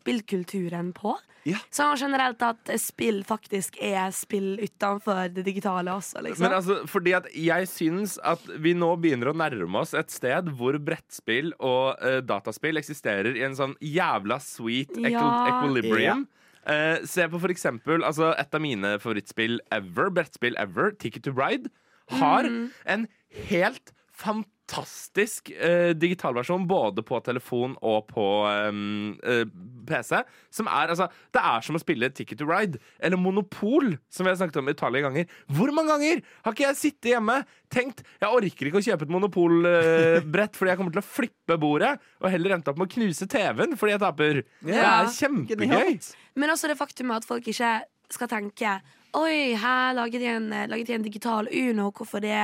[0.00, 1.14] brettspillkulturen på.
[1.48, 1.56] Ja.
[1.72, 6.44] Sånn generelt at spill faktisk er spill utenfor det digitale også, liksom.
[6.44, 10.50] Men altså, fordi at jeg syns at vi nå begynner å nærme oss et sted
[10.58, 15.24] hvor brettspill og uh, dataspill eksisterer i en sånn jævla sweet equ Ja.
[15.48, 16.26] equilibrium.
[16.68, 21.32] Eh, se på for eksempel altså et av mine favorittspill ever, brettspill ever, Ticket to
[21.32, 21.70] Ride,
[22.18, 23.08] har en
[23.48, 28.26] helt fantastisk uh, digitalversjon både på telefon og på
[28.68, 29.44] um, uh,
[29.88, 30.20] PC.
[30.54, 34.32] Som er altså Det er som å spille Ticket to Ride eller Monopol, som vi
[34.32, 35.32] har snakket om utallige ganger.
[35.48, 37.40] Hvor mange ganger har ikke jeg sittet hjemme
[37.72, 41.94] tenkt jeg orker ikke å kjøpe et Monopol-brett fordi jeg kommer til å flippe bordet,
[42.20, 44.42] og heller endte opp med å knuse TV-en fordi jeg taper.
[44.66, 45.98] Det er kjempegøy.
[46.40, 47.78] Men også det faktum at folk ikke
[48.10, 48.80] skal tenke
[49.18, 51.90] Oi, her laget de en, laget de en digital Uno.
[51.90, 52.38] Hvorfor det?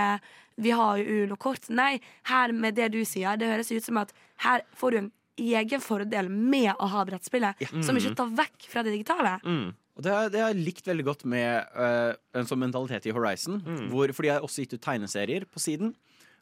[0.56, 1.68] Vi har jo Uno-kort.
[1.68, 1.98] Nei,
[2.30, 4.14] her med det du sier, det høres ut som at
[4.44, 8.84] her får du en egen fordel med å ha brettspillet, som ikke tar vekk fra
[8.86, 9.36] det digitale.
[9.44, 9.74] Mm.
[9.96, 13.14] Og det har det har jeg likt veldig godt med uh, en sånn mentalitet i
[13.16, 13.60] Horizon.
[13.92, 15.94] Hvor, for de har også gitt ut tegneserier på siden.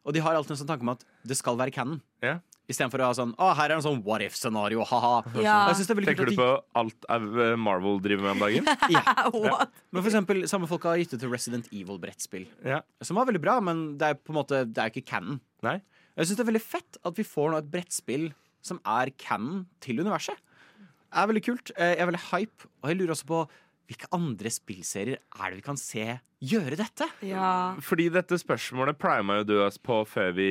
[0.05, 2.01] Og de har alltid en sånn tanke om at det skal være canon.
[2.23, 2.39] Ja.
[2.71, 5.17] Istedenfor å ha sånn Å, her er en sånn what if-scenario, ha-ha.
[5.45, 5.57] Ja.
[5.69, 6.47] Er Tenker du på
[6.81, 8.71] alt eh, Marvel driver med om dagen?
[8.95, 9.03] ja.
[9.35, 9.75] What?
[9.93, 12.47] Men for eksempel, samme folk har gitt ut til Resident Evil-brettspill.
[12.65, 12.81] Ja.
[13.05, 15.43] Som var veldig bra, men det er på en måte Det er ikke canon.
[15.67, 15.77] Nei?
[16.15, 18.31] Jeg syns det er veldig fett at vi får nå et brettspill
[18.65, 20.41] som er canon til universet.
[20.79, 21.71] Det er veldig kult.
[21.77, 23.43] Eh, Jeg er veldig hype, og jeg lurer også på
[23.89, 26.05] hvilke andre spillserier er det vi kan se
[26.45, 27.09] gjøre dette?
[27.27, 27.75] Ja.
[27.85, 30.51] Fordi dette spørsmålet prima jo du oss på før vi,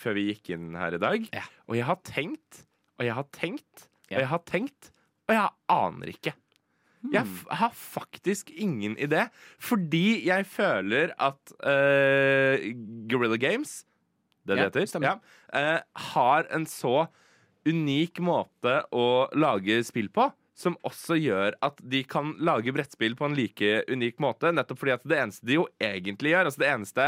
[0.00, 1.26] før vi gikk inn her i dag.
[1.36, 1.44] Ja.
[1.68, 2.62] Og jeg har tenkt,
[2.98, 4.92] og jeg har tenkt, og jeg har tenkt,
[5.28, 6.34] og jeg aner ikke.
[7.10, 12.60] Jeg f har faktisk ingen idé, fordi jeg føler at uh,
[13.08, 13.86] Guerrilla Games,
[14.44, 15.14] det det Ja, heter, ja,
[15.54, 15.80] uh,
[16.12, 17.06] har en så
[17.64, 20.28] unik måte å lage spill på.
[20.60, 24.52] Som også gjør at de kan lage brettspill på en like unik måte.
[24.52, 27.06] Nettopp fordi at det eneste de jo egentlig gjør, altså det eneste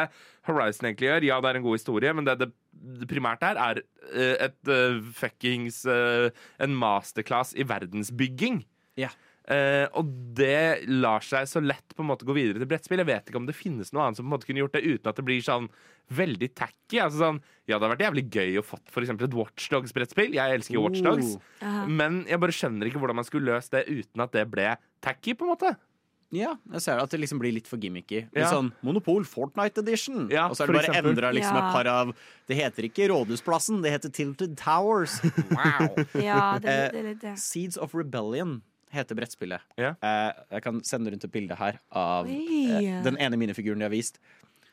[0.48, 2.38] Horizon egentlig gjør, ja, det er en god historie, men det
[2.72, 3.80] det primært er, er
[4.16, 6.32] eh, et uh, fuckings uh,
[6.62, 8.62] En masterclass i verdensbygging.
[8.98, 9.12] Ja.
[9.50, 10.06] Eh, og
[10.38, 13.02] det lar seg så lett på en måte gå videre til brettspill.
[13.02, 14.84] Jeg vet ikke om det finnes noe annet som på en måte kunne gjort det
[14.86, 15.68] uten at det blir sånn
[16.12, 17.00] veldig tacky.
[17.02, 20.36] Altså sånn, ja, det hadde vært jævlig gøy å fått for eksempel et Watchdogs-brettspill.
[20.38, 21.36] Jeg elsker jo Watchdogs.
[21.62, 21.86] Oh.
[21.90, 25.34] Men jeg bare skjønner ikke hvordan man skulle løst det uten at det ble tacky,
[25.34, 25.74] på en måte.
[26.32, 28.22] Ja, jeg ser at det liksom blir litt for gimmicky.
[28.32, 28.48] Litt Ja.
[28.48, 30.30] sånn Monopol Fortnite Edition.
[30.32, 31.66] Ja, og så er det bare endra liksom Ja.
[31.68, 32.14] et par av
[32.48, 35.20] Det heter ikke Rådhusplassen, det heter Tilted Towers.
[35.52, 35.92] Wow.
[36.14, 37.38] ja, det, det, det er litt.
[37.38, 38.62] Seeds of Rebellion
[38.92, 39.64] heter brettspillet.
[39.80, 39.94] Ja.
[40.04, 42.66] Eh, jeg kan sende rundt et bilde her av Oi.
[42.78, 44.20] eh, den ene minifiguren de har vist.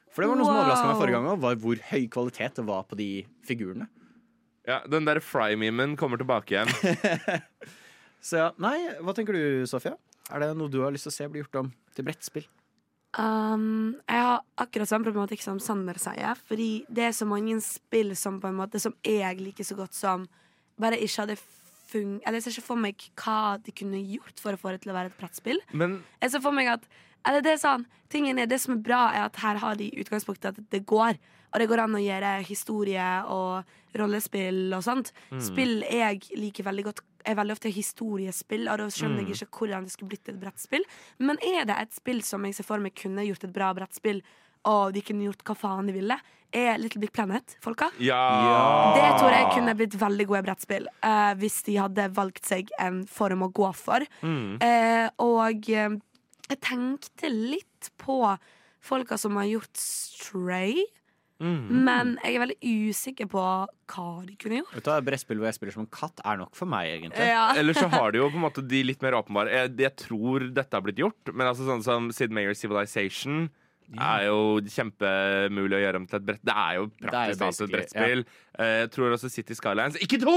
[0.09, 2.65] For det var noe som overraska meg forrige gang òg, var hvor høy kvalitet det
[2.67, 3.09] var på de
[3.45, 3.87] figurene.
[4.67, 6.69] Ja, Den der Fry-memen kommer tilbake igjen.
[8.25, 9.95] Så ja, nei, hva tenker du, Sofia?
[10.29, 12.49] Er det noe du har lyst til å se bli gjort om til brettspill?
[13.17, 16.37] Um, jeg har akkurat samme problematikk som Sander sier.
[16.49, 19.97] Fordi det er så mange spill som på en måte Som jeg liker så godt
[19.97, 20.27] som
[20.79, 21.39] bare ikke hadde
[21.89, 22.17] fung...
[22.23, 24.93] Eller jeg ser ikke for meg hva de kunne gjort for å få det til
[24.93, 25.61] å være et brettspill.
[25.73, 26.89] Men Jeg ser for meg at
[27.27, 29.89] eller det er sånn, tingen er, det som er bra, er at her har de
[29.99, 31.19] utgangspunktet at det går.
[31.49, 35.11] Og det går an å gjøre historie og rollespill og sånt.
[35.41, 39.85] Spill jeg liker veldig godt er veldig ofte historiespill, og da skjønner jeg ikke hvordan
[39.85, 40.85] det skulle blitt et brettspill.
[41.19, 44.21] Men er det et spill som jeg ser for meg kunne gjort et bra brettspill,
[44.67, 46.17] og de kunne gjort hva faen de ville,
[46.49, 47.91] er Little Big Planet, folka.
[48.01, 48.19] ja,
[48.95, 53.03] Det tror jeg kunne blitt veldig gode brettspill uh, hvis de hadde valgt seg en
[53.05, 54.05] form å gå for.
[54.25, 54.57] Mm.
[54.57, 55.99] Uh, og uh,
[56.49, 58.23] jeg tenkte litt på
[58.81, 60.81] folka som har gjort Stray.
[61.39, 61.83] Mm.
[61.85, 64.73] Men jeg er veldig usikker på hva de kunne gjort.
[64.75, 67.29] Vet du hva, Brettspill hvor jeg spiller som en katt, er nok for meg, egentlig.
[67.29, 67.45] Ja.
[67.59, 70.49] Eller så har de jo på en måte de litt mer åpenbare Jeg, jeg tror
[70.51, 73.47] dette har blitt gjort, men altså sånn som Sid Meier's Civilization
[73.97, 74.39] er jo
[74.69, 76.41] kjempemulig å gjøre om til et brett.
[76.45, 78.25] Det er jo Det praktisk talt et brettspill.
[78.25, 78.65] Ja.
[78.79, 80.33] Jeg tror også City Skylines Ikke to,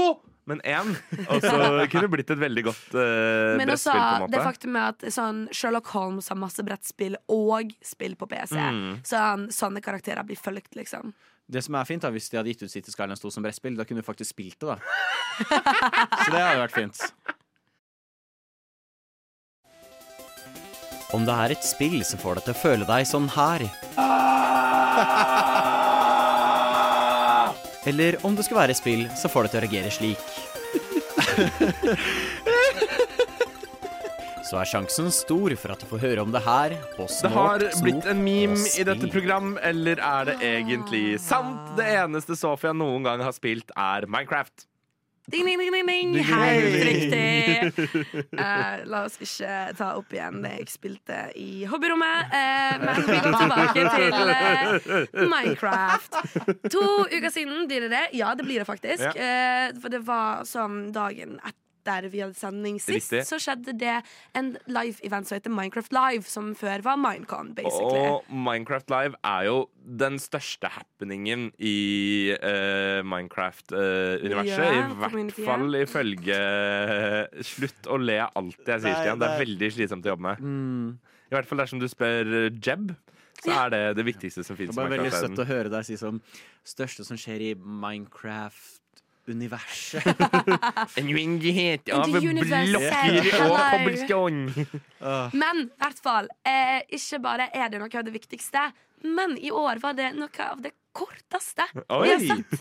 [0.49, 0.93] men én!
[1.27, 1.51] Og så
[1.91, 4.45] kunne det blitt et veldig godt uh, Men også brettspill, Men også det måte.
[4.47, 8.55] faktum at sånn Sherlock Holmes har masse brettspill og spill på PC.
[8.57, 8.97] Mm.
[9.07, 11.13] Sånn, sånne karakterer blir fulgt, liksom.
[11.53, 13.75] Det som er fint da, Hvis de hadde gitt ut City Skylines 2 som brettspill,
[13.77, 14.73] da kunne du faktisk spilt det.
[14.73, 14.79] da
[16.23, 17.03] Så det hadde vært fint.
[21.13, 23.61] Om det er et spill som får deg til å føle deg sånn her
[27.89, 30.21] Eller om det skal være et spill som får deg til å reagere slik
[34.43, 37.59] Så er sjansen stor for at du får høre om det her på Det har
[37.81, 41.73] blitt en meme i dette program, eller er det egentlig sant?
[41.79, 44.67] Det eneste Sofia noen gang har spilt, er Minecraft.
[45.31, 46.15] Ding, ding, ding, ding, ding.
[46.23, 47.85] Helt riktig.
[48.35, 52.33] Uh, la oss ikke ta opp igjen det jeg spilte i hobbyrommet.
[52.33, 56.19] Uh, men vi går tilbake til uh, Minecraft.
[56.75, 58.05] To uker siden blir det det.
[58.19, 59.15] Ja, det blir det faktisk.
[59.79, 63.25] For det var sånn dagen etter vi hadde sending sist, Riktig.
[63.27, 63.95] så skjedde det
[64.35, 67.99] en live-event som heter Minecraft Live, som før var Minecon, basically.
[68.07, 74.59] Og Minecraft Live er jo den største happeningen i uh, Minecraft-universet.
[74.59, 76.37] Miljøet, I hvert fall ifølge
[77.53, 79.19] Slutt å le av alt jeg sier, Stian.
[79.19, 80.39] Det er det er- veldig slitsomt å jobbe med.
[80.39, 80.87] Mm.
[81.33, 82.29] I hvert fall dersom du spør
[82.61, 82.93] Jeb,
[83.43, 85.97] så er det det viktigste som Det er var veldig søtt å høre deg si
[85.99, 86.21] som
[86.63, 87.53] største som skjer i
[89.25, 90.03] Minecraft-universet.
[90.99, 93.57] En uendelighet av blokker og hello.
[93.71, 94.65] cobblestone.
[95.33, 98.71] Men i hvert fall, eh, ikke bare er det noe av det viktigste,
[99.03, 102.53] men i år var det noe av det korteste vi har sett.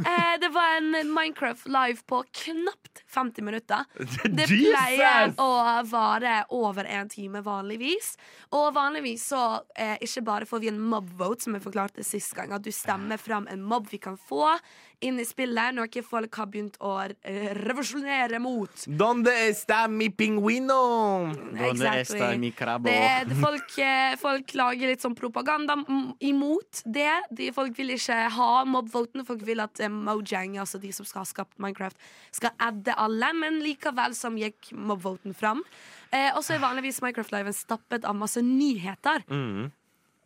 [0.00, 3.84] Eh, det var en Minecraft live på knapt 50 minutter.
[4.24, 5.50] Det pleier å
[5.88, 8.14] vare over en time vanligvis.
[8.56, 9.42] Og vanligvis så
[9.74, 13.20] eh, ikke bare får vi en mob-vote, som jeg forklarte sist gang, at du stemmer
[13.20, 14.54] fram en mob vi kan få
[15.00, 18.84] inn i spillet, noe folk har begynt å eh, revolusjonere mot.
[18.86, 20.80] Donde está mi pingvino?
[21.56, 22.90] Donde esta mi crabo?
[22.90, 25.78] Det, folk, eh, folk lager litt sånn propaganda
[26.20, 27.14] imot det.
[27.32, 29.24] De, folk vil ikke ha mob-voten.
[29.28, 31.98] Folk vil at eh, Mojang, altså de som skal ha skapt Minecraft,
[32.34, 33.32] skal adde alle.
[33.36, 35.62] Men likevel som gikk mob-voten fram.
[36.10, 39.24] Eh, og så er vanligvis Minecraft Live en stappet av masse nyheter.
[39.30, 39.70] Mm.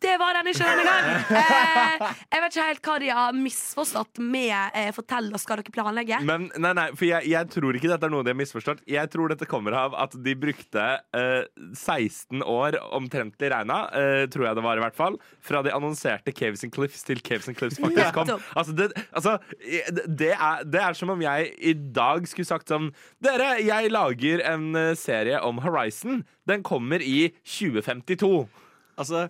[0.02, 1.10] Det var den ikke denne gang!
[1.44, 2.02] Eh,
[2.32, 6.24] jeg vet ikke helt hva de har misforstått med eh, 'fortell oss hva dere planlegger'.
[6.26, 8.82] Men nei, nei, for jeg, jeg tror ikke dette er noe de har misforstått.
[8.90, 10.84] Jeg tror dette kommer av at de brukte
[11.16, 15.72] eh, 16 år omtrentlig regna, eh, tror jeg det var i hvert fall, fra de
[15.74, 18.34] annonserte Caves and Cliffs til Caves and Cliffs faktisk kom.
[18.54, 19.36] Altså, det, altså,
[20.06, 22.90] det, er, det er som om jeg i dag skulle sagt sånn
[23.24, 26.22] Dere, jeg lager en eh, serie om Horizon.
[26.48, 28.44] Den kommer i 2052.
[29.00, 29.28] Altså,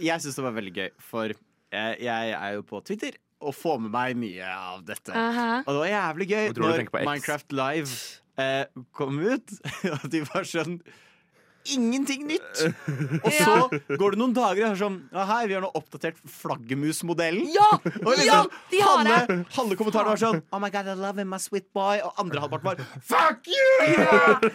[0.00, 3.80] jeg syns det var veldig gøy, for jeg, jeg er jo på Twitter og får
[3.84, 5.12] med meg mye av dette.
[5.12, 5.48] Aha.
[5.64, 6.84] Og det var jævlig gøy når.
[6.96, 7.98] Minecraft Live
[8.40, 8.64] eh,
[8.96, 9.58] kom ut,
[9.94, 10.78] og de var sånn
[11.74, 12.62] Ingenting nytt!
[13.26, 13.54] Og så
[13.98, 17.48] går det noen dager og er sånn ja, Hei, vi har nå oppdatert flaggermusmodellen.
[17.54, 17.68] Ja!
[18.06, 19.38] Og liksom, Ja, de har det!
[19.56, 22.00] halve kommentaren var sånn Oh my god, I love him, my sweet boy.
[22.06, 23.70] Og andre halvparten var Fuck you!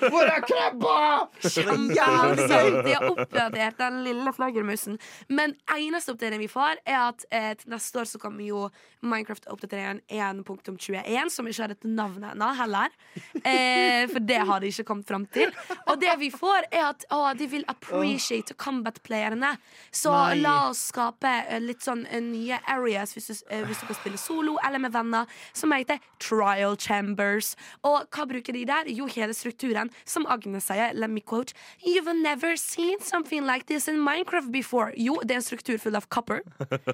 [0.07, 0.97] Hvor er krabba?
[1.43, 4.97] Sant, de har oppdatert den lille flaggermusen.
[5.31, 8.67] Men eneste oppdatering vi får, er at eh, til neste år så kommer jo
[9.01, 12.93] Minecraft-oppdateringen 1.21, som ikke har et navn ennå heller.
[13.41, 15.49] Eh, for det har de ikke kommet fram til.
[15.89, 19.55] Og det vi får, er at at å, de vil appreciate combat-playerne.
[19.91, 20.41] Så Nei.
[20.41, 23.97] la oss skape eh, litt sånn eh, nye areas hvis du, eh, hvis du kan
[23.99, 27.55] spille solo eller med venner, som heter trial chambers.
[27.87, 28.91] Og hva bruker de der?
[28.91, 29.91] Jo, hele strukturen.
[30.05, 31.53] Som Agnes sier, let me quote
[31.85, 34.93] You've never seen something like this in Minecraft before.
[34.97, 36.43] Jo, det er en struktur full av copper.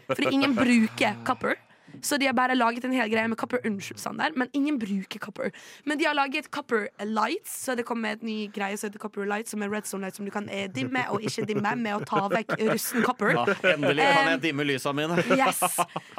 [0.07, 1.57] Fordi ingen bruker copper.
[2.01, 3.61] Så de har bare laget en hel greie med copper.
[3.67, 5.51] Unnskyld, Sander, men ingen bruker copper.
[5.85, 9.25] Men de har laget copper lights, så det kommer et ny greie som heter copper
[9.25, 12.01] lights, som er redstone lights som du kan eh, dimme og ikke dimme med å
[12.07, 13.33] ta vekk rusten copper.
[13.35, 15.17] Ja, endelig kan jeg dimme lysa mine.
[15.37, 15.61] Yes.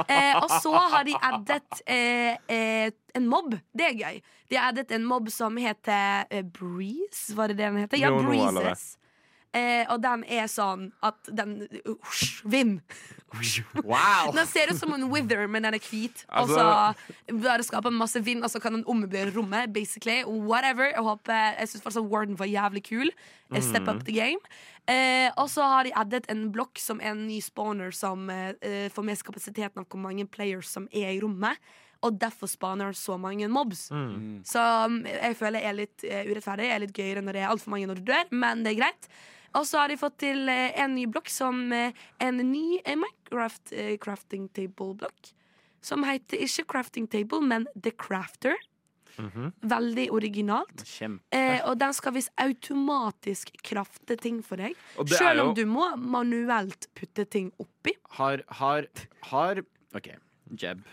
[0.09, 3.57] Eh, og så har de addet eh, eh, en mobb.
[3.75, 4.21] Det er gøy.
[4.51, 7.35] De har addet en mobb som heter eh, Breeze.
[7.37, 8.01] Var det det den heter?
[8.01, 8.13] Ja.
[8.15, 8.98] Breezes.
[9.57, 11.63] Eh, og den er sånn at den
[12.05, 12.81] Husj, Vind.
[13.85, 14.31] Wow!
[14.33, 16.25] Den ser ut som en wither, men den er hvit.
[16.29, 16.95] og Altså-
[17.29, 19.73] så bare skaper masse vind, og så kan den ommøblere rommet.
[19.73, 23.11] Basically, whatever Jeg håper Jeg syns fortsatt Warden var jævlig kul.
[23.55, 24.39] Eh, Step up the game.
[24.89, 28.53] Eh, og så har de addet en blokk som er en ny spawner som eh,
[28.63, 31.57] eh, får med kapasiteten av hvor mange players som er i rommet.
[32.03, 33.89] Og derfor spaner så mange mobs.
[34.45, 36.71] Så jeg føler jeg er litt eh, urettferdig.
[36.71, 39.09] Er litt gøyere når det er altfor mange når du dør, men det er greit.
[39.57, 42.97] Og så har de fått til eh, en ny blokk som eh, en ny eh,
[42.97, 43.73] Minecraft
[44.05, 45.33] crafting table-blokk.
[45.81, 48.57] Som heter ikke crafting table, men The Crafter.
[49.19, 50.83] Veldig originalt.
[51.35, 54.77] Eh, og den skal visst automatisk krafte ting for deg.
[55.11, 57.95] Selv om jo- du må manuelt putte ting oppi.
[58.19, 58.87] Har, har,
[59.33, 59.63] har
[59.95, 60.09] OK.
[60.55, 60.85] Jeb.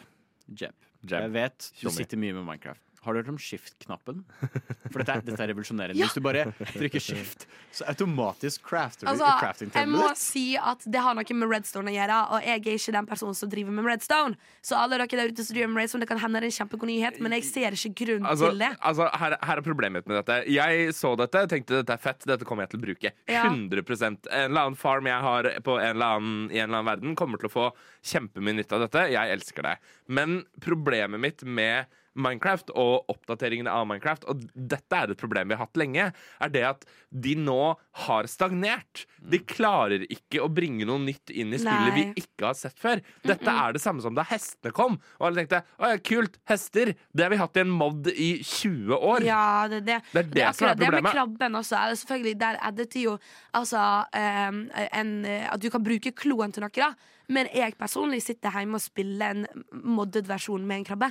[0.48, 0.74] Jeb.
[1.06, 1.22] Jeb.
[1.22, 2.82] Jeg vet du sitter mye med Minecraft.
[3.06, 4.24] Har du hørt om shift-knappen?
[4.92, 5.98] For dette er, dette er revolusjonerende.
[6.00, 7.46] Hvis du bare trykker shift,
[7.76, 11.92] så automatisk crafter du Altså, crafting jeg må si at det har noe med redstone
[11.92, 14.40] å gjøre, og jeg er ikke den personen som driver med redstone.
[14.66, 16.58] Så alle dere der ute som driver med redstone, det kan hende det er en
[16.60, 18.72] kjempegod nyhet, men jeg ser ikke grunn Altså, til det.
[18.80, 20.40] altså her, her er problemet mitt med dette.
[20.56, 23.14] Jeg så dette, tenkte dette er fett, dette kommer jeg til å bruke.
[23.32, 23.46] Ja.
[23.52, 26.92] 100 En eller annen farm jeg har på en eller annen, i en eller annen
[26.94, 27.68] verden, kommer til å få
[28.06, 29.06] kjempemye nytte av dette.
[29.14, 29.76] Jeg elsker det.
[30.08, 35.58] Men problemet mitt med Minecraft og oppdateringene av Minecraft, og dette er et problem vi
[35.58, 37.76] har hatt lenge, er det at de nå
[38.06, 39.06] har stagnert.
[39.20, 41.96] De klarer ikke å bringe noe nytt inn i spillet Nei.
[42.16, 43.02] vi ikke har sett før.
[43.26, 44.98] Dette er det samme som da hestene kom.
[45.20, 46.94] Og alle tenkte å ja, kult, hester.
[47.12, 49.28] Det har vi hatt i en mod i 20 år.
[49.28, 50.00] Ja, det, det.
[50.12, 51.02] Det er det som er problemet.
[51.02, 51.80] det med krabben også.
[51.80, 53.18] Er det selvfølgelig, der addet de jo
[53.56, 53.84] altså,
[54.16, 56.94] um, en, at du kan bruke kloen til noe, da.
[57.32, 59.64] Men jeg personlig sitter hjemme og spiller en
[59.98, 61.10] moddet versjon med en krabbe.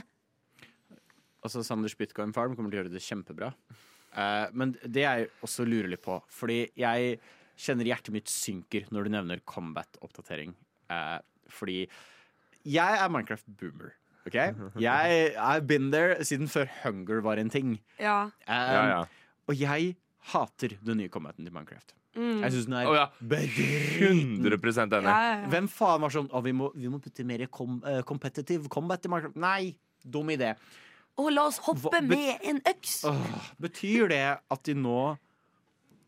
[1.44, 3.52] Altså, Sanders Bitcoin Farm kommer til å gjøre det kjempebra.
[4.14, 7.18] Uh, men det jeg også lurer litt på, fordi jeg
[7.60, 10.54] kjenner hjertet mitt synker når du nevner combat-oppdatering.
[10.90, 11.18] Uh,
[11.52, 11.84] fordi
[12.64, 13.92] jeg er Minecraft-boomer.
[14.24, 14.38] ok?
[14.80, 17.76] Jeg I've been there siden før Hunger var en ting.
[17.98, 18.30] Ja.
[18.48, 19.02] Um, Ja, ja.
[19.44, 19.96] Og jeg
[20.32, 21.92] hater den nye combaten til Minecraft.
[22.14, 22.40] Mm.
[22.40, 23.04] Jeg syns den er oh, ja.
[23.20, 24.38] bedriten.
[24.40, 25.04] 100 enig.
[25.04, 25.48] Ja, ja, ja.
[25.50, 29.04] Hvem faen var sånn Å, vi må, vi må putte mer kom, uh, competitive combat
[29.04, 29.36] i Minecraft.
[29.44, 29.74] Nei!
[30.04, 30.54] Dum idé.
[31.18, 33.04] Og la oss hoppe Hva- med en øks!
[33.06, 35.16] Åh, betyr det at de nå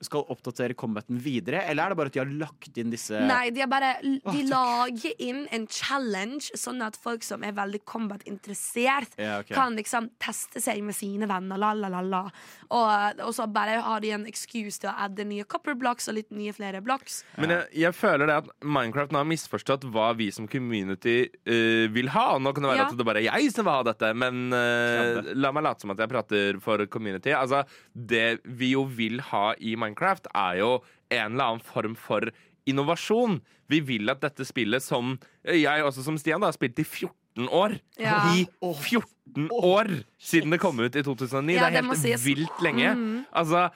[0.05, 3.51] skal oppdatere combaten videre, eller er det bare at de har lagt inn disse Nei,
[3.55, 9.14] de, er bare, de lager inn en challenge, sånn at folk som er veldig combat-interessert,
[9.18, 9.55] Ja, okay.
[9.56, 11.56] kan liksom teste seg med sine venner.
[11.60, 12.23] La, la, la, la.
[12.68, 16.18] Og, og så bare har de en excuse til å adde nye copper blocks og
[16.18, 17.23] litt nye flere blocks.
[17.40, 21.18] Men jeg, jeg føler det at Minecraft nå har misforstått hva vi som community
[21.48, 22.27] uh, vil ha.
[22.39, 22.89] Nå kan det være Ja.
[22.90, 25.94] at det bare er jeg som vil ha dette, men uh, la meg late som
[25.94, 27.32] at jeg prater for community.
[27.36, 27.62] Altså,
[27.94, 32.27] det vi jo vil ha i Minecraft, er jo en eller annen form for
[32.67, 33.41] innovasjon.
[33.71, 37.49] Vi vil at dette spillet, som jeg også som Stian da, har spilt i 14
[37.53, 38.33] år Ja.
[38.33, 41.55] I 14 år siden det kom ut i 2009.
[41.55, 42.95] Ja, det det er helt det vilt lenge.
[42.95, 43.25] Mm.
[43.33, 43.69] Altså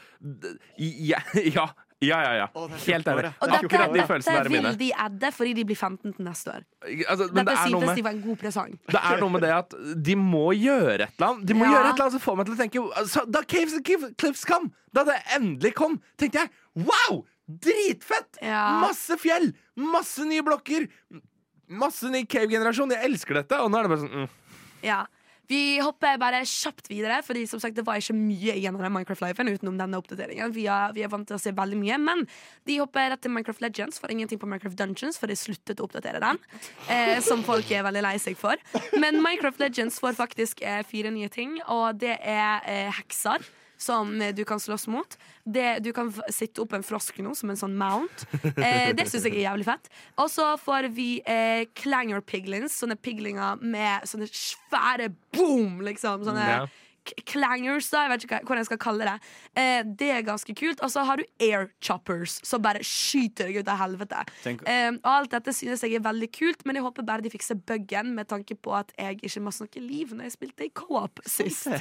[0.78, 1.20] ja,
[1.57, 1.69] ja.
[2.01, 2.44] Ja, ja, ja.
[2.48, 3.31] Er Helt 14 enig.
[3.40, 4.70] Og er dette, Akkurat de dette følelsene er vil mine.
[4.81, 6.62] de adde fordi de blir 15 til neste år.
[6.81, 8.70] Altså, men det Dette er, noe syntes de var en god presang.
[8.89, 9.74] det er noe med det at
[10.09, 11.47] de må gjøre et eller annet.
[11.47, 11.72] De må Ja.
[11.74, 14.16] gjøre et eller annet som får meg til å tenke altså, Da Caves and Cliff-
[14.16, 16.51] Cliffs kom, da det endelig kom, tenkte jeg
[16.89, 17.24] wow!
[17.51, 18.39] Dritfett!
[18.40, 18.81] Ja.
[18.81, 20.89] Masse fjell, masse nye blokker,
[21.68, 22.90] masse ny cave-generasjon.
[22.97, 23.59] Jeg elsker dette.
[23.60, 24.28] Og nå er det bare sånn mm.
[24.86, 25.05] Ja.
[25.51, 29.51] Vi hopper bare kjapt videre, Fordi som sagt det var ikke mye igjen av Minecraft-lifen
[29.51, 30.55] utenom denne oppdateringen.
[30.55, 32.24] Vi er, vi er vant til å se veldig mye, men
[32.68, 33.98] de hopper rett til Minecraft Legends.
[33.98, 36.39] For ingenting på Minecraft Dungeons, for de sluttet å oppdatere den.
[36.86, 38.60] Eh, som folk er veldig lei seg for.
[38.94, 43.43] Men Minecraft Legends får faktisk eh, fire nye ting, og det er eh, hekser.
[43.81, 45.15] Som eh, du kan slåss mot.
[45.48, 48.27] Det, du kan sitte opp en frosk nå, som en sånn mount.
[48.61, 49.89] Eh, det syns jeg er jævlig fett.
[50.20, 56.27] Og så får vi eh, clanger piglins, sånne piglinger med sånne svære boom, liksom.
[56.28, 56.61] Sånne Ja.
[57.27, 58.02] clangers, da.
[58.05, 59.15] Jeg vet ikke hvordan jeg skal kalle det.
[59.59, 60.82] Eh, det er ganske kult.
[60.85, 64.20] Og så har du air choppers, som bare skyter deg ut av helvete.
[64.44, 67.57] Eh, og alt dette synes jeg er veldig kult, men jeg håper bare de fikser
[67.65, 71.24] buggen med tanke på at jeg ikke masse noe liv når jeg spilte i co-op
[71.27, 71.73] sist.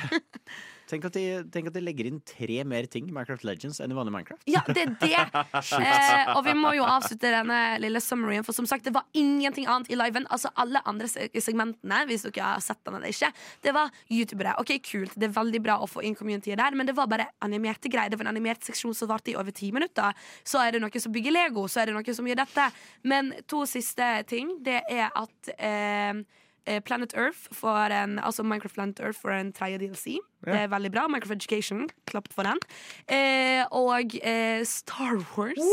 [0.90, 3.94] Tenk at, de, tenk at de legger inn tre mer ting i Minecraft Legends enn
[3.94, 4.45] i vanlig Minecraft.
[4.49, 5.26] Ja, det er det.
[5.80, 9.68] Eh, og vi må jo avslutte denne lille summaryen, for som sagt, det var ingenting
[9.70, 10.26] annet i liven.
[10.34, 13.30] Altså alle andre segmentene, hvis dere har sett den eller ikke,
[13.66, 14.56] det var youtubere.
[14.61, 17.30] Ok, kult, det er veldig bra å få inn communityet der, men det var bare
[17.45, 18.11] animerte greier.
[18.11, 20.18] Det var en animert seksjon som varte i over ti minutter.
[20.44, 22.70] Så er det noen som bygger Lego, så er det noen som gjør dette.
[23.10, 26.24] Men to siste ting, det er at eh,
[26.86, 30.18] Planet Earth får en, altså Minecraft Planet Earth får en tredje DLC.
[30.45, 31.07] Det er veldig bra.
[31.11, 32.60] Minecraft Education, klapp for den.
[33.11, 35.72] Eh, og eh, Star Wars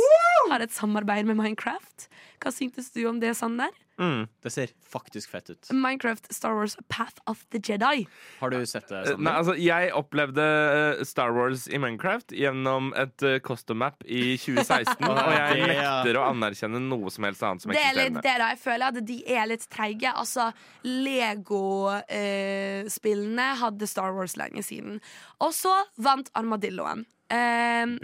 [0.50, 2.08] har et samarbeid med Minecraft.
[2.42, 3.72] Hva syntes du om det, Sander?
[3.96, 5.68] Det ser faktisk fett ut.
[5.72, 8.06] Minecraft Star Wars Path of the Jedi.
[8.38, 9.10] Har du sett det?
[9.12, 14.04] Eh, Nei, altså, jeg opplevde eh, Star Wars i Minecraft gjennom et uh, custom map
[14.04, 17.94] i 2016, og jeg det, nekter å anerkjenne noe som helst annet som Det er
[17.96, 20.10] litt det da, jeg føler at de er litt treige.
[20.12, 20.52] Altså,
[20.84, 25.00] Lego-spillene hadde Star Wars lenge siden.
[25.40, 27.06] Og så vant Armadilloen.
[27.26, 27.98] Uh,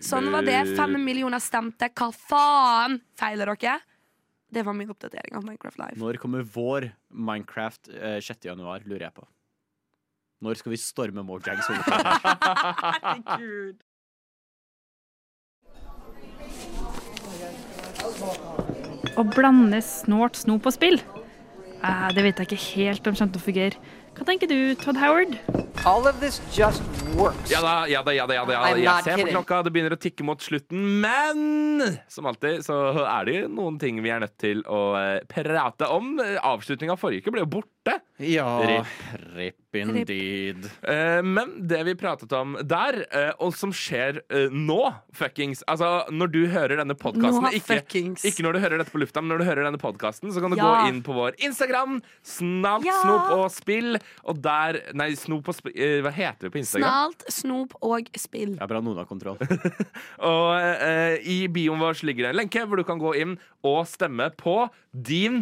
[0.00, 0.64] sånn var det.
[0.78, 1.90] Fem millioner stemte.
[1.92, 3.80] Hva faen feiler dere?
[4.56, 5.98] Det var min oppdatering av Minecraft Live.
[6.00, 8.46] Når kommer vår Minecraft eh, 6.
[8.48, 9.26] januar, lurer jeg på.
[10.40, 13.76] Når skal vi storme Mojags hovedkvarter?
[19.16, 20.98] Å blande snort, snop og spill?
[21.84, 23.76] Eh, det vet jeg ikke helt om kommer til å fungere.
[24.16, 25.36] Hva tenker du, Todd Howard?
[25.84, 26.82] All of this just
[27.14, 27.50] works.
[27.52, 28.34] Ja da, ja da, ja da.
[28.34, 28.70] ja da, ja da.
[28.72, 30.80] I'm Jeg ser ser på klokka, det begynner å tikke mot slutten.
[31.04, 35.20] Men som alltid så er det jo noen ting vi er nødt til å eh,
[35.30, 36.16] prate om.
[36.40, 37.72] Avslutninga av forrige uke ble jo borte.
[38.18, 38.88] Ja, Rip.
[39.36, 40.64] rip indeed.
[40.88, 44.78] Eh, Men det vi pratet om der, eh, og som skjer nå,
[45.14, 47.78] fuckings Altså, når du hører denne podkasten ikke,
[48.24, 50.50] ikke når du hører dette på lufta, men når du hører denne podkasten, så kan
[50.50, 50.64] du Ja.
[50.64, 52.96] gå inn på vår Instagram, Snalt, Ja.
[53.04, 56.86] snop og spill, og der Nei, snop og spill Hva heter det på Instagram?
[56.86, 58.52] Snalt, snop og spill.
[58.56, 59.38] Det er bra noen har kontroll.
[60.30, 63.32] Og eh, i bioen vår ligger det en lenke hvor du kan gå inn
[63.66, 64.56] og stemme på
[64.92, 65.34] din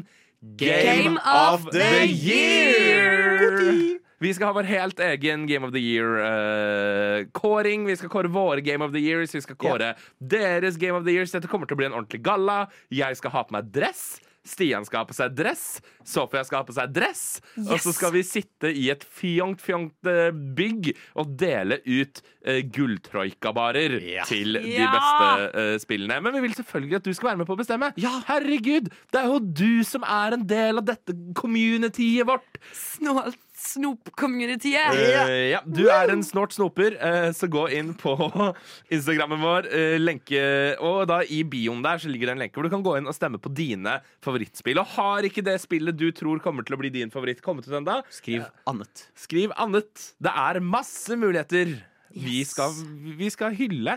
[0.44, 3.94] Game, Game of the Year!
[4.24, 7.86] Vi skal ha vår helt egen Game of the Year-kåring.
[7.86, 9.34] vi skal kåre våre Game of the Years.
[9.34, 11.32] Vi skal kåre deres Game of the Years.
[11.34, 12.68] Dette kommer til å bli en ordentlig galla.
[12.88, 14.20] Jeg skal ha på meg dress.
[14.44, 15.80] Stian skal ha på seg dress.
[16.04, 17.22] Sofia skal ha på seg dress.
[17.64, 22.60] Og så skal vi sitte i et fjongt, fjongt eh, bygg og dele ut uh,
[22.74, 24.24] gulltroikabarer Ja.
[24.28, 24.90] til de Ja.
[24.92, 26.20] beste uh, spillene.
[26.22, 27.92] Men vi vil selvfølgelig at du skal være med på å bestemme.
[28.00, 32.60] Ja, Herregud, det er jo du som er en del av dette communityet vårt.
[32.72, 34.94] Snålt snop-communityet.
[34.94, 38.14] Uh, ja, du er en snort snoper, uh, så gå inn på
[38.94, 39.68] Instagrammen vår.
[39.72, 40.42] Uh, lenke,
[40.84, 43.10] og da i bioen der så ligger det en lenke hvor du kan gå inn
[43.10, 44.82] og stemme på dine favorittspill.
[44.82, 47.74] Og har ikke det spillet du tror kommer til å bli din favoritt, kommet ut
[47.80, 49.08] ennå, Skriv annet.
[49.18, 50.10] skriv annet.
[50.22, 51.76] Det er masse muligheter.
[52.14, 52.74] Vi, skal,
[53.18, 53.96] vi skal hylle,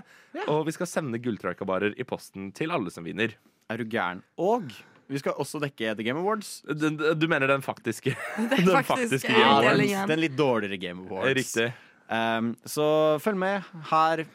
[0.50, 3.36] og vi skal sende gulltroikabarer i posten til alle som vinner.
[3.70, 4.24] Er du gæren?
[4.42, 4.72] Og
[5.08, 6.62] vi skal også dekke The Game Awards.
[6.68, 8.12] Den, du mener den faktiske?
[8.38, 10.08] Den faktisk faktiske Game Awards.
[10.12, 11.36] den litt dårligere Game Awards.
[11.40, 11.70] Riktig.
[12.08, 12.86] Um, så
[13.24, 14.26] følg med her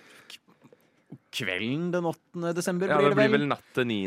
[1.32, 2.50] kvelden den 8.
[2.52, 3.40] desember, Ja, blir det det blir vel?
[3.40, 4.00] vel natt til 9.,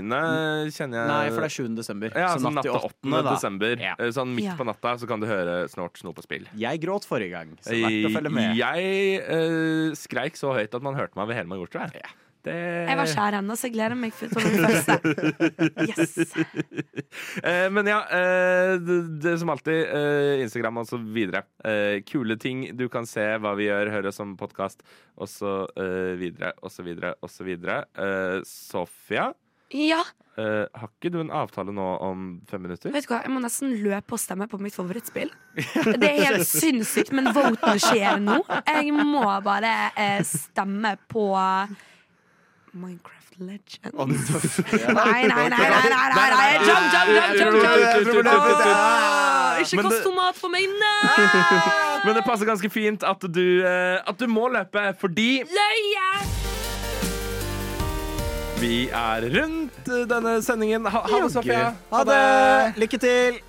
[0.75, 1.07] kjenner jeg.
[1.09, 1.69] Nei, for det er 7.
[1.77, 2.11] desember.
[2.21, 2.91] ja, så så natt til 8.
[3.01, 3.23] 8.
[3.31, 3.81] desember.
[3.81, 3.95] Ja.
[3.97, 4.55] Eh, Sånn midt Ja.
[4.59, 6.45] på natta så kan du høre Snort, snop på spill.
[6.53, 8.53] Jeg gråt forrige gang, så verdt å følge med.
[8.61, 11.89] Jeg uh, skreik så høyt at man hørte meg ved hele Majorstua.
[11.93, 12.13] jeg.
[12.45, 12.55] Det...
[12.85, 14.99] Jeg var skjær ennå, så jeg gleder meg til min første.
[15.89, 16.15] Yes.
[17.45, 21.43] Eh, men ja, eh, det, det som alltid, eh, Instagram og så videre.
[22.07, 22.65] Kule ting.
[22.77, 24.83] Du kan se hva vi gjør, høre som podkast,
[25.15, 25.55] og så
[26.19, 27.79] videre, og så videre, og så videre.
[28.49, 29.31] Sofia,
[29.73, 30.03] Ja,
[30.35, 32.91] Uh, har ikke du en avtale nå om fem minutter?
[32.91, 35.29] vet du hva, jeg må nesten løpe og stemme på mitt favorittspill.
[35.55, 38.41] Det er helt sinnssykt, men voten skjer nå.
[38.67, 41.29] Jeg må bare uh, stemme på
[42.75, 43.95] Minecraft Legends.
[44.95, 46.53] Nei, nei, nei, nei, nei, nei, nei.
[46.67, 48.27] Jump, jump, jump, jump, jump.
[48.67, 51.25] Ah, Ikke Men det- kast tomat for meg, nei!
[52.05, 56.09] Men det passer ganske fint at du, eh, at du må løpe, fordi Løye!
[58.59, 60.85] vi er rundt denne sendingen.
[60.87, 61.73] Ha, ha det, Sofia.
[61.91, 62.21] Ha det!
[62.79, 63.39] Lykke til!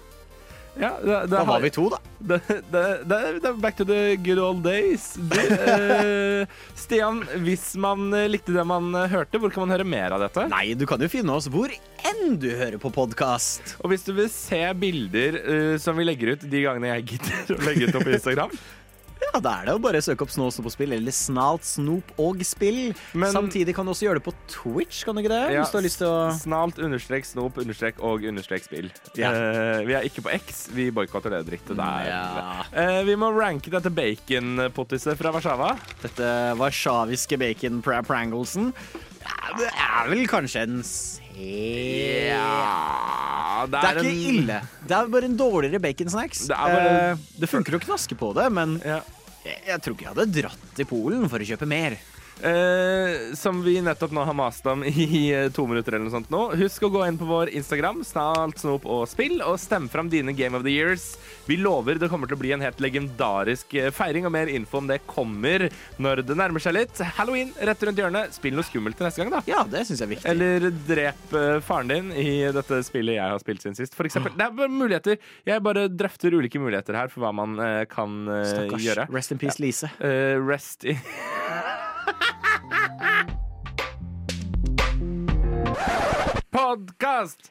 [0.76, 1.98] Ja, det, det, Da var vi to, da.
[2.26, 5.14] det, er back to the good old days.
[5.16, 6.46] Du, eh,
[6.76, 10.24] Stian, hvis man eh, likte det man eh, hørte, hvor kan man høre mer av
[10.26, 10.46] dette?
[10.52, 11.72] Nei, du kan jo finne oss hvor
[12.06, 13.76] enn du hører på podkast.
[13.80, 17.56] Og hvis du vil se bilder uh, som vi legger ut de gangene jeg gidder
[17.56, 18.52] å legge ut opp på Instagram,
[19.16, 21.64] Ja, da er det jo bare å søke opp Snå, snop og spill, eller Snalt,
[21.64, 22.94] snop og spill.
[23.16, 25.54] Men- Samtidig kan du også gjøre det på Twitch, kan du ikke det?
[25.54, 28.90] Ja, Hvis du har lyst til å Snalt, understrek, snop, understrek og understrek spill.
[29.16, 29.30] Ja.
[29.32, 30.68] Uh, vi er ikke på X.
[30.76, 32.06] Vi boikotter det drittet der.
[32.10, 32.64] Ja.
[32.72, 35.72] Uh, vi må ranke dette baconpottiset fra Warszawa.
[36.02, 36.30] Dette
[36.60, 38.72] warszawiske bacon-pranglesen
[39.58, 42.46] Det er vel kanskje en C Ja,
[43.68, 44.60] Det er ikke en- ille.
[44.86, 46.46] Det er bare en dårligere baconsnacks.
[46.46, 49.00] Det er bare- Eh, det funker å knaske på det, men Ja.
[49.44, 51.98] jeg, jeg tror ikke jeg hadde dratt til Polen for å kjøpe mer.
[52.42, 56.28] Eh, som vi nettopp nå har mast om i eh, to minutter eller noe sånt
[56.32, 56.42] nå.
[56.60, 60.34] Husk å gå inn på vår Instagram, snart snop og spill, og stemme fram dine
[60.36, 61.14] Game of the Years.
[61.48, 64.82] Vi lover det kommer til å bli en helt legendarisk eh, feiring, og mer info
[64.82, 65.68] om det kommer
[66.02, 67.00] når det nærmer seg litt.
[67.16, 68.36] Halloween rett rundt hjørnet.
[68.36, 69.42] Spill noe skummelt til neste gang, da.
[69.48, 70.30] Ja, det synes jeg er viktig.
[70.34, 73.96] Eller drep eh, faren din i dette spillet jeg har spilt siden sist.
[73.96, 74.36] For eksempel.
[74.36, 75.16] Det er bare muligheter.
[75.48, 78.86] Jeg bare drøfter ulike muligheter her for hva man eh, kan eh, Stakkars.
[78.90, 79.08] gjøre.
[79.16, 79.88] Rest in peace, Lise.
[80.46, 80.98] Rest i
[86.56, 87.50] Podkast!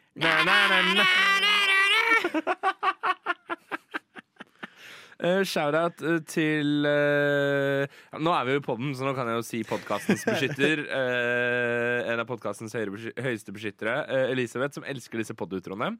[5.16, 7.86] Uh, Shout-out eh, til uh,
[8.20, 10.84] Nå er vi jo i podden, så nå kan jeg jo si podkastens beskytter.
[10.90, 15.96] Uh, en av podkastens høyeste beskyttere, eh, Elisabeth, som elsker disse podutroene.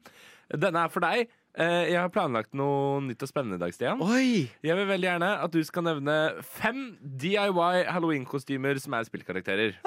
[0.52, 1.32] Denne er for deg.
[1.56, 4.02] Eh, jeg har planlagt noe nytt og spennende i dag, Stian.
[4.04, 4.44] Oi!
[4.66, 9.78] Jeg vil veldig gjerne at du skal nevne fem DIY halloween-kostymer som er spillkarakterer.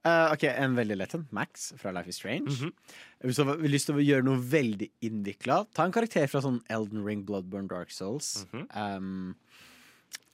[0.00, 1.26] Eh, ok, En veldig lett en.
[1.36, 2.70] Max fra Life is Strange.
[3.20, 6.62] Hvis du har lyst til å gjøre noe veldig innvikla, ta en karakter fra sånn
[6.72, 8.46] Elden Ring, Bloodburn, Dark Souls.
[8.72, 9.34] um,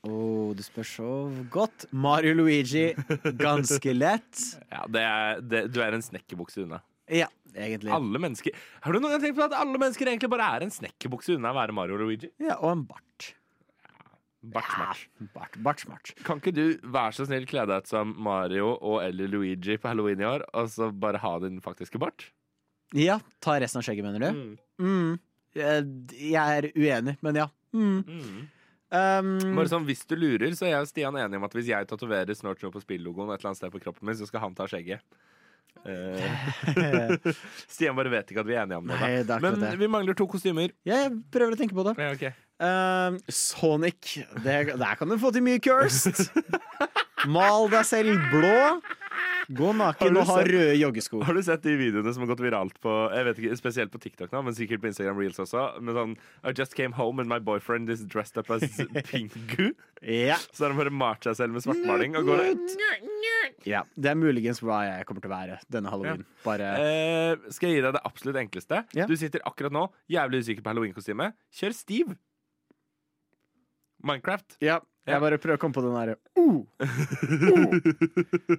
[0.07, 1.11] oh, du spør så
[1.51, 1.89] godt.
[1.91, 2.93] Mario Luigi,
[3.43, 4.47] ganske lett.
[4.71, 6.85] Ja, det er, det, Du er en snekkerbukse unna.
[7.11, 7.93] Ja, egentlig.
[7.95, 8.55] Alle mennesker
[8.85, 11.53] Har du noen gang tenkt på at alle mennesker egentlig bare er en snekkerbukse unna
[11.55, 12.31] å være Mario og Luigi?
[12.43, 13.35] Ja, Og en bart.
[14.47, 16.13] Bartsmart.
[16.27, 19.91] Kan ikke du være så snill kle deg ut som Mario og eller Luigi på
[19.91, 22.29] halloween i år, og så bare ha din faktiske bart?
[22.95, 24.59] Ja, ta resten av skjegget, mener du?
[24.79, 25.17] Mm.
[25.57, 27.49] Jeg, jeg er uenig, men ja.
[27.75, 28.05] Mm.
[28.07, 28.45] Mm.
[28.87, 31.73] Um, Bare sånn, Hvis du lurer, så er jeg og Stian enige om at hvis
[31.73, 34.55] jeg tatoverer Snort på spillogoen et eller annet sted på kroppen min, så skal han
[34.55, 35.03] ta skjegget.
[35.85, 37.33] Eh,
[37.73, 38.99] Stian bare vet ikke at vi er enige om det.
[39.01, 39.73] Nei, det er Men det.
[39.81, 40.73] vi mangler to kostymer.
[40.87, 41.97] jeg prøver å tenke på det.
[42.01, 42.33] Ja, okay.
[42.63, 44.17] uh, Sonic.
[44.45, 46.27] Det, der kan du få til mye cursed.
[47.27, 48.57] Mal deg selv blå.
[49.57, 51.21] Gå naken og ha røde joggesko.
[51.23, 54.01] Har du sett de videoene som har gått viralt på Jeg vet ikke, spesielt på
[54.03, 55.63] TikTok nå, men sikkert på Instagram Reels også?
[55.87, 58.65] Med sånn I just came home and my boyfriend is dressed up as
[59.13, 59.69] Pingu.
[60.03, 60.35] Ja.
[60.51, 62.75] Så har de bare malt seg selv med svartmaling og går ut.
[63.71, 63.85] ja.
[63.95, 66.27] Det er muligens hva jeg kommer til å være denne halloween.
[66.43, 68.83] Bare Eh, skal jeg gi deg det absolutt enkleste?
[68.99, 69.07] Ja.
[69.07, 71.31] Du sitter akkurat nå jævlig usikker på halloweenkostyme.
[71.55, 72.19] Kjør Steve.
[74.07, 74.59] Minecraft.
[74.63, 74.81] Ja.
[75.07, 76.57] Jeg bare prøver å komme på den derre uh.
[76.83, 77.75] uh.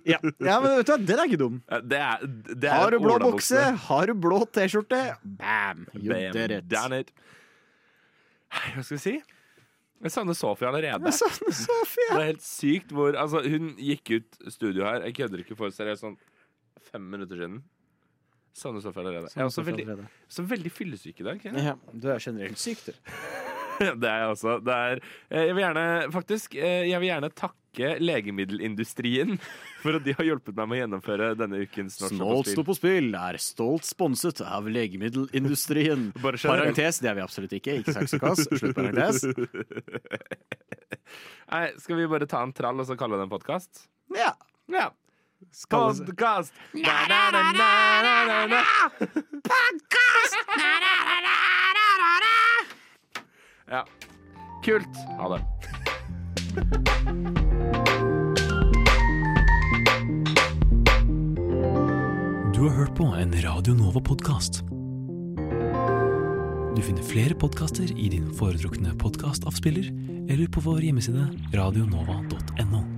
[0.13, 0.19] ja.
[0.23, 1.57] ja, men vet du hva, den er ikke dum.
[1.83, 5.87] Det er, det er Har du blå bukse, har du blå T-skjorte, bam!
[5.93, 6.71] You did it.
[6.71, 7.11] it.
[8.47, 9.17] Hva skal vi si?
[9.97, 11.11] Jeg savner Sofie allerede.
[11.15, 12.11] Sånn, Sofie.
[12.11, 15.01] Det er helt sykt hvor Altså, hun gikk ut studio her.
[15.09, 16.19] Jeg kødder ikke for seriøst sånn
[16.91, 17.59] fem minutter siden.
[18.57, 19.33] Savner Sofie allerede.
[19.33, 19.97] Jeg er også veldig,
[20.31, 21.43] så veldig fyllesyk i dag.
[21.49, 22.93] Ja, du er generelt syk, du.
[24.01, 24.57] Det er jeg også.
[24.65, 24.99] Det er,
[25.29, 29.35] eh, jeg vil gjerne faktisk eh, Jeg vil gjerne takke legemiddelindustrien
[29.83, 32.65] for at de har hjulpet meg med å gjennomføre denne ukens Norsk Snålt Shop stå
[32.65, 36.09] på spill er stolt sponset av legemiddelindustrien.
[36.25, 36.41] Bare.
[36.41, 37.79] Parentes, det er vi absolutt ikke.
[37.83, 38.45] Ikke saks og kass.
[38.49, 39.19] Slutt parentes.
[41.47, 43.85] Nei, skal vi bare ta en trall og så kalle det en podkast?
[44.17, 44.33] Ja.
[44.73, 44.89] Ja.
[45.69, 46.03] Podkast!
[46.09, 46.51] Podkast!
[53.71, 53.85] Ja.
[54.63, 54.95] Kult.
[55.17, 55.41] Ha det.
[62.55, 64.63] Du har hørt på en Radio Nova-podkast.
[66.75, 69.91] Du finner flere podkaster i din foretrukne podkastavspiller
[70.29, 72.96] eller på vår hjemmeside radionova.no.